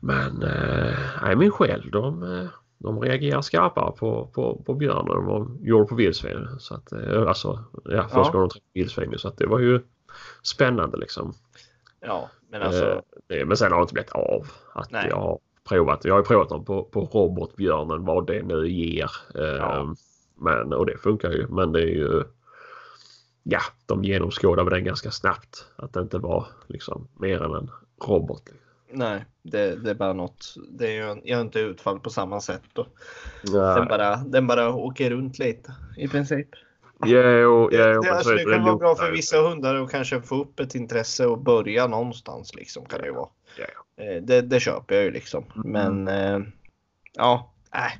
Men 0.00 0.42
eh, 0.42 1.36
min 1.36 1.50
själ 1.50 1.88
de, 1.92 2.22
eh, 2.22 2.46
de 2.78 3.00
reagerar 3.00 3.40
skarpare 3.42 3.92
på, 3.96 4.26
på, 4.34 4.62
på 4.66 4.74
björnen 4.74 5.16
än 5.18 5.24
vad 5.26 5.40
de 5.40 5.58
gjorde 5.62 5.86
på 5.86 5.94
vildsvin. 5.94 6.46
Så 6.58 6.74
att, 6.74 6.92
eh, 6.92 7.22
alltså, 7.28 7.64
ja, 7.84 8.02
första 8.02 8.18
Ja. 8.18 8.30
gången 8.32 8.48
de 8.48 8.50
träffade 8.50 8.70
vildsvin. 8.74 9.14
Så 9.18 9.28
att 9.28 9.38
det 9.38 9.46
var 9.46 9.58
ju 9.58 9.80
spännande 10.42 10.96
liksom. 10.96 11.32
Ja, 12.00 12.30
men 12.50 12.62
alltså. 12.62 13.02
Eh, 13.28 13.46
men 13.46 13.56
sen 13.56 13.72
har 13.72 13.78
det 13.78 13.82
inte 13.82 13.94
blivit 13.94 14.12
av. 14.12 14.46
Att 14.74 14.90
Nej. 14.90 15.06
jag 15.10 15.16
har 15.16 15.38
provat. 15.68 16.04
Jag 16.04 16.14
har 16.14 16.18
ju 16.18 16.24
provat 16.24 16.48
dem 16.48 16.64
på, 16.64 16.84
på 16.84 17.00
robotbjörnen 17.00 18.04
vad 18.04 18.26
det 18.26 18.42
nu 18.42 18.68
ger. 18.68 19.10
Ja. 19.34 19.94
men, 20.36 20.72
och 20.72 20.86
det 20.86 20.98
funkar 20.98 21.30
ju. 21.30 21.46
Men 21.48 21.72
det 21.72 21.80
är 21.80 21.94
ju 21.94 22.22
Ja, 23.48 23.60
de 23.86 24.04
genomskådade 24.04 24.70
den 24.70 24.84
ganska 24.84 25.10
snabbt. 25.10 25.66
Att 25.76 25.92
det 25.92 26.00
inte 26.00 26.18
var 26.18 26.46
liksom 26.66 27.08
mer 27.20 27.42
än 27.42 27.54
en 27.54 27.70
robot. 28.06 28.42
Nej, 28.92 29.24
det, 29.42 29.76
det 29.76 29.90
är 29.90 29.94
bara 29.94 30.12
något. 30.12 30.54
Det 30.70 30.92
gör, 30.92 31.20
gör 31.24 31.40
inte 31.40 31.60
utfall 31.60 32.00
på 32.00 32.10
samma 32.10 32.40
sätt. 32.40 32.62
Då. 32.72 32.86
Den, 33.42 33.88
bara, 33.88 34.16
den 34.16 34.46
bara 34.46 34.74
åker 34.74 35.10
runt 35.10 35.38
lite 35.38 35.74
i 35.96 36.08
princip. 36.08 36.48
Det, 36.98 37.42
så 37.42 38.14
alltså, 38.14 38.30
det 38.30 38.44
kan 38.44 38.64
vara 38.64 38.76
bra 38.76 38.94
för 38.94 39.10
vissa 39.10 39.40
hundar 39.40 39.74
och 39.74 39.90
kanske 39.90 40.22
få 40.22 40.42
upp 40.42 40.60
ett 40.60 40.74
intresse 40.74 41.26
och 41.26 41.38
börja 41.38 41.86
någonstans. 41.86 42.54
Liksom, 42.54 42.84
kan 42.84 43.00
det, 43.00 43.10
vara. 43.10 43.28
Eh, 43.96 44.22
det, 44.22 44.40
det 44.40 44.60
köper 44.60 44.94
jag 44.94 45.04
ju 45.04 45.10
liksom. 45.10 45.44
Mm. 45.54 45.72
Men 45.72 46.08
eh, 46.08 46.48
ja, 47.12 47.52
nej. 47.74 47.98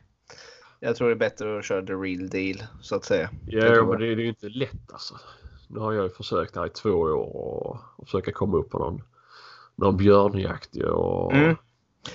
Jag 0.80 0.96
tror 0.96 1.08
det 1.08 1.14
är 1.14 1.18
bättre 1.18 1.58
att 1.58 1.64
köra 1.64 1.86
the 1.86 1.92
real 1.92 2.28
deal 2.28 2.62
så 2.80 2.96
att 2.96 3.04
säga. 3.04 3.30
Ja, 3.46 3.84
men 3.84 4.00
det, 4.00 4.06
är 4.06 4.16
ju 4.16 4.28
inte 4.28 4.48
lätt 4.48 4.92
alltså. 4.92 5.14
Nu 5.68 5.80
har 5.80 5.92
jag 5.92 6.04
ju 6.04 6.10
försökt 6.10 6.56
här 6.56 6.66
i 6.66 6.70
två 6.70 6.90
år 6.90 7.10
och, 7.12 7.76
och 7.96 8.06
försöka 8.06 8.32
komma 8.32 8.56
upp 8.56 8.70
på 8.70 8.78
någon, 8.78 9.02
någon 9.74 9.96
björnjakt. 9.96 10.76
Och 10.76 11.32
Mm. 11.32 11.56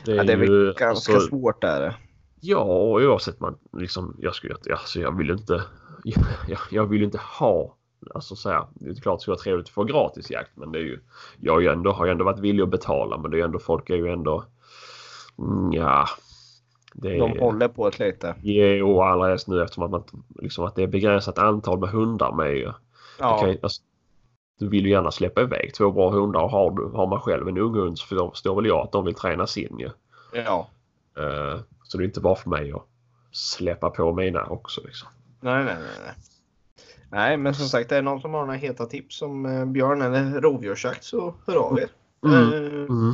det 0.05 0.11
är, 0.11 0.15
Ja, 0.15 0.23
det 0.23 0.33
är 0.33 0.37
väl 0.37 0.49
ju, 0.49 0.65
ganska 0.65 1.13
alltså, 1.13 1.19
svårt 1.19 1.61
där. 1.61 1.97
Ja, 2.41 2.63
oavsett 2.63 3.39
man 3.39 3.57
liksom, 3.71 4.15
jag 4.19 4.35
skulle 4.35 4.55
alltså 4.69 4.99
jag 4.99 5.17
vill 5.17 5.29
inte, 5.29 5.63
jag, 6.47 6.59
jag 6.71 6.85
vill 6.85 7.03
inte 7.03 7.19
ha, 7.39 7.75
alltså 8.13 8.35
så 8.35 8.49
här, 8.49 8.65
det 8.73 8.89
är 8.89 8.95
klart 8.95 9.19
det 9.19 9.21
skulle 9.21 9.35
vara 9.35 9.43
trevligt 9.43 9.65
att 9.65 9.73
få 9.73 9.83
gratis 9.83 10.31
jakt 10.31 10.51
men 10.57 10.71
det 10.71 10.79
är 10.79 10.83
ju, 10.83 10.99
jag 11.39 11.53
har 11.53 11.59
ju 11.59 11.67
ändå, 11.67 11.91
har 11.91 12.05
ju 12.05 12.11
ändå 12.11 12.25
varit 12.25 12.39
villig 12.39 12.63
att 12.63 12.69
betala 12.69 13.17
men 13.17 13.31
det 13.31 13.39
är 13.39 13.43
ändå, 13.43 13.59
folk 13.59 13.89
är 13.89 13.95
ju 13.95 14.07
ändå, 14.07 14.45
ja. 15.71 16.05
Det 16.93 17.17
De 17.17 17.39
håller 17.39 17.67
på 17.67 17.87
ett 17.87 17.99
lite. 17.99 18.35
Jo, 18.41 19.01
allra 19.01 19.27
helst 19.27 19.47
nu 19.47 19.63
eftersom 19.63 19.83
att, 19.83 19.91
man, 19.91 20.03
liksom, 20.35 20.65
att 20.65 20.75
det 20.75 20.83
är 20.83 20.87
begränsat 20.87 21.37
antal 21.37 21.79
med 21.79 21.89
hundar 21.89 22.31
med 22.31 22.57
ju. 22.57 22.71
Ja, 23.19 23.39
Du, 23.41 23.53
kan, 23.53 23.63
alltså, 23.63 23.81
du 24.59 24.67
vill 24.67 24.85
ju 24.85 24.91
gärna 24.91 25.11
släppa 25.11 25.41
iväg 25.41 25.73
två 25.73 25.91
bra 25.91 26.09
hundar 26.09 26.41
och 26.41 26.49
har, 26.51 26.71
du, 26.71 26.97
har 26.97 27.07
man 27.07 27.19
själv 27.19 27.47
en 27.47 27.57
ung 27.57 27.73
hund 27.73 27.99
så 27.99 28.29
förstår 28.31 28.55
väl 28.55 28.65
jag 28.65 28.79
att 28.79 28.91
de 28.91 29.05
vill 29.05 29.15
träna 29.15 29.47
sin 29.47 29.79
ju. 29.79 29.89
ja. 30.33 30.67
Eh, 31.17 31.59
så 31.91 31.97
det 31.97 32.03
är 32.03 32.05
inte 32.05 32.21
bara 32.21 32.35
för 32.35 32.49
mig 32.49 32.71
att 32.71 32.87
släppa 33.31 33.89
på 33.89 34.13
mina 34.13 34.45
också 34.45 34.81
liksom. 34.85 35.09
Nej, 35.39 35.63
nej, 35.65 35.75
nej, 35.75 35.99
nej. 36.05 36.15
Nej, 37.09 37.37
men 37.37 37.55
som 37.55 37.65
sagt, 37.67 37.91
är 37.91 37.95
det 37.95 38.01
någon 38.01 38.21
som 38.21 38.33
har 38.33 38.41
några 38.45 38.57
heta 38.57 38.85
tips 38.85 39.21
om 39.21 39.45
eh, 39.45 39.65
björn 39.65 40.01
eller 40.01 40.41
rovdjursjakt 40.41 41.03
så 41.03 41.35
hör 41.47 41.55
av 41.55 41.79
er. 41.79 41.89
Mm. 42.25 42.53
Eh, 42.53 42.71
Mm. 42.71 43.13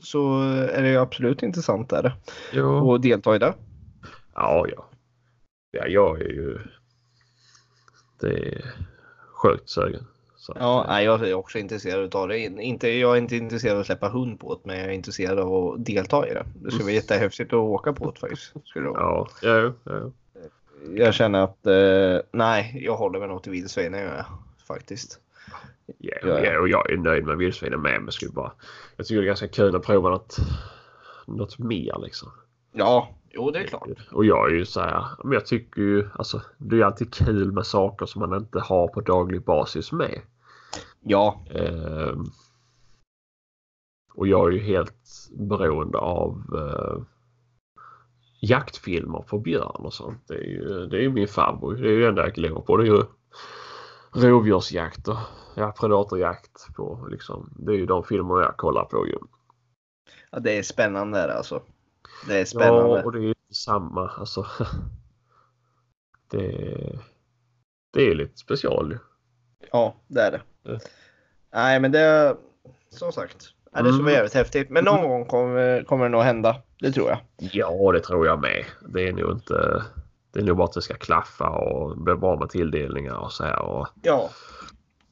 Så 0.00 0.40
är 0.50 0.82
det 0.82 0.88
ju 0.88 0.96
absolut 0.96 1.42
intressant 1.42 1.90
där 1.90 2.12
Jo. 2.52 2.94
att 2.94 3.02
delta 3.02 3.36
i 3.36 3.38
det. 3.38 3.54
Ja, 4.34 4.66
ja. 4.76 4.88
Ja, 5.70 5.86
jag 5.86 6.20
är 6.20 6.28
ju... 6.28 6.58
Det 8.20 8.48
är 8.48 8.74
sjukt 9.42 9.70
sugen. 9.70 10.06
Så 10.46 10.52
Ja, 10.60 10.80
eh, 10.80 10.88
nej, 10.88 11.04
jag 11.04 11.28
är 11.28 11.34
också 11.34 11.58
intresserad 11.58 12.14
av 12.14 12.28
det. 12.28 12.38
Inte, 12.38 12.88
jag 12.88 13.12
är 13.12 13.20
inte 13.20 13.36
intresserad 13.36 13.74
av 13.74 13.80
att 13.80 13.86
släppa 13.86 14.08
hund 14.08 14.40
på 14.40 14.54
det, 14.54 14.60
men 14.64 14.78
jag 14.78 14.86
är 14.86 14.92
intresserad 14.92 15.38
av 15.38 15.54
att 15.54 15.84
delta 15.84 16.28
i 16.28 16.34
det. 16.34 16.46
Det 16.54 16.70
skulle 16.70 16.84
vara 16.84 16.94
jättehäftigt 16.94 17.52
att 17.52 17.58
åka 17.58 17.92
på 17.92 18.10
det 18.10 18.20
faktiskt. 18.20 18.52
Skulle 18.64 18.86
det 18.86 18.90
vara. 18.90 19.00
Ja, 19.02 19.28
ja, 19.42 19.72
ja. 19.84 20.10
Jag 20.94 21.14
känner 21.14 21.42
att 21.42 21.66
eh, 21.66 22.26
nej, 22.32 22.80
jag 22.84 22.96
håller 22.96 23.18
mig 23.18 23.28
nog 23.28 23.42
till 23.42 23.52
vildsvinen 23.52 24.24
faktiskt. 24.66 25.20
Ja, 25.98 26.16
ja. 26.22 26.44
ja, 26.44 26.60
och 26.60 26.68
jag 26.68 26.90
är 26.90 26.96
nöjd 26.96 27.24
med 27.24 27.36
vildsvinen 27.36 27.82
med. 27.82 28.02
Men 28.02 28.12
skulle 28.12 28.32
bara, 28.32 28.52
jag 28.96 29.06
tycker 29.06 29.20
det 29.20 29.24
är 29.24 29.26
ganska 29.26 29.48
kul 29.48 29.76
att 29.76 29.82
prova 29.82 30.10
något, 30.10 30.36
något 31.26 31.58
mer 31.58 31.98
liksom. 32.02 32.28
Ja, 32.72 33.08
jo 33.30 33.50
det 33.50 33.58
är 33.58 33.66
klart. 33.66 33.88
Och 34.12 34.24
jag 34.24 34.50
är 34.50 34.54
ju 34.54 34.64
så 34.64 34.80
här, 34.80 35.04
men 35.24 35.32
jag 35.32 35.46
tycker 35.46 35.82
ju 35.82 36.08
alltså 36.14 36.42
det 36.58 36.80
är 36.80 36.84
alltid 36.84 37.14
kul 37.14 37.52
med 37.52 37.66
saker 37.66 38.06
som 38.06 38.20
man 38.20 38.38
inte 38.38 38.60
har 38.60 38.88
på 38.88 39.00
daglig 39.00 39.42
basis 39.42 39.92
med. 39.92 40.20
Ja, 41.08 41.44
Ehm, 41.50 42.24
och 44.14 44.26
jag 44.26 44.48
är 44.48 44.52
ju 44.52 44.60
helt 44.60 45.28
beroende 45.32 45.98
av 45.98 46.42
eh, 46.54 47.02
jaktfilmer 48.40 49.18
på 49.18 49.38
björn 49.38 49.84
och 49.84 49.94
sånt. 49.94 50.28
Det 50.28 50.34
är 50.34 50.48
ju, 50.48 50.86
det 50.86 51.04
är 51.04 51.08
min 51.08 51.28
favorit. 51.28 51.82
Det 51.82 51.88
är 51.88 51.92
ju 51.92 52.00
det 52.00 52.08
enda 52.08 52.22
jag 52.26 52.38
lever 52.38 52.60
på. 52.60 52.76
Det 52.76 52.82
är 52.82 52.86
ju 52.86 53.04
rovdjursjakt 54.12 55.08
och 55.08 55.18
ja, 55.56 55.74
predatorjakt 55.80 56.74
på 56.76 57.08
liksom. 57.10 57.54
Det 57.58 57.72
är 57.72 57.76
ju 57.76 57.86
de 57.86 58.04
filmer 58.04 58.40
jag 58.40 58.56
kollar 58.56 58.84
på 58.84 59.06
ju. 59.06 59.18
ja, 60.30 60.38
det 60.38 60.58
är 60.58 60.62
spännande 60.62 61.18
där 61.18 61.28
alltså. 61.28 61.62
Det 62.28 62.40
är 62.40 62.44
spännande. 62.44 62.98
Ja, 62.98 63.04
och 63.04 63.12
det 63.12 63.18
är 63.18 63.22
ju 63.22 63.34
samma 63.52 64.08
alltså. 64.08 64.46
Det, 66.30 66.98
det 67.92 68.10
är 68.10 68.14
lite 68.14 68.36
special. 68.36 68.98
Ja, 69.72 69.94
det 70.06 70.20
är 70.20 70.30
det. 70.30 70.40
Nej, 71.54 71.80
men 71.80 71.92
det 71.92 72.00
är 72.00 72.36
som 72.90 73.12
sagt. 73.12 73.36
Ja, 73.72 73.82
det 73.82 73.88
skulle 73.92 74.02
vara 74.02 74.10
Mm. 74.10 74.14
jävligt 74.14 74.34
häftigt. 74.34 74.70
Men 74.70 74.84
någon 74.84 75.08
gång 75.08 75.24
kommer, 75.26 75.82
kommer 75.84 76.04
det 76.04 76.10
nog 76.10 76.22
hända. 76.22 76.56
Det 76.80 76.92
tror 76.92 77.08
jag. 77.08 77.18
Ja, 77.52 77.92
det 77.92 78.00
tror 78.00 78.26
jag 78.26 78.40
med. 78.40 78.64
Det 78.88 79.08
är 79.08 79.12
nog 79.12 79.32
inte... 79.32 79.82
Det 80.32 80.40
är 80.40 80.44
nog 80.44 80.56
bara 80.56 80.64
att 80.64 80.72
det 80.72 80.82
ska 80.82 80.94
klaffa 80.94 81.48
och 81.48 81.98
bli 81.98 82.14
bra 82.14 82.36
med 82.38 82.48
tilldelningar 82.50 83.14
och 83.14 83.32
så 83.32 83.44
här. 83.44 83.62
Och, 83.62 83.86
Ja, 84.02 84.30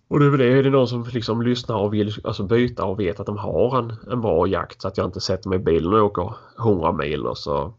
och 0.09 0.19
det 0.21 0.27
är 0.27 0.31
väl 0.31 0.39
det. 0.41 0.59
Är 0.59 0.63
det 0.63 0.71
någon 0.71 0.89
som 0.89 1.05
liksom 1.13 1.43
lyssnar 1.43 1.77
och 1.77 1.95
vill 1.95 2.15
alltså 2.25 2.43
byta 2.43 2.85
och 2.85 3.01
vet 3.01 3.21
att 3.21 3.27
de 3.27 3.39
har 3.39 3.79
en, 3.79 3.97
en 4.11 4.21
bra 4.21 4.47
jakt 4.47 4.83
så 4.83 4.89
att 4.89 4.97
jag 4.99 5.07
inte 5.07 5.21
sätter 5.21 5.49
mig 5.49 5.57
i 5.59 5.63
bilen 5.63 5.95
och 5.95 6.01
åker 6.05 6.35
100 6.59 6.93
mil 6.93 7.27
och 7.27 7.39
så 7.39 7.75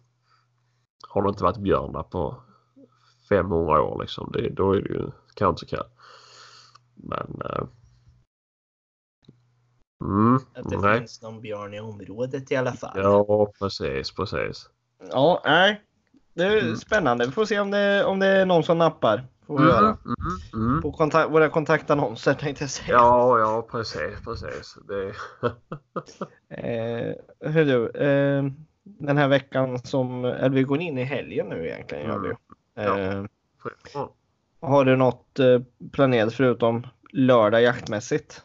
har 1.10 1.22
det 1.24 1.30
inte 1.30 1.44
varit 1.44 1.58
björn 1.58 1.94
där 1.94 2.04
på 2.04 2.36
500 3.30 3.82
år 3.82 4.02
liksom. 4.02 4.32
Det, 4.34 4.50
då 4.50 4.72
är 4.72 4.82
det 4.82 4.90
ju 4.90 5.02
kanske 5.36 5.66
kul. 5.66 5.80
Men... 6.96 7.42
eh, 7.46 7.68
mm, 10.02 10.36
att 10.36 10.70
det 10.70 10.78
nej. 10.78 11.00
finns 11.00 11.22
någon 11.22 11.42
björn 11.42 11.74
i 11.74 11.80
området 11.80 12.52
i 12.52 12.56
alla 12.56 12.74
fall. 12.74 12.92
Ja, 12.96 13.52
precis, 13.60 14.12
precis. 14.12 14.70
Ja, 15.12 15.42
nej. 15.46 15.82
Det 16.34 16.44
är 16.44 16.62
Mm. 16.62 16.76
spännande. 16.76 17.26
Vi 17.26 17.32
får 17.32 17.46
se 17.46 17.60
om 17.60 17.72
det, 17.72 18.06
om 18.06 18.20
det 18.20 18.28
är 18.28 18.46
någon 18.46 18.64
som 18.64 18.78
nappar. 18.78 19.24
Får 19.48 19.58
vi 19.60 19.64
göra. 19.64 19.88
Mm, 19.88 19.98
mm, 20.54 20.68
mm. 20.70 20.82
På 20.82 20.92
kontakt, 20.92 21.32
våra 21.32 21.50
kontaktannonser 21.50 22.34
tänkte 22.34 22.64
jag 22.64 22.70
säga. 22.72 22.98
Ja, 22.98 23.40
ja 23.40 23.68
precis, 23.72 24.22
precis. 24.26 24.78
Det... 24.88 25.14
Eh, 26.50 27.16
hur 27.40 27.66
du, 27.66 27.90
eh, 27.90 28.44
den 28.84 29.18
här 29.18 29.28
veckan 29.28 29.80
som, 29.80 30.26
eller 30.26 30.50
vi 30.50 30.64
går 30.64 30.82
in 30.82 30.98
i 30.98 31.04
helgen 31.04 31.48
nu 31.48 31.68
egentligen 31.68 32.06
gör 32.06 32.20
vi. 32.20 32.34
Mm. 32.82 33.28
Har 34.66 34.86
du 34.86 34.96
något 34.96 35.40
eh, 35.40 35.60
planerat 35.92 36.34
förutom 36.34 36.88
lördag 37.12 37.62
jaktmässigt? 37.62 38.42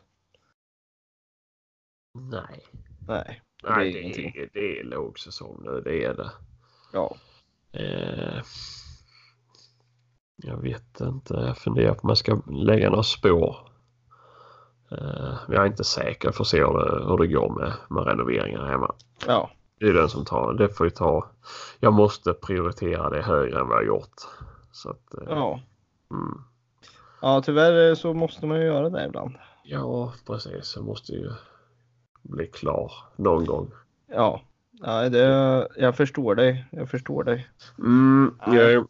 Nej, 2.14 2.64
Nej, 3.08 3.40
det 3.62 3.70
Nej 3.70 3.92
blir 3.92 4.14
det, 4.14 4.40
är, 4.40 4.48
det 4.52 4.80
är 4.80 4.84
lågsäsong 4.84 5.60
nu, 5.64 5.80
det 5.80 6.04
är 6.04 6.14
det. 6.14 6.30
Ja. 6.92 7.16
Eh, 7.72 8.42
jag 10.36 10.56
vet 10.62 11.00
inte, 11.00 11.34
jag 11.34 11.58
funderar 11.58 11.94
på 11.94 12.00
om 12.02 12.08
jag 12.08 12.18
ska 12.18 12.42
lägga 12.50 12.90
några 12.90 13.02
spår. 13.02 13.56
Eh, 14.90 15.34
jag 15.48 15.62
är 15.62 15.66
inte 15.66 15.84
säker, 15.84 16.28
jag 16.28 16.34
får 16.34 16.44
se 16.44 16.58
hur 16.64 16.72
det, 16.78 17.04
hur 17.08 17.18
det 17.18 17.26
går 17.26 17.54
med, 17.60 17.72
med 17.90 18.04
renoveringar 18.06 18.66
hemma. 18.66 18.94
Ja, 19.26 19.50
Det 19.78 19.86
är 19.86 19.92
den 19.94 20.08
som 20.08 20.24
tar 20.24 20.52
det. 20.54 20.68
får 20.68 20.86
ju 20.86 20.90
ta. 20.90 21.30
Jag 21.80 21.92
måste 21.92 22.32
prioritera 22.32 23.10
det 23.10 23.22
högre 23.22 23.60
än 23.60 23.68
vad 23.68 23.76
jag 23.78 23.86
gjort. 23.86 24.14
Så 24.72 24.90
att, 24.90 25.14
eh, 25.14 25.24
ja. 25.26 25.60
Mm. 26.10 26.42
ja, 27.22 27.42
tyvärr 27.44 27.88
eh, 27.88 27.94
så 27.94 28.14
måste 28.14 28.46
man 28.46 28.58
ju 28.60 28.64
göra 28.64 28.90
det 28.90 29.04
ibland. 29.04 29.34
Ja, 29.64 30.12
precis. 30.26 30.72
Jag 30.76 30.84
måste 30.84 31.12
ju 31.12 31.30
bli 32.22 32.46
klar 32.46 32.92
någon 33.16 33.44
gång. 33.44 33.70
Ja, 34.06 34.40
ja 34.80 35.08
det, 35.08 35.68
jag 35.76 35.96
förstår 35.96 36.34
dig. 36.34 36.64
Jag 36.70 36.90
förstår 36.90 37.24
dig. 37.24 37.48
Mm, 37.78 38.34
Nej. 38.46 38.58
ja, 38.72 38.84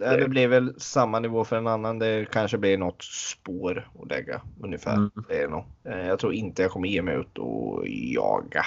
Ja, 0.00 0.16
Det 0.16 0.28
blir 0.28 0.48
väl 0.48 0.74
samma 0.80 1.20
nivå 1.20 1.44
för 1.44 1.56
en 1.56 1.66
annan. 1.66 1.98
Det 1.98 2.30
kanske 2.32 2.58
blir 2.58 2.78
något 2.78 3.02
spår 3.02 3.90
att 4.02 4.10
lägga 4.10 4.42
ungefär. 4.62 4.94
Mm. 4.94 5.10
Det 5.28 5.42
är 5.42 5.48
nog. 5.48 5.64
Eh, 5.84 6.06
Jag 6.06 6.18
tror 6.18 6.32
inte 6.32 6.62
jag 6.62 6.70
kommer 6.70 6.88
ge 6.88 7.02
mig 7.02 7.16
ut 7.16 7.38
och 7.38 7.88
jaga 7.88 8.64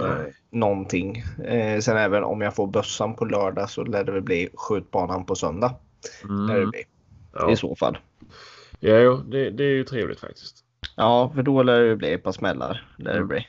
eh, 0.00 0.06
Nej. 0.08 0.34
någonting. 0.50 1.24
Sen 1.80 1.96
även 1.96 2.24
om 2.24 2.40
jag 2.40 2.54
får 2.54 2.66
bössan 2.66 3.14
på 3.14 3.24
lördag 3.24 3.70
så 3.70 3.84
lär 3.84 4.04
det 4.04 4.12
väl 4.12 4.22
bli 4.22 4.48
skjutbanan 4.54 5.24
på 5.26 5.34
söndag. 5.34 5.74
Lär 6.22 6.54
det 6.54 6.60
Mm, 6.60 6.70
bli, 6.70 6.84
ja. 7.32 7.50
I 7.52 7.56
så 7.56 7.76
fall. 7.76 7.98
ja, 8.80 9.22
det, 9.28 9.50
det 9.50 9.64
är 9.64 9.70
ju 9.70 9.84
trevligt 9.84 10.20
faktiskt. 10.20 10.64
Ja, 10.96 11.32
för 11.34 11.42
då 11.42 11.62
lär 11.62 11.80
det 11.82 11.96
bli 11.96 12.12
ett 12.12 12.22
par 12.22 12.32
smällar. 12.32 12.94
Lär 12.98 13.10
det 13.12 13.16
Mm. 13.16 13.28
bli. 13.28 13.46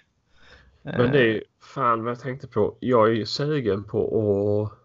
Men 0.82 1.12
det 1.12 1.20
är 1.38 1.44
fan 1.60 2.04
vad 2.04 2.12
jag 2.12 2.20
tänkte 2.20 2.48
på. 2.48 2.78
Jag 2.80 3.08
är 3.08 3.12
ju 3.14 3.26
sugen 3.26 3.84
på 3.84 4.00
att 4.72 4.80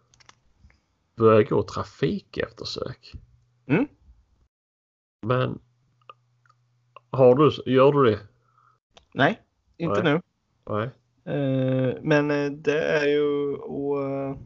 börja 1.17 1.43
gå 1.43 1.63
trafikeftersök. 1.63 3.13
Mm. 3.67 3.89
Men 5.27 5.59
har 7.11 7.35
du, 7.35 7.73
gör 7.73 7.93
du 7.93 8.11
det? 8.11 8.19
Nej, 9.15 9.43
inte 9.77 10.03
Nej. 10.03 10.13
nu. 10.15 10.21
Nej. 10.71 10.91
Eh, 11.37 11.95
men 12.03 12.31
eh, 12.31 12.51
det 12.51 12.81
är 12.81 13.07
ju 13.07 13.53
att 13.55 14.39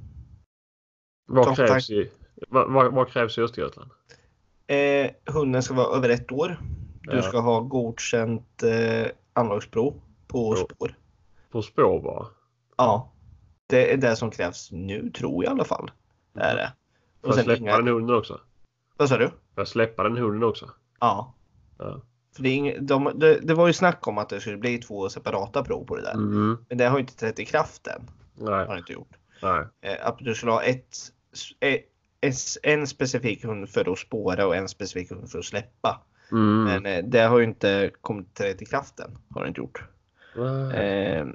Vad 1.26 1.56
krävs, 1.56 1.68
sagt- 1.86 1.90
i, 1.90 2.10
vad, 2.48 2.72
vad, 2.72 2.94
vad 2.94 3.08
krävs 3.08 3.38
i 3.38 3.40
Östergötland? 3.42 3.90
Eh, 4.66 5.10
hunden 5.26 5.62
ska 5.62 5.74
vara 5.74 5.96
över 5.96 6.08
ett 6.08 6.32
år. 6.32 6.60
Du 7.02 7.16
Ja. 7.16 7.22
ska 7.22 7.40
ha 7.40 7.60
godkänt 7.60 8.62
eh, 8.62 9.06
anlagsprov 9.32 10.00
på 10.26 10.54
Jo. 10.58 10.66
spår. 10.74 10.94
På 11.50 11.62
spår 11.62 12.00
bara? 12.02 12.26
Ja, 12.76 13.12
det 13.66 13.92
är 13.92 13.96
det 13.96 14.16
som 14.16 14.30
krävs 14.30 14.72
nu 14.72 15.10
tror 15.10 15.44
jag 15.44 15.50
i 15.50 15.54
alla 15.54 15.64
fall. 15.64 15.90
Det 16.32 16.40
är 16.40 16.56
det. 16.56 16.72
Får 17.20 17.28
Och 17.28 17.28
jag 17.28 17.34
sen 17.34 17.44
släppa 17.44 17.60
inga... 17.60 17.76
den 17.76 17.88
hunden 17.88 18.16
också? 18.16 18.40
Vad 18.96 19.08
sa 19.08 19.18
du? 19.18 19.28
Får 19.28 19.36
jag 19.54 19.68
släppa 19.68 20.02
den 20.02 20.16
hunden 20.16 20.42
också? 20.48 20.70
Ja. 21.00 21.34
Ja. 21.78 22.00
För 22.36 22.42
det, 22.42 22.48
ing... 22.50 22.86
de, 22.86 23.12
det, 23.14 23.38
det 23.42 23.54
var 23.54 23.66
ju 23.66 23.72
snack 23.72 24.06
om 24.08 24.18
att 24.18 24.28
det 24.28 24.40
skulle 24.40 24.56
bli 24.56 24.78
två 24.78 25.08
separata 25.08 25.64
prov 25.64 25.84
på 25.84 25.96
det 25.96 26.02
där. 26.02 26.12
Mm. 26.14 26.56
Men 26.68 26.78
det 26.78 26.84
har 26.84 26.96
ju 26.98 27.00
inte 27.00 27.16
trätt 27.16 27.38
i 27.38 27.44
kraft 27.44 27.86
än. 27.86 28.10
Har 28.46 28.50
Nej. 28.56 28.66
det 28.68 28.78
inte 28.78 28.92
gjort. 28.92 29.16
Nej. 29.42 29.64
Eh, 29.80 30.06
att 30.06 30.18
du 30.18 30.34
skulle 30.34 30.52
ha 30.52 30.62
ett, 30.62 30.90
es- 31.34 31.54
en 32.62 32.86
specifik 32.86 33.44
hund 33.44 33.68
för 33.68 33.92
att 33.92 33.98
spåra 33.98 34.46
och 34.46 34.56
en 34.56 34.68
specifik 34.68 35.10
hund 35.10 35.30
för 35.30 35.38
att 35.38 35.44
släppa. 35.44 36.00
Mm. 36.32 36.64
Men 36.64 36.86
eh, 36.86 37.04
det 37.04 37.20
har 37.20 37.38
ju 37.38 37.44
inte 37.44 37.90
kommit 38.00 38.40
i 38.40 38.64
kraft 38.64 39.00
än. 39.00 39.18
Har 39.30 39.42
det 39.42 39.48
inte 39.48 39.60
gjort. 39.60 39.84
Nej. 40.36 40.76
Eh, 40.76 41.26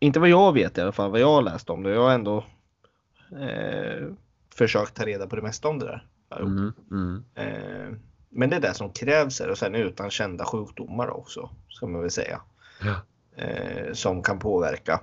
inte 0.00 0.20
vad 0.20 0.28
jag 0.28 0.52
vet 0.52 0.78
i 0.78 0.80
alla 0.80 0.92
fall, 0.92 1.10
vad 1.10 1.20
jag 1.20 1.32
har 1.32 1.42
läst 1.42 1.70
om 1.70 1.82
det. 1.82 1.90
Jag 1.90 2.02
har 2.02 2.12
ändå 2.12 2.44
eh, 3.40 4.08
försökt 4.54 4.94
ta 4.94 5.06
reda 5.06 5.26
på 5.26 5.36
det 5.36 5.42
mesta 5.42 5.68
om 5.68 5.78
det 5.78 5.86
där. 5.86 6.04
Mm. 6.40 6.72
Mm. 6.90 7.24
Eh, 7.34 7.98
men 8.30 8.50
det 8.50 8.56
är 8.56 8.60
det 8.60 8.74
som 8.74 8.90
krävs 8.90 9.40
här 9.40 9.50
och 9.50 9.58
sen 9.58 9.74
utan 9.74 10.10
kända 10.10 10.44
sjukdomar 10.44 11.10
också, 11.10 11.50
ska 11.68 11.86
man 11.86 12.00
väl 12.00 12.10
säga. 12.10 12.40
Ja. 12.82 12.94
Eh, 13.42 13.92
som 13.92 14.22
kan 14.22 14.38
påverka. 14.38 15.00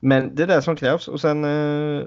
Men 0.00 0.34
det 0.34 0.42
är 0.42 0.46
det 0.46 0.62
som 0.62 0.76
krävs 0.76 1.08
och 1.08 1.20
sen, 1.20 1.44
eh, 1.44 2.06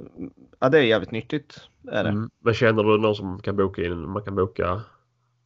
ja 0.59 0.69
det 0.69 0.77
är 0.77 0.83
jävligt 0.83 1.11
nyttigt. 1.11 1.61
Är 1.87 2.03
det. 2.03 2.09
Mm. 2.09 2.29
Men 2.39 2.53
känner 2.53 2.83
du 2.83 2.97
någon 2.97 3.15
som 3.15 3.39
kan 3.41 3.55
boka 3.55 3.83
in, 3.85 4.09
man 4.09 4.23
kan 4.23 4.35
boka 4.35 4.81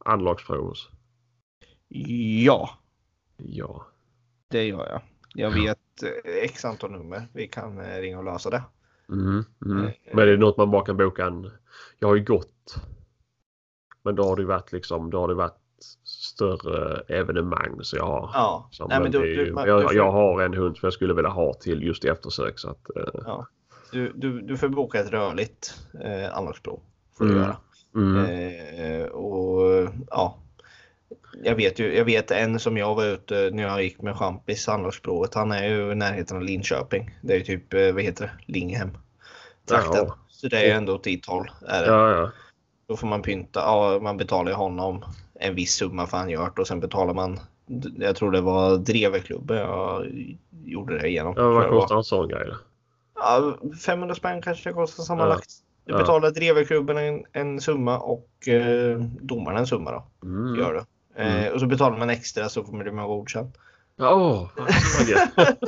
anlagsprov 0.04 0.68
hos? 0.68 0.90
Ja, 1.88 2.70
Ja. 3.36 3.86
det 4.48 4.64
gör 4.64 4.88
jag. 4.88 5.00
Jag 5.34 5.52
Ja. 5.58 5.62
vet 5.62 6.02
eh, 6.02 6.44
x 6.44 6.64
antal 6.64 6.90
nummer. 6.90 7.28
Vi 7.32 7.48
kan 7.48 7.80
eh, 7.80 8.00
ringa 8.00 8.18
och 8.18 8.24
lösa 8.24 8.50
det. 8.50 8.62
Mm. 9.08 9.44
Mm. 9.64 9.90
Men 10.12 10.18
är 10.18 10.26
det 10.26 10.36
något 10.36 10.56
man 10.56 10.70
bara 10.70 10.84
kan 10.84 10.96
boka 10.96 11.26
en? 11.26 11.50
Jag 11.98 12.08
har 12.08 12.14
ju 12.14 12.24
gått. 12.24 12.74
Men 14.02 14.14
då 14.14 14.22
har 14.22 14.36
det 14.36 14.44
varit 14.44 14.72
liksom, 14.72 15.10
då 15.10 15.20
har 15.20 15.28
det 15.28 15.34
varit 15.34 15.58
större 16.26 17.02
evenemang 17.08 17.78
så 17.82 17.96
jag 17.96 18.06
har. 18.06 18.30
Ja, 18.34 18.68
Så, 18.72 18.86
Nej, 18.86 19.00
men 19.00 19.10
du, 19.12 19.34
ju- 19.34 19.44
du, 19.44 19.52
man, 19.52 19.68
jag, 19.68 19.88
du, 19.88 19.96
jag 19.96 20.12
har 20.12 20.42
en 20.42 20.54
hund 20.54 20.76
som 20.76 20.86
jag 20.86 20.92
skulle 20.92 21.14
vilja 21.14 21.30
ha 21.30 21.54
till 21.54 21.82
just 21.82 22.04
eftersök 22.04 22.58
så 22.58 22.70
att. 22.70 22.96
eh, 22.96 23.40
du, 23.92 24.12
du, 24.14 24.40
du 24.40 24.56
får 24.56 24.68
boka 24.68 25.00
ett 25.00 25.10
rörligt 25.10 25.74
eh, 26.04 26.36
anlagsprov. 26.36 26.80
Får 27.18 27.24
du 27.24 27.30
Mm. 27.30 27.42
göra. 27.42 27.56
mm. 27.94 29.00
Eh, 29.00 29.06
och 29.06 29.88
ja. 30.10 30.38
Jag 31.42 31.54
vet 31.54 31.78
ju, 31.78 31.96
jag 31.96 32.04
vet 32.04 32.30
en 32.30 32.60
som 32.60 32.76
jag 32.76 32.94
var 32.94 33.04
ute 33.04 33.50
när 33.52 33.62
jag 33.62 33.82
gick 33.82 34.02
med 34.02 34.16
champis 34.16 34.68
anlagsprovet. 34.68 35.34
Han 35.34 35.52
är 35.52 35.68
ju 35.68 35.92
i 35.92 35.94
närheten 35.94 36.36
av 36.36 36.42
Linköping. 36.42 37.18
Det 37.22 37.32
är 37.34 37.38
ju 37.38 37.44
typ, 37.44 37.74
eh, 37.74 37.92
vad 37.92 38.02
heter 38.02 38.24
det, 38.24 38.52
Linghem. 38.52 38.90
Trakten. 39.68 40.04
Ja. 40.06 40.16
Så 40.28 40.48
det 40.48 40.56
är 40.58 40.64
ju 40.64 40.70
ändå 40.70 40.94
åt 40.94 41.04
dit 41.04 41.26
håll. 41.26 41.50
Är 41.66 41.82
det. 41.82 41.88
Ja, 41.88 42.10
ja. 42.10 42.30
Då 42.88 42.96
får 42.96 43.06
man 43.06 43.22
pynta. 43.22 43.60
Ja, 43.60 43.98
man 44.02 44.16
betalar 44.16 44.50
ju 44.50 44.56
honom 44.56 45.04
en 45.40 45.54
viss 45.54 45.74
summa 45.74 46.06
för 46.06 46.16
han 46.16 46.30
gjort 46.30 46.58
och 46.58 46.66
sen 46.66 46.80
betalar 46.80 47.14
man. 47.14 47.40
Jag 47.98 48.16
tror 48.16 48.30
det 48.30 48.40
var 48.40 48.76
Dreveklubben 48.76 49.56
jag 49.56 50.06
gjorde 50.64 50.98
det 50.98 51.08
igenom. 51.08 51.34
ja 51.36 51.48
vad 51.50 51.62
det 51.64 51.68
kostar 51.68 51.96
en 51.96 52.04
sån 52.04 52.28
grej? 52.28 52.48
Ja, 53.14 53.58
500 53.84 54.14
spänn 54.14 54.42
kanske 54.42 54.70
det 54.70 54.74
kostar 54.74 55.02
sammanlagt. 55.04 55.50
Du 55.84 55.92
Ja. 55.92 55.98
betalar 55.98 56.30
Dreveklubben 56.30 56.96
en, 56.98 57.24
en 57.32 57.60
summa 57.60 57.98
och 57.98 58.48
eh, 58.48 58.98
domaren 59.20 59.56
en 59.58 59.66
summa 59.66 59.90
då. 59.90 60.04
Mm. 60.28 60.54
Gör 60.56 60.72
du. 60.74 60.78
Eh, 61.22 61.36
Mm. 61.42 61.54
och 61.54 61.60
så 61.60 61.66
betalar 61.66 61.98
man 61.98 62.10
extra 62.10 62.48
så 62.48 62.64
får 62.64 62.72
man 62.72 62.82
bli 62.82 62.90
godkänd. 62.92 63.52
Ja, 63.98 64.50
gött. 65.08 65.58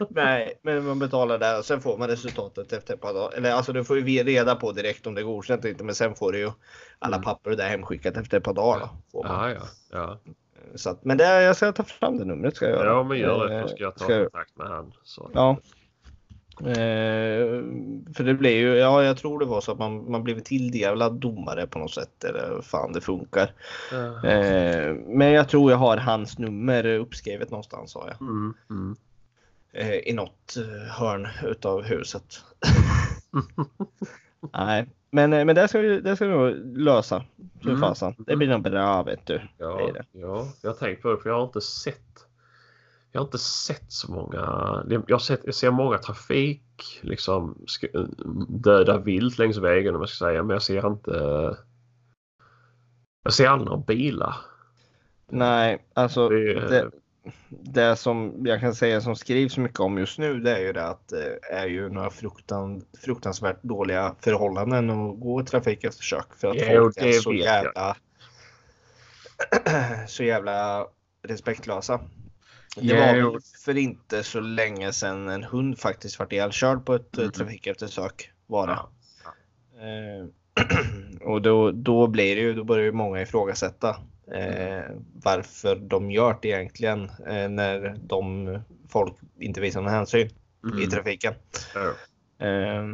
Nej, 0.10 0.58
men 0.62 0.84
man 0.86 0.98
betalar 0.98 1.38
där 1.38 1.58
och 1.58 1.64
sen 1.64 1.80
får 1.80 1.98
man 1.98 2.08
resultatet 2.08 2.72
efter 2.72 2.94
ett 2.94 3.00
par 3.00 3.14
dagar. 3.14 3.36
Eller 3.36 3.52
alltså 3.52 3.72
du 3.72 3.84
får 3.84 3.98
ju 3.98 4.22
reda 4.24 4.54
på 4.56 4.72
direkt 4.72 5.06
om 5.06 5.14
det 5.14 5.20
är 5.20 5.24
godkänt 5.24 5.60
eller 5.64 5.72
inte. 5.72 5.84
Men 5.84 5.94
sen 5.94 6.14
får 6.14 6.32
du 6.32 6.38
ju 6.38 6.50
alla 6.98 7.16
Mm. 7.16 7.24
papper 7.24 7.50
där 7.50 7.68
hemskickat 7.68 8.16
efter 8.16 8.38
ett 8.38 8.44
par 8.44 8.54
dagar. 8.54 8.80
Då, 8.80 8.88
får 9.12 9.24
man. 9.24 9.50
Ja, 9.50 9.56
ja, 9.56 9.66
ja. 9.92 10.18
Så 10.74 10.90
att, 10.90 11.04
men 11.04 11.16
det, 11.18 11.42
jag 11.42 11.56
ska 11.56 11.72
ta 11.72 11.82
fram 11.84 12.18
det 12.18 12.24
numret. 12.24 12.56
Ska 12.56 12.64
jag 12.68 12.74
göra. 12.78 12.88
Ja, 12.90 13.02
men 13.02 13.18
gör 13.18 13.48
det. 13.48 13.54
Eh, 13.56 13.62
Då 13.62 13.68
ska 13.68 13.82
jag 13.82 13.96
ta 13.96 14.04
ska 14.04 14.14
jag- 14.14 14.32
kontakt 14.32 14.56
med 14.56 14.66
han. 14.68 14.92
Så. 15.02 15.30
Ja. 15.34 15.56
Eh, 16.60 17.62
för 18.14 18.24
det 18.24 18.34
blir 18.34 18.56
ju, 18.56 18.74
ja 18.74 19.02
jag 19.04 19.16
tror 19.16 19.38
det 19.40 19.44
var 19.46 19.60
så 19.60 19.72
att 19.72 19.78
man, 19.78 20.10
man 20.10 20.24
blev 20.24 20.40
tilldelad 20.40 21.14
domare 21.20 21.66
på 21.66 21.78
något 21.78 21.90
sätt. 21.94 22.24
Eller 22.24 22.62
fan 22.62 22.92
det 22.92 23.00
funkar. 23.00 23.50
Ja. 23.92 24.28
Eh, 24.28 24.94
men 25.06 25.32
jag 25.32 25.48
tror 25.48 25.70
jag 25.70 25.78
har 25.78 25.96
hans 25.96 26.38
nummer 26.38 26.86
uppskrivet 26.86 27.50
någonstans 27.50 27.90
sa 27.92 28.08
jag. 28.08 28.20
Mm, 28.28 28.54
mm. 28.70 28.96
Eh, 29.72 29.94
I 29.98 30.12
något 30.12 30.56
eh, 30.56 30.92
hörn 30.92 31.28
utav 31.44 31.82
huset. 31.82 32.24
Nej, 34.52 34.86
men, 35.10 35.32
eh, 35.32 35.44
men 35.44 35.54
det 35.54 35.68
ska 35.68 35.78
vi, 35.78 36.00
det 36.00 36.16
ska 36.16 36.26
vi 36.26 36.32
nog 36.32 36.78
lösa. 36.78 37.24
För 37.62 37.68
Mm. 37.68 37.80
fasen. 37.80 38.14
Det 38.18 38.36
blir 38.36 38.48
nog 38.48 38.62
bra 38.62 39.02
vet 39.02 39.26
du. 39.26 39.34
Det 39.38 39.48
Ja, 39.58 39.90
det. 39.94 40.04
ja, 40.12 40.48
jag 40.62 40.70
har 40.70 40.74
tänkt 40.76 41.02
på 41.02 41.10
det 41.10 41.16
för 41.22 41.30
jag 41.30 41.36
har 41.36 41.44
inte 41.44 41.60
sett 41.60 42.25
jag 43.16 43.20
har 43.20 43.26
inte 43.26 43.38
sett 43.38 43.92
så 43.92 44.12
många. 44.12 44.36
Jag, 44.88 45.14
har 45.14 45.18
sett, 45.18 45.40
jag 45.44 45.54
ser 45.54 45.70
många 45.70 45.98
trafik, 45.98 47.00
liksom 47.02 47.66
döda 48.48 48.98
vilt 48.98 49.38
längs 49.38 49.56
vägen 49.56 49.94
om 49.94 50.00
jag 50.00 50.08
ska 50.08 50.24
säga. 50.26 50.42
Men 50.42 50.54
jag 50.54 50.62
ser 50.62 50.86
inte. 50.86 51.10
Jag 53.22 53.32
ser 53.32 53.48
aldrig 53.48 53.66
några 53.70 53.82
bilar. 53.82 54.34
Nej, 55.28 55.84
alltså 55.94 56.28
Det 56.28 56.68
det, 56.68 56.90
det 57.48 57.96
som 57.96 58.34
jag 58.46 58.60
kan 58.60 58.74
säga 58.74 59.00
som 59.00 59.16
skrivs 59.16 59.56
mycket 59.56 59.80
om 59.80 59.98
just 59.98 60.18
nu 60.18 60.40
det 60.40 60.56
är 60.56 60.60
ju 60.60 60.72
det 60.72 60.86
att 60.86 61.08
det 61.08 61.38
är 61.52 61.66
ju 61.66 61.88
några 61.88 62.10
fruktan, 62.10 62.84
fruktansvärt 63.04 63.62
dåliga 63.62 64.14
förhållanden 64.20 64.90
att 64.90 65.20
gå 65.20 65.44
trafikeftersök 65.44 66.34
för 66.36 66.48
att 66.48 66.56
Jo, 66.58 66.82
folk 66.82 66.96
är 66.96 67.12
så 67.12 67.32
jag. 67.32 67.38
jävla 67.38 67.96
så 70.06 70.22
jävla 70.24 70.86
respektlösa. 71.22 72.00
Det 72.80 72.94
var 72.94 73.30
väl 73.32 73.40
för 73.64 73.76
inte 73.76 74.22
så 74.22 74.40
länge 74.40 74.92
sedan 74.92 75.28
en 75.28 75.42
hund 75.44 75.78
faktiskt 75.78 76.18
vart 76.18 76.32
ihjälkörd 76.32 76.86
på 76.86 76.94
ett 76.94 77.16
mm. 77.16 77.24
Mhm. 77.26 77.32
trafikeftersök 77.32 78.30
var 78.46 78.66
det. 78.66 78.78
Eh, 79.80 80.26
och 81.28 81.42
då, 81.42 81.70
då 81.70 82.06
blir 82.06 82.36
det 82.36 82.42
ju, 82.42 82.54
då 82.54 82.64
börjar 82.64 82.84
ju 82.84 82.92
många 82.92 83.22
ifrågasätta 83.22 83.88
eh, 84.32 84.84
varför 85.22 85.76
de 85.76 86.10
gör 86.10 86.38
det 86.42 86.48
egentligen 86.48 87.10
eh, 87.26 87.48
när 87.48 87.96
de 88.02 88.58
folk 88.88 89.14
inte 89.40 89.60
visar 89.60 89.80
någon 89.82 89.92
hänsyn 89.92 90.26
i 90.26 90.32
Mm. 90.64 90.90
trafiken. 90.90 91.34
Ja. 91.74 91.92
Eh, 92.46 92.84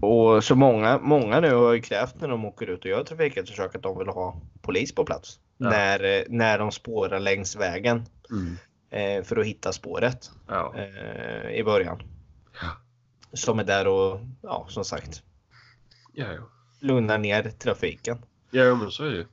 och 0.00 0.44
så 0.44 0.54
många, 0.54 0.98
många 0.98 1.40
nu 1.40 1.54
har 1.54 1.72
ju 1.72 1.80
krävt 1.82 2.20
när 2.20 2.28
de 2.28 2.44
åker 2.44 2.66
ut 2.66 2.80
och 2.80 2.90
gör 2.90 3.04
trafikeftersök 3.04 3.74
att 3.74 3.82
de 3.82 3.98
vill 3.98 4.08
ha 4.08 4.36
polis 4.62 4.94
på 4.94 5.04
plats. 5.04 5.38
När, 5.56 6.04
eh, 6.04 6.22
när 6.28 6.58
de 6.58 6.72
spårar 6.72 7.20
längs 7.20 7.56
vägen 7.56 8.04
Mm. 8.30 8.56
Eh, 8.92 9.22
för 9.22 9.36
att 9.36 9.46
hitta 9.46 9.72
spåret 9.72 10.30
Ja. 10.48 10.74
eh, 10.76 11.50
i 11.50 11.62
början. 11.64 12.02
Ja. 12.62 12.68
Som 13.32 13.58
är 13.58 13.64
där 13.64 13.88
och, 13.88 14.20
ja 14.42 14.66
som 14.68 14.84
sagt, 14.84 15.22
Ja, 16.12 16.26
ja. 16.32 16.42
lugnar 16.80 17.18
ner 17.18 17.42
trafiken. 17.42 18.18
ja, 18.50 18.74
men 18.74 18.90
så 18.90 19.04
är 19.04 19.10
det 19.10 19.16
ju. 19.16 19.26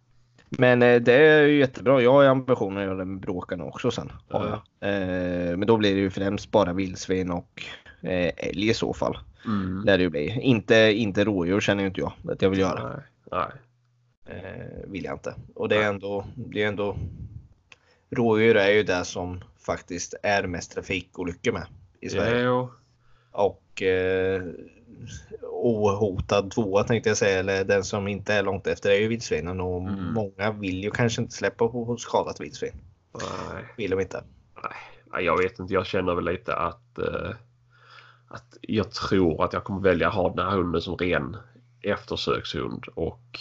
Men 0.50 0.82
eh, 0.82 1.02
det 1.02 1.14
är 1.14 1.44
ju 1.44 1.60
jättebra. 1.60 2.02
Jag 2.02 2.12
har 2.14 2.26
ambitionen 2.26 2.78
att 2.78 2.84
göra 2.84 2.96
det 2.98 3.06
med 3.06 3.20
bråkarna 3.22 3.64
också 3.64 3.92
sen. 3.92 4.12
Ja. 4.30 4.64
Eh, 4.80 5.58
men 5.58 5.66
då 5.68 5.78
blir 5.78 5.96
det 5.96 6.02
ju 6.02 6.10
främst 6.10 6.52
bara 6.52 6.74
vildsvin 6.74 7.32
och 7.32 7.64
eh, 8.02 8.32
älg 8.38 8.70
i 8.70 8.74
så 8.74 8.94
fall. 8.94 9.18
Mm. 9.46 9.84
Lär 9.86 9.98
det 9.98 10.04
ju 10.04 10.10
bli. 10.10 10.40
Inte, 10.42 10.76
inte 10.76 11.24
rådjur 11.26 11.60
känner 11.60 11.84
ju 11.84 11.88
inte 11.88 12.00
jag 12.02 12.14
att 12.32 12.42
jag 12.42 12.50
vill 12.50 12.60
göra. 12.60 12.90
Nej. 12.90 13.04
Nej. 13.32 13.52
Eh, 14.38 14.90
vill 14.92 15.04
jag 15.04 15.16
inte. 15.16 15.36
Och 15.56 15.70
det 15.70 15.76
är 15.84 15.90
ändå, 15.90 16.26
det 16.36 16.64
är 16.64 16.68
ändå 16.68 16.98
Rådjur 18.12 18.58
är 18.58 18.70
ju 18.70 18.84
det 18.84 19.06
som 19.06 19.44
faktiskt 19.66 20.14
är 20.24 20.48
mest 20.48 20.72
trafikolyckor 20.72 21.52
med 21.52 21.68
i 22.02 22.10
Sverige. 22.10 22.42
Jo. 22.42 22.72
Och 23.32 23.82
eh, 23.82 24.44
ohotad 25.44 26.52
tvåa 26.52 26.84
tänkte 26.84 27.10
jag 27.10 27.18
säga. 27.18 27.40
Eller 27.40 27.64
den 27.64 27.84
som 27.84 28.08
inte 28.08 28.34
är 28.34 28.44
långt 28.44 28.68
efter 28.68 28.90
är 28.90 29.00
ju 29.00 29.08
vildsvinen 29.08 29.62
och 29.62 29.82
Mm. 29.82 30.14
många 30.14 30.52
vill 30.52 30.84
ju 30.84 30.92
kanske 30.92 31.22
inte 31.22 31.34
släppa 31.34 31.68
på 31.68 31.98
skadat 31.98 32.42
vildsvin. 32.42 32.74
Nej. 33.14 33.64
Vill 33.78 33.92
de 33.92 34.00
inte. 34.00 34.24
Nej, 35.12 35.26
jag 35.26 35.38
vet 35.38 35.60
inte. 35.60 35.74
Jag 35.74 35.86
känner 35.86 36.16
väl 36.16 36.26
lite 36.26 36.56
att, 36.56 36.98
eh, 36.98 37.32
att 38.28 38.58
jag 38.62 38.92
tror 38.92 39.44
att 39.44 39.54
jag 39.54 39.64
kommer 39.64 39.82
välja 39.82 40.08
att 40.08 40.16
ha 40.16 40.30
den 40.36 40.46
här 40.46 40.56
hunden 40.56 40.82
som 40.82 40.98
ren 40.98 41.38
eftersökshund 41.82 42.86
och 42.96 43.40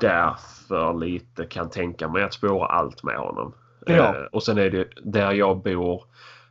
därför 0.00 0.94
lite 0.94 1.44
kan 1.44 1.70
tänka 1.70 2.08
mig 2.08 2.22
att 2.22 2.34
spåra 2.34 2.66
allt 2.66 3.02
med 3.02 3.16
honom. 3.16 3.54
Ja. 3.86 4.16
Eh, 4.16 4.22
och 4.32 4.42
sen 4.42 4.58
är 4.58 4.70
det 4.70 4.88
där 5.04 5.32
jag 5.32 5.62
bor. 5.62 6.04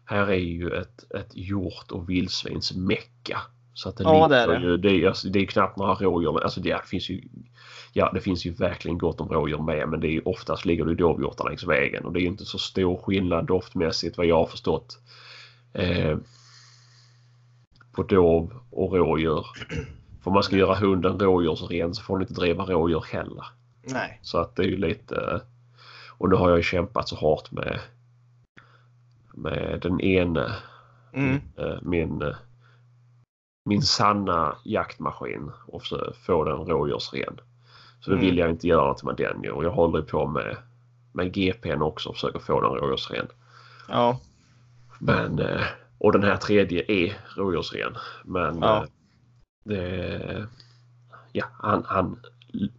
Här 0.06 0.28
är 0.28 0.36
ju 0.36 0.70
ett, 0.70 1.12
ett 1.12 1.36
hjort 1.36 1.92
och 1.92 2.10
vildsvins 2.10 2.76
mecka. 2.76 3.42
Så 3.74 3.90
att 3.90 3.98
det, 3.98 4.04
Ja, 4.04 4.28
det 4.28 4.36
är 4.36 4.48
det. 4.48 4.60
Ju, 4.60 4.78
det, 4.78 4.90
är, 4.90 5.08
alltså, 5.08 5.28
det 5.28 5.40
är 5.40 5.46
knappt 5.46 5.78
några 5.78 5.94
rådjur. 5.94 6.44
Alltså 6.44 6.62
det 6.62 6.86
finns 6.86 7.10
ju 7.10 7.22
Ja, 7.94 8.12
det 8.14 8.22
finns 8.22 8.46
ju 8.46 8.52
verkligen 8.52 8.98
gott 8.98 9.22
om 9.22 9.30
rådjur 9.30 9.58
med 9.58 9.90
men 9.90 10.00
det 10.00 10.08
är 10.08 10.12
ju 10.12 10.22
oftast 10.22 10.66
ligger 10.66 10.86
det 10.86 10.96
dovhjortar 10.96 11.50
längs 11.50 11.64
vägen 11.64 12.06
och 12.06 12.14
det 12.14 12.22
är 12.22 12.26
inte 12.26 12.46
så 12.46 12.58
stor 12.58 12.98
skillnad 12.98 13.46
doftmässigt 13.46 14.18
vad 14.18 14.26
jag 14.26 14.36
har 14.36 14.46
förstått. 14.46 15.00
Eh, 15.74 16.18
på 17.92 18.04
dov 18.04 18.54
och 18.70 18.94
rådjur. 18.94 19.46
För 20.24 20.28
om 20.28 20.34
man 20.34 20.44
ska 20.44 20.56
göra 20.56 20.76
hunden 20.76 21.20
rådjursren 21.20 21.96
så 21.96 22.04
får 22.04 22.18
den 22.18 22.28
inte 22.28 22.42
driva 22.42 22.66
rådjur 22.66 23.06
heller. 23.12 23.46
Nej. 23.84 24.20
Så 24.22 24.38
att 24.38 24.56
det 24.56 24.64
är 24.64 24.68
ju 24.68 24.78
lite... 24.78 25.42
Och 26.20 26.30
nu 26.30 26.36
har 26.36 26.50
jag 26.50 26.58
ju 26.58 26.64
kämpat 26.64 27.10
så 27.10 27.16
hårt 27.16 27.52
med 27.52 27.80
med 29.34 29.80
den 29.82 30.02
ene, 30.02 30.56
Mm. 31.14 31.42
eh, 31.58 31.78
min 31.82 32.22
eh, 32.22 32.36
min 33.66 33.82
sanna 33.82 34.56
jaktmaskin 34.66 35.52
och 35.68 35.86
så 35.86 36.14
få 36.26 36.44
den 36.44 36.56
rådjursren. 36.58 37.40
Så 38.02 38.10
det 38.10 38.16
Mm. 38.16 38.26
vill 38.26 38.38
jag 38.38 38.50
inte 38.50 38.68
göra 38.68 38.88
något 38.88 39.04
med 39.04 39.16
den. 39.16 39.52
Och 39.52 39.64
jag 39.64 39.72
håller 39.72 40.02
på 40.02 40.28
med, 40.28 40.58
med 41.14 41.34
GPn 41.34 41.82
också 41.82 42.10
och 42.10 42.16
försöker 42.16 42.40
få 42.40 42.62
den 42.62 42.72
rådjursren. 42.72 43.28
Ja. 43.88 44.20
Men, 45.00 45.40
eh, 45.40 45.62
och 45.98 46.12
den 46.12 46.24
här 46.24 46.38
tredje 46.38 46.84
är 46.92 47.18
rådjursren. 47.36 47.98
Men 48.26 48.60
Ja. 48.62 48.86
det... 49.66 50.48
Ja, 51.32 51.46
han... 51.60 51.84
han 51.88 52.20
du, 52.54 52.70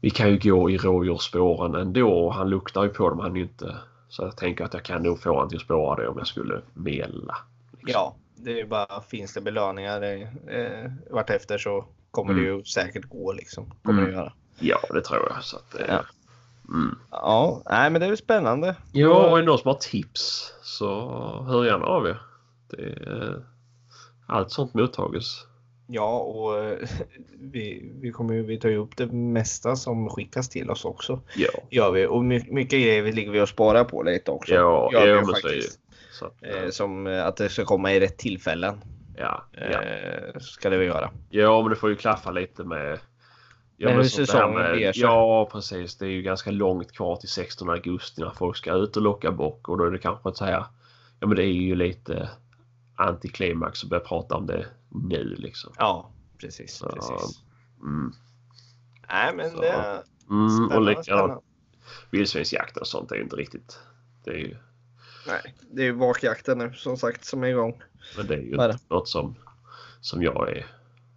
vi 0.00 0.10
kan 0.10 0.30
ju 0.30 0.38
gå 0.50 0.70
i 0.70 0.78
rådjursspåren 0.78 1.74
ändå 1.74 2.12
och 2.26 2.34
han 2.34 2.50
luktar 2.50 2.82
ju 2.84 2.88
på 2.88 3.08
dem. 3.10 3.18
Han 3.18 3.32
är 3.32 3.36
ju 3.36 3.42
inte... 3.42 3.76
Så 4.08 4.22
jag 4.22 4.36
tänker 4.36 4.64
att 4.64 4.74
jag 4.74 4.82
kan 4.84 5.02
nog 5.02 5.20
få 5.22 5.30
honom 5.34 5.48
till 5.48 5.58
att 5.58 5.64
spåra 5.64 6.02
det 6.02 6.08
om 6.08 6.18
jag 6.18 6.26
skulle 6.26 6.62
mela. 6.74 7.36
Ja, 7.86 8.14
det 8.36 8.60
är 8.60 8.66
bara 8.66 9.00
finns 9.00 9.34
det 9.34 9.40
belöningar 9.40 10.02
eh, 10.02 10.90
vartefter 11.10 11.58
så 11.58 11.84
kommer 12.10 12.34
det 12.34 12.40
ju 12.40 12.64
säkert 12.64 13.04
gå 13.08 13.32
liksom. 13.32 13.70
Kommer 13.82 14.02
Mm. 14.02 14.10
det 14.12 14.18
göra. 14.18 14.32
Ja, 14.58 14.78
det 14.94 15.00
tror 15.00 15.32
jag. 15.34 15.44
Så 15.44 15.56
att, 15.56 15.74
eh, 15.80 15.86
Ja. 15.88 16.04
mm. 16.68 16.98
Ja, 17.10 17.62
nej 17.70 17.90
men 17.90 18.00
det 18.00 18.06
är 18.06 18.10
ju 18.10 18.16
spännande. 18.16 18.76
Ja, 18.92 19.30
och 19.30 19.36
är 19.38 19.40
det 19.42 19.46
någon 19.46 19.58
som 19.58 19.68
har 19.68 19.78
tips 19.78 20.54
så 20.62 20.88
hör 21.48 21.64
gärna 21.64 21.84
av 21.84 22.06
er. 22.06 22.22
Det 22.70 22.82
är, 22.82 23.44
allt 24.26 24.50
sånt 24.50 24.74
mottages. 24.74 25.46
Ja, 25.92 26.18
och 26.18 26.58
eh, 26.64 26.78
vi, 27.40 27.90
vi, 28.00 28.10
kommer 28.10 28.34
vi 28.34 28.58
tar 28.58 28.68
ju 28.68 28.76
upp 28.76 28.96
det 28.96 29.06
mesta 29.06 29.76
som 29.76 30.08
skickas 30.08 30.48
till 30.48 30.70
oss 30.70 30.84
också. 30.84 31.20
Ja, 31.36 31.50
Gör 31.70 31.90
vi. 31.90 32.06
Och 32.06 32.24
my, 32.24 32.42
mycket 32.48 32.80
grejer 32.82 33.12
ligger 33.12 33.30
vi 33.30 33.40
och 33.40 33.48
sparar 33.48 33.84
på 33.84 34.02
lite 34.02 34.30
också. 34.30 34.54
ja, 34.54 34.90
Gör 34.92 35.04
vi 35.04 35.10
ja 35.10 35.20
det 35.20 35.26
faktiskt. 35.26 35.80
Så 36.12 36.24
att, 36.26 36.42
Eh, 36.42 36.70
som 36.70 37.06
eh, 37.06 37.26
att 37.26 37.36
det 37.36 37.48
ska 37.48 37.64
komma 37.64 37.92
i 37.92 38.00
rätt 38.00 38.18
tillfällen. 38.18 38.80
ja, 39.16 39.44
ja. 39.52 39.80
Ska 40.40 40.70
det 40.70 40.78
vi 40.78 40.84
göra. 40.84 41.10
ja, 41.30 41.60
men 41.62 41.70
det 41.70 41.76
får 41.76 41.90
ju 41.90 41.96
klaffa 41.96 42.30
lite 42.30 42.64
med 42.64 42.98
Ja, 43.76 43.88
Men 43.88 43.96
hur 43.96 44.04
säsongen 44.04 44.66
sig. 44.76 44.92
Ja, 44.94 45.48
precis. 45.52 45.96
Det 45.96 46.04
är 46.06 46.10
ju 46.10 46.22
ganska 46.22 46.50
långt 46.50 46.92
kvar 46.92 47.16
till 47.16 47.28
16 47.28 47.70
augusti 47.70 48.22
när 48.22 48.30
folk 48.30 48.56
ska 48.56 48.72
ut 48.72 48.96
och 48.96 49.02
locka 49.02 49.30
bock 49.30 49.68
och 49.68 49.78
då 49.78 49.84
är 49.84 49.90
det 49.90 49.98
kanske 49.98 50.34
så 50.34 50.44
här. 50.44 50.64
Ja, 51.20 51.26
men 51.26 51.36
det 51.36 51.42
är 51.42 51.52
ju 51.52 51.74
lite 51.74 52.28
antiklimax 53.00 53.84
att 53.84 53.90
börja 53.90 54.04
prata 54.04 54.34
om 54.36 54.46
det 54.46 54.66
nu 54.88 55.34
liksom. 55.38 55.72
Ja, 55.78 56.10
precis. 56.38 56.74
Så, 56.74 56.88
precis. 56.88 57.42
Mm. 57.82 58.12
Nej, 59.08 59.34
men 59.36 59.50
så. 59.50 59.60
det 59.60 59.68
är 59.68 60.02
Mm, 60.30 60.44
och 60.44 60.50
spännande. 60.52 60.90
likadant 60.90 61.04
spännande. 61.06 61.40
vildsvinsjakten 62.10 62.80
och 62.80 62.86
sånt 62.86 63.12
är 63.12 63.16
ju 63.16 63.22
inte 63.22 63.36
riktigt. 63.36 63.78
Det 64.24 64.30
är 64.30 64.34
ju, 64.38 64.56
Nej, 65.26 65.54
det 65.70 65.82
är 65.82 65.86
ju 65.86 65.92
vakjakten 65.92 66.58
nu 66.58 66.72
som 66.72 66.96
sagt 66.96 67.24
som 67.24 67.42
är 67.44 67.48
igång. 67.48 67.82
men 68.16 68.26
det 68.26 68.34
är 68.34 68.38
ju 68.38 68.50
inte 68.50 68.78
något 68.88 69.08
som, 69.08 69.34
som 70.00 70.22
jag 70.22 70.48
är. 70.56 70.66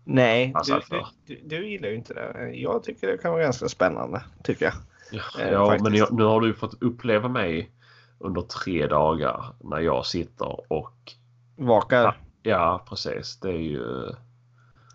Nej, 0.05 0.53
du, 0.65 0.81
du, 0.89 1.03
du, 1.25 1.41
du 1.45 1.67
gillar 1.69 1.89
ju 1.89 1.95
inte 1.95 2.13
det. 2.13 2.51
Jag 2.55 2.84
tycker 2.84 3.07
det 3.07 3.17
kan 3.17 3.31
vara 3.31 3.43
ganska 3.43 3.67
spännande. 3.69 4.23
Tycker 4.43 4.65
jag. 4.65 4.73
Ja, 5.11 5.41
Eh, 5.41 5.51
ja 5.51 5.77
men 5.84 5.93
jag, 5.95 6.13
nu 6.13 6.23
har 6.23 6.41
du 6.41 6.53
fått 6.53 6.84
uppleva 6.84 7.27
mig 7.29 7.71
under 8.19 8.41
tre 8.41 8.88
dagar 8.88 9.53
när 9.63 9.79
jag 9.79 10.05
sitter 10.05 10.71
och 10.73 11.13
Vakar. 11.56 12.18
ja 12.43 12.86
precis 12.89 13.39
det 13.39 13.49
är 13.49 13.62
ju 13.62 14.12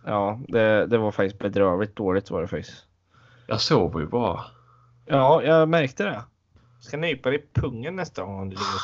Ja, 0.07 0.41
det, 0.49 0.87
det 0.87 0.99
var 0.99 1.11
faktiskt 1.11 1.39
bedrövligt 1.39 1.97
dåligt 1.97 2.31
var 2.31 2.43
det 2.43 2.49
faktiskt. 2.49 2.85
Jag 3.47 3.61
sover 3.61 4.01
ju 4.01 4.07
bara. 4.07 4.45
Ja, 5.07 5.43
jag 5.43 5.69
märkte 5.69 6.05
det. 6.05 6.23
Ska 6.81 6.97
nypa 6.97 7.31
dig 7.31 7.39
i 7.39 7.61
pungen 7.61 7.97
nästa 7.97 8.23
gång 8.23 8.41
om 8.41 8.49
du 8.49 8.57
ligger 8.57 8.75
och 8.75 8.81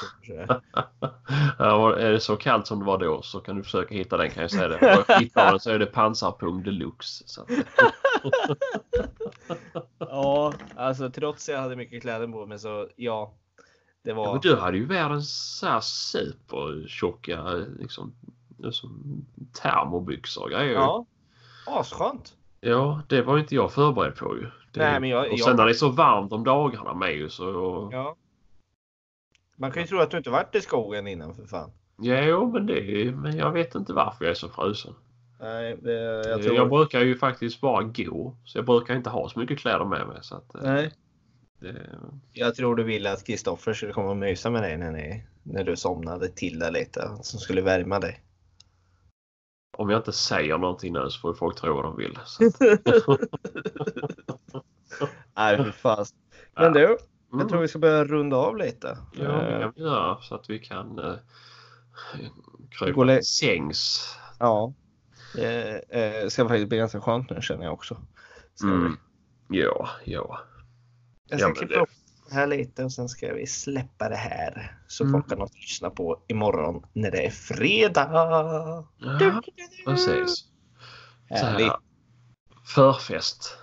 sover. 0.47 0.61
Ja, 1.59 1.97
är 1.97 2.13
det 2.13 2.21
så 2.21 2.37
kallt 2.37 2.67
som 2.67 2.79
det 2.79 2.85
var 2.85 2.99
då 2.99 3.23
så 3.23 3.41
kan 3.41 3.57
du 3.57 3.63
försöka 3.63 3.95
hitta 3.95 4.17
den 4.17 4.31
kan 4.31 4.41
jag 4.43 4.51
säga 4.51 4.69
det. 4.69 5.05
Hittar 5.21 5.51
den 5.51 5.61
så 5.61 5.71
är 5.71 5.79
det 5.79 5.87
pansarpung 5.87 6.63
deluxe. 6.63 7.25
Så 7.27 7.47
Ja, 9.99 10.53
alltså 10.77 11.11
trots 11.11 11.49
att 11.49 11.53
jag 11.55 11.63
hade 11.63 11.77
mycket 11.77 12.03
kläder 12.03 12.29
på 12.29 12.47
mig 12.47 12.59
så 12.59 12.89
ja. 12.97 13.35
Det 14.05 14.11
ja, 14.11 14.17
var. 14.17 14.33
men 14.33 14.41
du 14.41 14.57
hade 14.57 14.77
ju 14.77 14.87
världens 14.87 15.57
så 15.59 15.67
här 15.67 15.81
supertjocka 15.81 17.43
liksom, 17.79 18.15
som 18.71 19.25
termobyxor 19.63 20.43
och 20.45 20.51
grejer. 20.51 20.73
Ja. 20.73 21.07
Asskönt. 21.67 22.37
Ja, 22.61 23.03
det 23.09 23.23
var 23.23 23.39
inte 23.39 23.55
jag 23.55 23.73
förberedd 23.73 24.17
på 24.17 24.37
ju. 24.37 24.47
Det, 24.73 24.81
Nej, 24.81 25.01
men 25.01 25.11
jag- 25.11 25.27
och 25.27 25.33
jag- 25.33 25.41
sen 25.41 25.57
när 25.57 25.65
det 25.65 25.71
är 25.71 25.75
så 25.75 25.89
varmt 25.89 26.33
om 26.33 26.45
dagarna 26.45 26.95
med 26.95 27.15
ju 27.15 27.29
så... 27.31 27.89
Ja. 27.93 28.17
Man 29.57 29.73
kan 29.73 29.83
ju 29.83 29.89
tro 29.89 29.99
att 29.99 30.11
du 30.11 30.17
inte 30.17 30.31
varit 30.31 30.55
i 30.55 30.61
skogen 30.61 31.07
innan 31.07 31.35
för 31.35 31.47
fan. 31.47 31.71
Ja, 31.97 32.21
jo, 32.21 32.53
men 32.53 32.67
det 32.67 33.13
men 33.17 33.37
jag 33.37 33.53
vet 33.53 33.75
inte 33.75 33.93
varför 33.93 34.25
jag 34.25 34.31
är 34.31 34.35
så 34.35 34.49
frusen. 34.49 34.95
Nej, 35.41 35.77
det, 35.83 35.93
jag 35.93 36.27
Jag, 36.27 36.43
tror... 36.43 36.67
brukar 36.67 37.01
ju 37.01 37.19
faktiskt 37.19 37.61
bara 37.61 37.83
gå. 37.83 38.37
Så 38.45 38.59
jag 38.59 38.65
brukar 38.65 38.97
inte 38.97 39.11
ha 39.11 39.29
så 39.29 39.39
mycket 39.39 39.59
kläder 39.59 39.85
med 39.85 40.07
mig. 40.09 40.19
Så 40.23 40.37
att, 40.37 40.55
eh, 40.55 40.61
Nej. 40.63 40.93
Det, 41.65 41.99
Jag 42.33 42.55
tror 42.55 42.77
du 42.77 42.85
ville 42.85 43.13
att 43.13 43.27
Kristoffer 43.27 43.75
skulle 43.75 43.93
komma 43.93 44.11
och 44.11 44.17
mysa 44.17 44.51
med 44.51 44.63
dig 44.63 44.77
när, 44.79 44.93
ni, 44.93 45.25
när 45.43 45.65
du 45.65 45.77
somnade 45.77 46.29
till 46.29 46.59
där 46.59 46.71
lite. 46.71 47.11
Som 47.23 47.41
skulle 47.41 47.63
värma 47.63 48.01
dig. 48.01 48.21
om 49.77 49.91
jag 49.91 49.99
inte 50.01 50.13
säger 50.13 50.59
någonting 50.59 50.93
nu 50.93 51.11
så 51.11 51.21
får 51.21 51.31
ju 51.31 51.37
folk 51.37 51.61
tro 51.61 51.75
vad 51.75 51.85
de 51.85 51.97
vill. 51.97 52.19
Nej, 55.37 55.57
för 55.57 55.71
fan. 55.71 56.07
Men 56.55 56.73
du, 56.73 56.85
mm, 56.85 56.99
jag 57.31 57.49
tror 57.49 57.61
vi 57.61 57.69
ska 57.69 57.79
börja 57.79 58.05
runda 58.05 58.37
av 58.37 58.57
lite. 58.57 58.99
Ja, 59.13 59.25
det 59.25 59.55
Eh, 59.55 59.61
kan 59.61 59.73
vi 59.77 59.83
göra 59.83 60.21
så 60.21 60.35
att 60.35 60.51
vi 60.51 60.59
kan 60.59 60.99
uh, 60.99 61.15
krypa 62.71 63.07
till 63.07 63.27
sängs. 63.27 64.15
Ja. 64.39 64.73
Det 65.35 65.83
eh, 65.89 66.29
ska 66.29 66.49
faktiskt 66.49 66.69
bli 66.69 66.79
ganska 66.79 67.01
skönt 67.01 67.31
nu 67.31 67.43
känner 67.43 67.65
jag 67.65 67.73
också. 67.73 67.97
Mm. 68.63 68.97
Ja, 69.49 69.89
ja. 70.05 70.41
Jag 71.39 71.51
Ja, 71.51 71.55
ska 71.55 71.61
men 71.61 71.69
klippa 71.69 71.83
upp 71.83 71.89
det 72.29 72.35
här 72.35 72.47
lite 72.47 72.85
och 72.85 72.93
sen 72.93 73.09
ska 73.09 73.35
vi 73.35 73.47
släppa 73.47 74.09
det 74.09 74.17
här. 74.17 74.79
Så 74.87 75.05
Mm. 75.05 75.13
folk 75.13 75.31
har 75.31 75.37
något 75.37 75.51
att 75.51 75.57
lyssna 75.57 75.91
på 75.91 76.23
imorgon 76.29 76.87
när 76.93 77.11
det 77.11 77.27
är 77.27 77.31
fredag. 77.31 78.09
ja 79.21 79.43
precis. 79.87 80.37
Så 81.29 81.35
Härligt. 81.35 81.67
här, 81.67 81.77
förfest. 82.75 83.59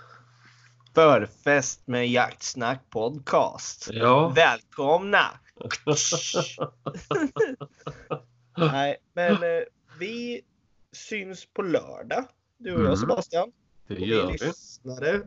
Förfest 0.94 1.86
med 1.86 2.08
Jaktsnack 2.08 2.90
podcast. 2.90 3.88
Ja. 3.92 4.28
Välkomna! 4.36 5.24
Nej, 8.56 8.96
men 9.14 9.32
eh, 9.32 9.62
vi 9.98 10.40
syns 10.92 11.46
på 11.54 11.62
lördag. 11.62 12.24
Du 12.58 12.72
och 12.74 12.78
jag 12.80 12.86
Mm. 12.86 12.96
Sebastian. 12.96 13.52
Det 13.88 13.94
gör 13.94 14.26
vi 14.26 14.32
vi. 14.40 14.46
lyssnare 14.46 15.20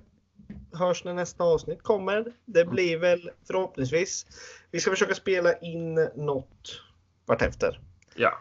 hörs 0.74 1.04
när 1.04 1.14
nästa 1.14 1.43
avsnitt 1.43 1.84
kommer. 1.84 2.26
Det 2.46 2.66
blir 2.66 2.98
väl 2.98 3.30
förhoppningsvis. 3.48 4.26
Vi 4.72 4.80
ska 4.80 4.91
försöka 4.91 5.16
spela 5.16 5.54
in 5.54 5.93
något 6.16 6.82
vartefter. 7.26 7.80
Ja. 8.16 8.34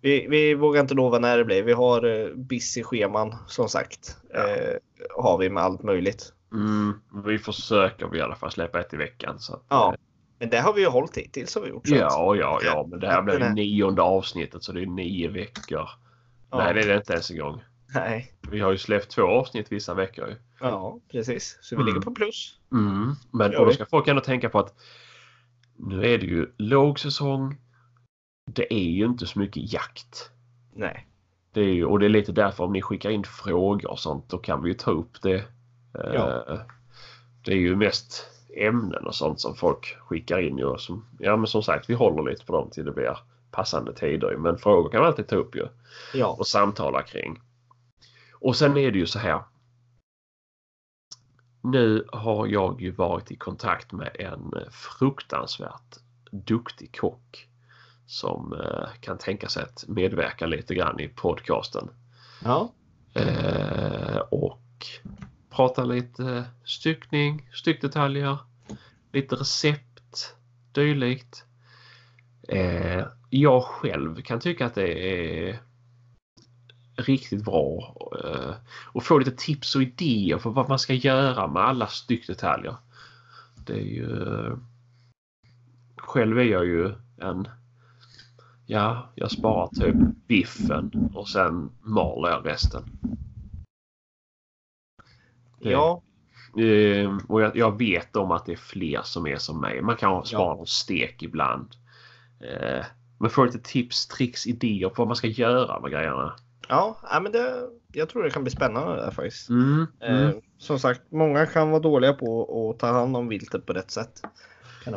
Vi, 0.00 0.26
vi 0.30 0.54
vågar 0.54 0.80
inte 0.80 0.94
lova 0.94 1.18
när 1.18 1.38
det 1.38 1.44
blir. 1.44 1.62
Vi 1.62 1.72
har 1.72 2.04
uh, 2.04 2.34
busy 2.36 2.82
scheman 2.82 3.36
som 3.46 3.68
sagt. 3.68 4.16
Ja. 4.32 4.48
Eh, 4.48 4.76
har 5.16 5.38
vi 5.38 5.50
med 5.50 5.62
allt 5.62 5.82
möjligt. 5.82 6.32
Mm, 6.52 7.00
vi 7.26 7.38
försöker 7.38 8.16
i 8.16 8.20
alla 8.20 8.34
fall 8.36 8.50
släppa 8.50 8.80
ett 8.80 8.94
i 8.94 8.96
veckan. 8.96 9.38
Så 9.38 9.54
att, 9.54 9.62
Ja. 9.68 9.92
eh, 9.92 9.98
Men 10.38 10.50
det 10.50 10.58
har 10.58 10.72
vi 10.72 10.80
ju 10.80 10.88
hållit 10.88 11.16
hittills 11.16 11.54
har 11.54 11.62
vi 11.62 11.68
gjort. 11.68 11.88
ja, 11.88 12.36
ja, 12.36 12.60
ja, 12.64 12.86
men 12.90 13.00
det 13.00 13.06
här 13.08 13.22
blir 13.22 13.48
nionde 13.50 14.02
avsnittet 14.02 14.62
så 14.62 14.72
det 14.72 14.82
är 14.82 14.86
nio 14.86 15.28
veckor 15.28 15.88
Ja. 16.50 16.58
Nej, 16.58 16.74
det 16.74 16.80
är 16.80 16.88
det 16.88 16.96
inte 16.96 17.12
ens 17.12 17.30
en 17.30 17.38
gång. 17.38 17.62
Nej. 17.94 18.32
Vi 18.50 18.60
har 18.60 18.72
ju 18.72 18.78
släppt 18.78 19.10
två 19.10 19.22
avsnitt 19.22 19.72
vissa 19.72 19.94
veckor. 19.94 20.28
ju. 20.28 20.34
Ja, 20.60 21.00
precis. 21.10 21.58
Så 21.60 21.76
vi 21.76 21.82
Mm. 21.82 21.86
ligger 21.86 22.00
på 22.00 22.10
plus. 22.10 22.58
Mm. 22.72 23.12
Men 23.30 23.50
då 23.50 23.72
ska 23.72 23.86
folk 23.86 24.08
ändå 24.08 24.22
tänka 24.22 24.48
på 24.48 24.58
att 24.58 24.74
nu 25.76 26.04
är 26.14 26.18
det 26.18 26.26
ju 26.26 26.46
lågsäsong. 26.56 27.56
Det 28.50 28.74
är 28.74 28.90
ju 28.90 29.04
inte 29.04 29.26
så 29.26 29.38
mycket 29.38 29.72
jakt. 29.72 30.30
Nej. 30.74 31.06
Det 31.52 31.60
är 31.60 31.64
ju, 31.74 31.84
och 31.84 31.98
det 31.98 32.06
är 32.06 32.10
lite 32.10 32.32
därför 32.32 32.64
om 32.64 32.72
ni 32.72 32.82
skickar 32.82 33.10
in 33.10 33.24
frågor 33.24 33.90
och 33.90 33.98
sånt 33.98 34.28
då 34.28 34.38
kan 34.38 34.62
vi 34.62 34.68
ju 34.68 34.74
ta 34.74 34.90
upp 34.90 35.22
det. 35.22 35.34
Eh, 35.34 36.14
Ja. 36.14 36.58
Det 37.44 37.52
är 37.52 37.56
ju 37.56 37.76
mest 37.76 38.26
ämnen 38.56 39.06
och 39.06 39.14
sånt 39.14 39.40
som 39.40 39.54
folk 39.54 39.96
skickar 40.00 40.38
in. 40.40 40.58
ju 40.58 40.64
och 40.64 40.80
som, 40.80 41.06
ja 41.18 41.36
men 41.36 41.46
som 41.46 41.62
sagt 41.62 41.90
vi 41.90 41.94
håller 41.94 42.30
lite 42.30 42.44
på 42.46 42.52
dem 42.52 42.70
till 42.70 42.84
det 42.84 42.92
blir 42.92 43.18
passande 43.50 43.94
tider. 43.94 44.36
Men 44.36 44.58
frågor 44.58 44.90
kan 44.90 45.00
man 45.00 45.06
alltid 45.08 45.28
ta 45.28 45.36
upp 45.36 45.56
ju 45.56 45.66
Ja. 46.14 46.26
och 46.38 46.46
samtala 46.46 47.02
kring. 47.02 47.40
Och 48.40 48.56
sen 48.56 48.76
är 48.76 48.90
det 48.90 48.98
ju 48.98 49.06
så 49.06 49.18
här. 49.18 49.42
Nu 51.62 52.06
har 52.12 52.46
jag 52.46 52.80
ju 52.80 52.90
varit 52.90 53.30
i 53.30 53.36
kontakt 53.36 53.92
med 53.92 54.16
en 54.18 54.54
fruktansvärt 54.70 55.98
duktig 56.30 56.98
kock 57.00 57.48
som 58.06 58.52
eh, 58.52 58.88
kan 59.00 59.18
tänka 59.18 59.48
sig 59.48 59.62
att 59.62 59.84
medverka 59.88 60.46
lite 60.46 60.74
grann 60.74 61.00
i 61.00 61.08
podcasten. 61.08 61.90
Ja. 62.44 62.72
Eh, 63.14 64.18
och 64.30 64.86
prata 65.50 65.84
lite 65.84 66.44
styckning, 66.64 67.48
styckdetaljer, 67.52 68.38
lite 69.12 69.36
recept, 69.36 70.34
dylikt. 70.72 71.44
Eh, 72.48 73.06
jag 73.30 73.62
själv 73.62 74.22
kan 74.22 74.40
tycka 74.40 74.66
att 74.66 74.74
det 74.74 74.98
är 74.98 75.58
riktigt 77.02 77.44
bra. 77.44 77.96
Eh, 78.24 78.54
och 78.92 79.02
få 79.04 79.18
lite 79.18 79.30
tips 79.30 79.76
och 79.76 79.82
idéer 79.82 80.38
för 80.38 80.50
vad 80.50 80.68
man 80.68 80.78
ska 80.78 80.94
göra 80.94 81.46
med 81.46 81.62
alla 81.62 81.86
styckdetaljer. 81.86 82.76
Det 83.66 83.72
är 83.72 83.84
ju... 83.84 84.26
Själv 85.96 86.38
är 86.38 86.42
jag 86.44 86.64
ju 86.66 86.92
en... 87.20 87.48
Ja, 88.66 89.12
jag 89.14 89.30
sparar 89.30 89.68
typ 89.68 89.96
biffen 90.26 91.10
och 91.14 91.28
sen 91.28 91.70
maler 91.82 92.28
jag 92.30 92.46
resten. 92.46 92.82
Det- 95.58 95.70
Ja. 95.70 96.02
Eh, 96.58 97.18
och 97.28 97.42
jag, 97.42 97.56
jag 97.56 97.78
vet 97.78 98.16
om 98.16 98.30
att 98.30 98.46
det 98.46 98.52
är 98.52 98.56
fler 98.56 99.00
som 99.02 99.26
är 99.26 99.36
som 99.38 99.60
mig. 99.60 99.82
Man 99.82 99.96
kan 99.96 100.24
spara 100.26 100.58
Ja. 100.58 100.66
stek 100.66 101.22
ibland. 101.22 101.74
Eh, 102.40 102.84
men 103.18 103.30
få 103.30 103.44
lite 103.44 103.58
tips, 103.60 104.06
tricks, 104.06 104.46
idéer 104.46 104.88
på 104.88 104.94
vad 105.02 105.06
man 105.08 105.16
ska 105.16 105.26
göra 105.26 105.80
med 105.80 105.90
grejerna. 105.90 106.36
Ja, 106.70 107.20
men 107.22 107.32
det, 107.32 107.68
jag 107.92 108.08
tror 108.08 108.22
det 108.22 108.30
kan 108.30 108.42
bli 108.42 108.50
spännande 108.50 108.96
där 108.96 109.10
faktiskt. 109.10 109.48
Mm, 109.48 109.86
mm. 110.00 110.26
Eh, 110.26 110.34
som 110.58 110.78
sagt, 110.78 111.00
många 111.08 111.46
kan 111.46 111.70
vara 111.70 111.80
dåliga 111.80 112.12
på 112.12 112.70
att 112.70 112.78
ta 112.78 112.86
hand 112.86 113.16
om 113.16 113.28
viltet 113.28 113.66
på 113.66 113.72
rätt 113.72 113.90
sätt. 113.90 114.22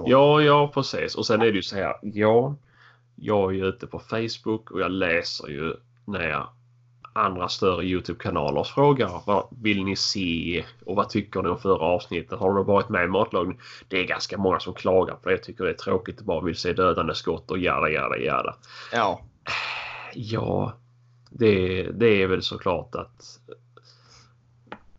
Ja, 0.06 0.42
ja 0.42 0.72
precis. 0.74 1.16
Och 1.16 1.26
sen 1.26 1.42
är 1.42 1.46
det 1.46 1.56
ju 1.56 1.62
så 1.62 1.76
här. 1.76 1.96
Ja, 2.02 2.56
jag 3.16 3.52
är 3.52 3.56
ju 3.56 3.66
ute 3.66 3.88
på 3.88 4.00
Facebook 4.00 4.72
och 4.72 4.82
jag 4.82 4.92
läser 4.92 5.48
ju 5.48 5.74
när 6.06 6.46
andra 7.14 7.50
större 7.50 7.86
Youtube-kanaler 7.86 8.64
frågar 8.64 9.22
vad 9.26 9.48
vill 9.62 9.84
ni 9.84 9.96
se 9.96 10.64
och 10.86 10.96
vad 10.96 11.10
tycker 11.10 11.42
ni 11.42 11.50
om 11.50 11.60
förra 11.60 11.86
avsnittet? 11.86 12.40
Har 12.40 12.54
du 12.54 12.64
varit 12.64 12.90
med 12.90 13.04
i 13.04 13.08
matlagning? 13.08 13.60
Det 13.88 14.00
är 14.00 14.04
ganska 14.04 14.38
många 14.38 14.60
som 14.60 14.74
klagar 14.74 15.16
på 15.16 15.30
det. 15.30 15.36
Jag 15.36 15.44
tycker 15.44 15.64
det 15.64 15.70
är 15.70 15.74
tråkigt 15.74 16.20
och 16.20 16.26
bara 16.26 16.42
vill 16.42 16.56
se 16.56 16.74
dödande 16.74 17.16
skott 17.16 17.52
och 17.52 17.58
jada 17.58 17.90
jada 17.90 18.18
jada. 18.18 18.56
Ja. 18.92 19.22
Ja, 20.14 20.74
det, 21.34 21.84
det 21.92 22.22
är 22.22 22.28
väl 22.28 22.42
såklart 22.42 22.96
att 22.96 23.40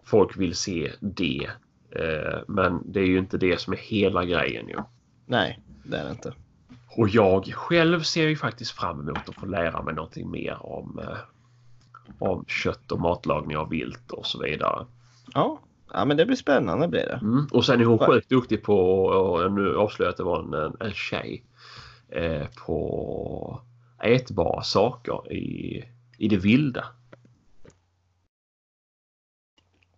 folk 0.05 0.37
vill 0.37 0.55
se 0.55 0.93
det. 1.01 1.51
Eh, 1.91 2.39
Men 2.49 2.83
det 2.93 3.01
är 3.01 3.07
ju 3.07 3.19
inte 3.19 3.39
det 3.39 3.61
som 3.61 3.73
är 3.73 3.77
hela 3.77 4.25
grejen 4.25 4.69
ju. 4.69 4.79
Nej, 5.27 5.61
det 5.85 5.97
är 5.97 6.05
det 6.05 6.11
inte. 6.11 6.33
Och 6.97 7.09
jag 7.09 7.45
själv 7.45 8.01
ser 8.01 8.29
ju 8.29 8.37
faktiskt 8.37 8.71
fram 8.71 9.01
emot 9.01 9.29
att 9.29 9.35
få 9.35 9.47
lära 9.47 9.83
mig 9.83 9.95
någonting 9.95 10.31
mer 10.31 10.59
om, 10.61 10.99
eh, 11.03 11.19
om 12.19 12.45
kött 12.49 12.93
och 12.93 13.01
matlagning 13.01 13.57
av 13.57 13.69
vilt 13.69 14.11
och 14.11 14.27
så 14.27 14.43
vidare. 14.43 14.87
Ja. 15.35 15.61
ja, 15.93 16.05
men 16.05 16.17
det 16.17 16.27
blir 16.27 16.37
spännande 16.37 16.89
blir 16.89 17.07
det. 17.07 17.19
Mm. 17.23 17.47
Och 17.53 17.65
sen 17.65 17.81
är 17.81 17.85
hon 17.85 17.99
sjukt 17.99 18.29
duktig 18.29 18.63
på, 18.63 19.05
och 19.05 19.53
nu 19.53 19.77
avslöjar 19.77 20.09
jag 20.09 20.11
att 20.11 20.17
det 20.17 20.23
var 20.23 20.43
en, 20.43 20.55
en, 20.55 20.77
en 20.81 20.93
tjej, 20.93 21.45
eh, 22.09 22.47
på 22.67 23.61
ätbara 24.03 24.63
saker 24.63 25.33
i, 25.33 25.85
i 26.25 26.29
det 26.29 26.37
vilda. 26.37 26.85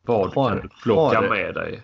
Vad 0.02 0.34
Har- 0.34 0.48
kan 0.50 0.60
du 0.62 0.68
plocka 0.82 1.20
med 1.20 1.54
dig? 1.54 1.82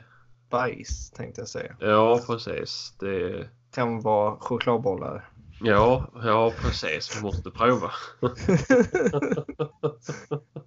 Bajs 0.51 1.11
tänkte 1.11 1.40
jag 1.40 1.49
säga. 1.49 1.76
Ja 1.80 2.20
precis. 2.26 2.95
Det, 3.01 3.49
Kan 3.74 4.01
vara 4.01 4.36
chokladbollar. 4.36 5.28
ja, 5.61 6.07
ja 6.24 6.53
precis. 6.62 7.16
Vi 7.18 7.22
måste 7.22 7.51
prova. 7.51 7.90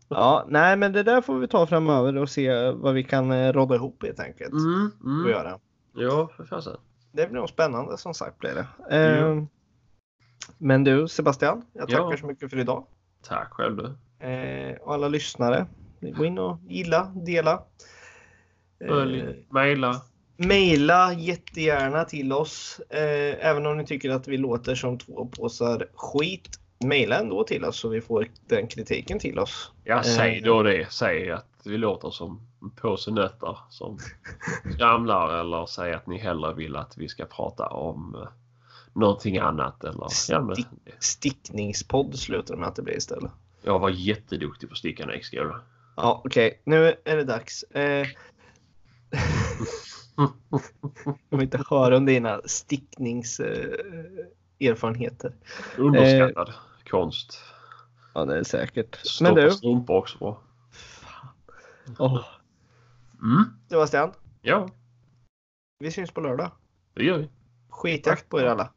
ja, 0.10 0.46
nej, 0.50 0.78
men 0.78 0.94
det 0.94 1.04
där 1.04 1.22
får 1.22 1.40
vi 1.40 1.48
ta 1.48 1.68
framöver 1.68 2.18
och 2.18 2.30
se 2.30 2.72
vad 2.72 2.94
vi 2.94 3.04
kan 3.04 3.32
eh, 3.32 3.54
råda 3.54 3.76
ihop 3.76 4.04
helt 4.04 4.20
enkelt. 4.20 4.54
Mm, 4.54 4.92
Och 5.00 5.06
mm. 5.06 5.30
göra. 5.32 5.60
Ja, 5.94 6.30
för 6.38 6.46
fasen. 6.46 6.78
Det 7.12 7.28
blir 7.28 7.40
nog 7.40 7.50
spännande 7.50 7.98
som 7.98 8.14
sagt 8.14 8.40
blir 8.40 8.56
det. 8.56 8.96
Eh, 8.98 9.44
Men 10.58 10.84
du 10.84 11.08
Sebastian, 11.08 11.66
jag 11.74 11.90
Ja. 11.92 11.98
tackar 12.04 12.18
så 12.18 12.26
mycket 12.28 12.50
för 12.50 12.58
idag. 12.60 12.86
Tack 13.28 13.54
själv 13.54 13.78
du. 13.78 13.86
Eh, 14.28 14.76
och 14.82 14.94
alla 14.94 15.08
lyssnare. 15.08 15.66
Gå 16.02 16.26
in 16.26 16.38
och 16.40 16.60
gilla, 16.68 17.12
dela. 17.16 17.62
Följ, 18.88 19.20
Eh, 19.20 19.28
mejla. 19.50 20.02
Maila 20.38 21.14
jättegärna 21.14 22.04
till 22.06 22.34
oss. 22.34 22.82
Eh, 22.90 23.48
även 23.50 23.66
om 23.66 23.78
ni 23.78 23.86
tycker 23.86 24.10
att 24.10 24.28
vi 24.28 24.38
låter 24.38 24.76
som 24.76 24.98
två 24.98 25.26
påsar 25.26 25.88
skit. 25.96 26.60
Maila 26.86 27.20
ändå 27.20 27.44
till 27.44 27.66
oss 27.66 27.80
så 27.80 27.90
vi 27.90 28.02
får 28.02 28.28
den 28.48 28.68
kritiken 28.68 29.20
till 29.20 29.40
oss. 29.40 29.72
Ja, 29.84 30.04
säg 30.04 30.38
Eh. 30.38 30.44
då 30.44 30.64
det. 30.64 30.92
Säg 30.92 31.32
att 31.32 31.46
vi 31.66 31.78
låter 31.78 32.10
som 32.10 32.42
en 32.62 32.70
påse 32.70 33.12
nötter 33.12 33.58
som 33.70 33.98
skramlar 34.74 35.40
eller 35.40 35.66
säg 35.66 35.94
att 35.94 36.08
ni 36.08 36.18
hellre 36.18 36.54
vill 36.54 36.76
att 36.76 36.98
vi 36.98 37.08
ska 37.08 37.26
prata 37.26 37.68
om 37.68 38.16
eh, 38.16 38.28
någonting 38.96 39.38
annat. 39.38 39.84
Eller, 39.84 40.08
ja, 40.30 40.42
men, 40.42 40.56
Stick. 40.56 40.68
Stickningspodd 41.00 42.20
slutar 42.20 42.56
med 42.56 42.68
att 42.68 42.76
det 42.76 42.82
blir 42.82 42.98
istället. 42.98 43.32
jag 43.62 43.80
var 43.80 43.90
jätteduktig 43.90 44.70
på 44.70 44.74
att 44.74 44.78
sticka 44.78 45.06
när 45.06 45.12
jag 45.14 45.18
gick 45.18 45.34
i 45.34 45.38
skolan. 45.38 45.62
Ja, 45.96 46.22
okej. 46.26 46.62
Nu 46.64 46.96
är 47.06 47.18
det 47.18 47.24
dags. 47.24 47.64
Eh, 47.64 48.08
jag 51.30 51.38
vill 51.38 51.42
inte 51.42 51.64
höra 51.70 51.98
om 51.98 52.06
dina 52.06 52.42
stickningserfarenheter. 52.46 55.34
Eh. 55.78 55.84
Underskattad 55.84 56.54
konst. 56.90 57.40
ja, 58.14 58.26
det 58.26 58.38
är 58.40 58.44
säkert. 58.44 58.98
Men 59.22 59.32
Stoppa 59.32 59.42
du, 59.42 59.52
strumpor 59.52 59.98
också 59.98 60.18
bra. 60.18 60.42
åh, 62.00 62.26
Mm. 63.22 63.44
Sebastian. 63.70 64.12
Ja, 64.42 64.70
Vi 65.80 65.92
syns 65.92 66.12
på 66.12 66.22
lördag. 66.22 66.52
det 66.94 67.04
gör 67.04 67.18
vi. 67.18 67.30
Skitjakt 67.70 68.30
på 68.30 68.40
er 68.42 68.46
alla. 68.46 68.72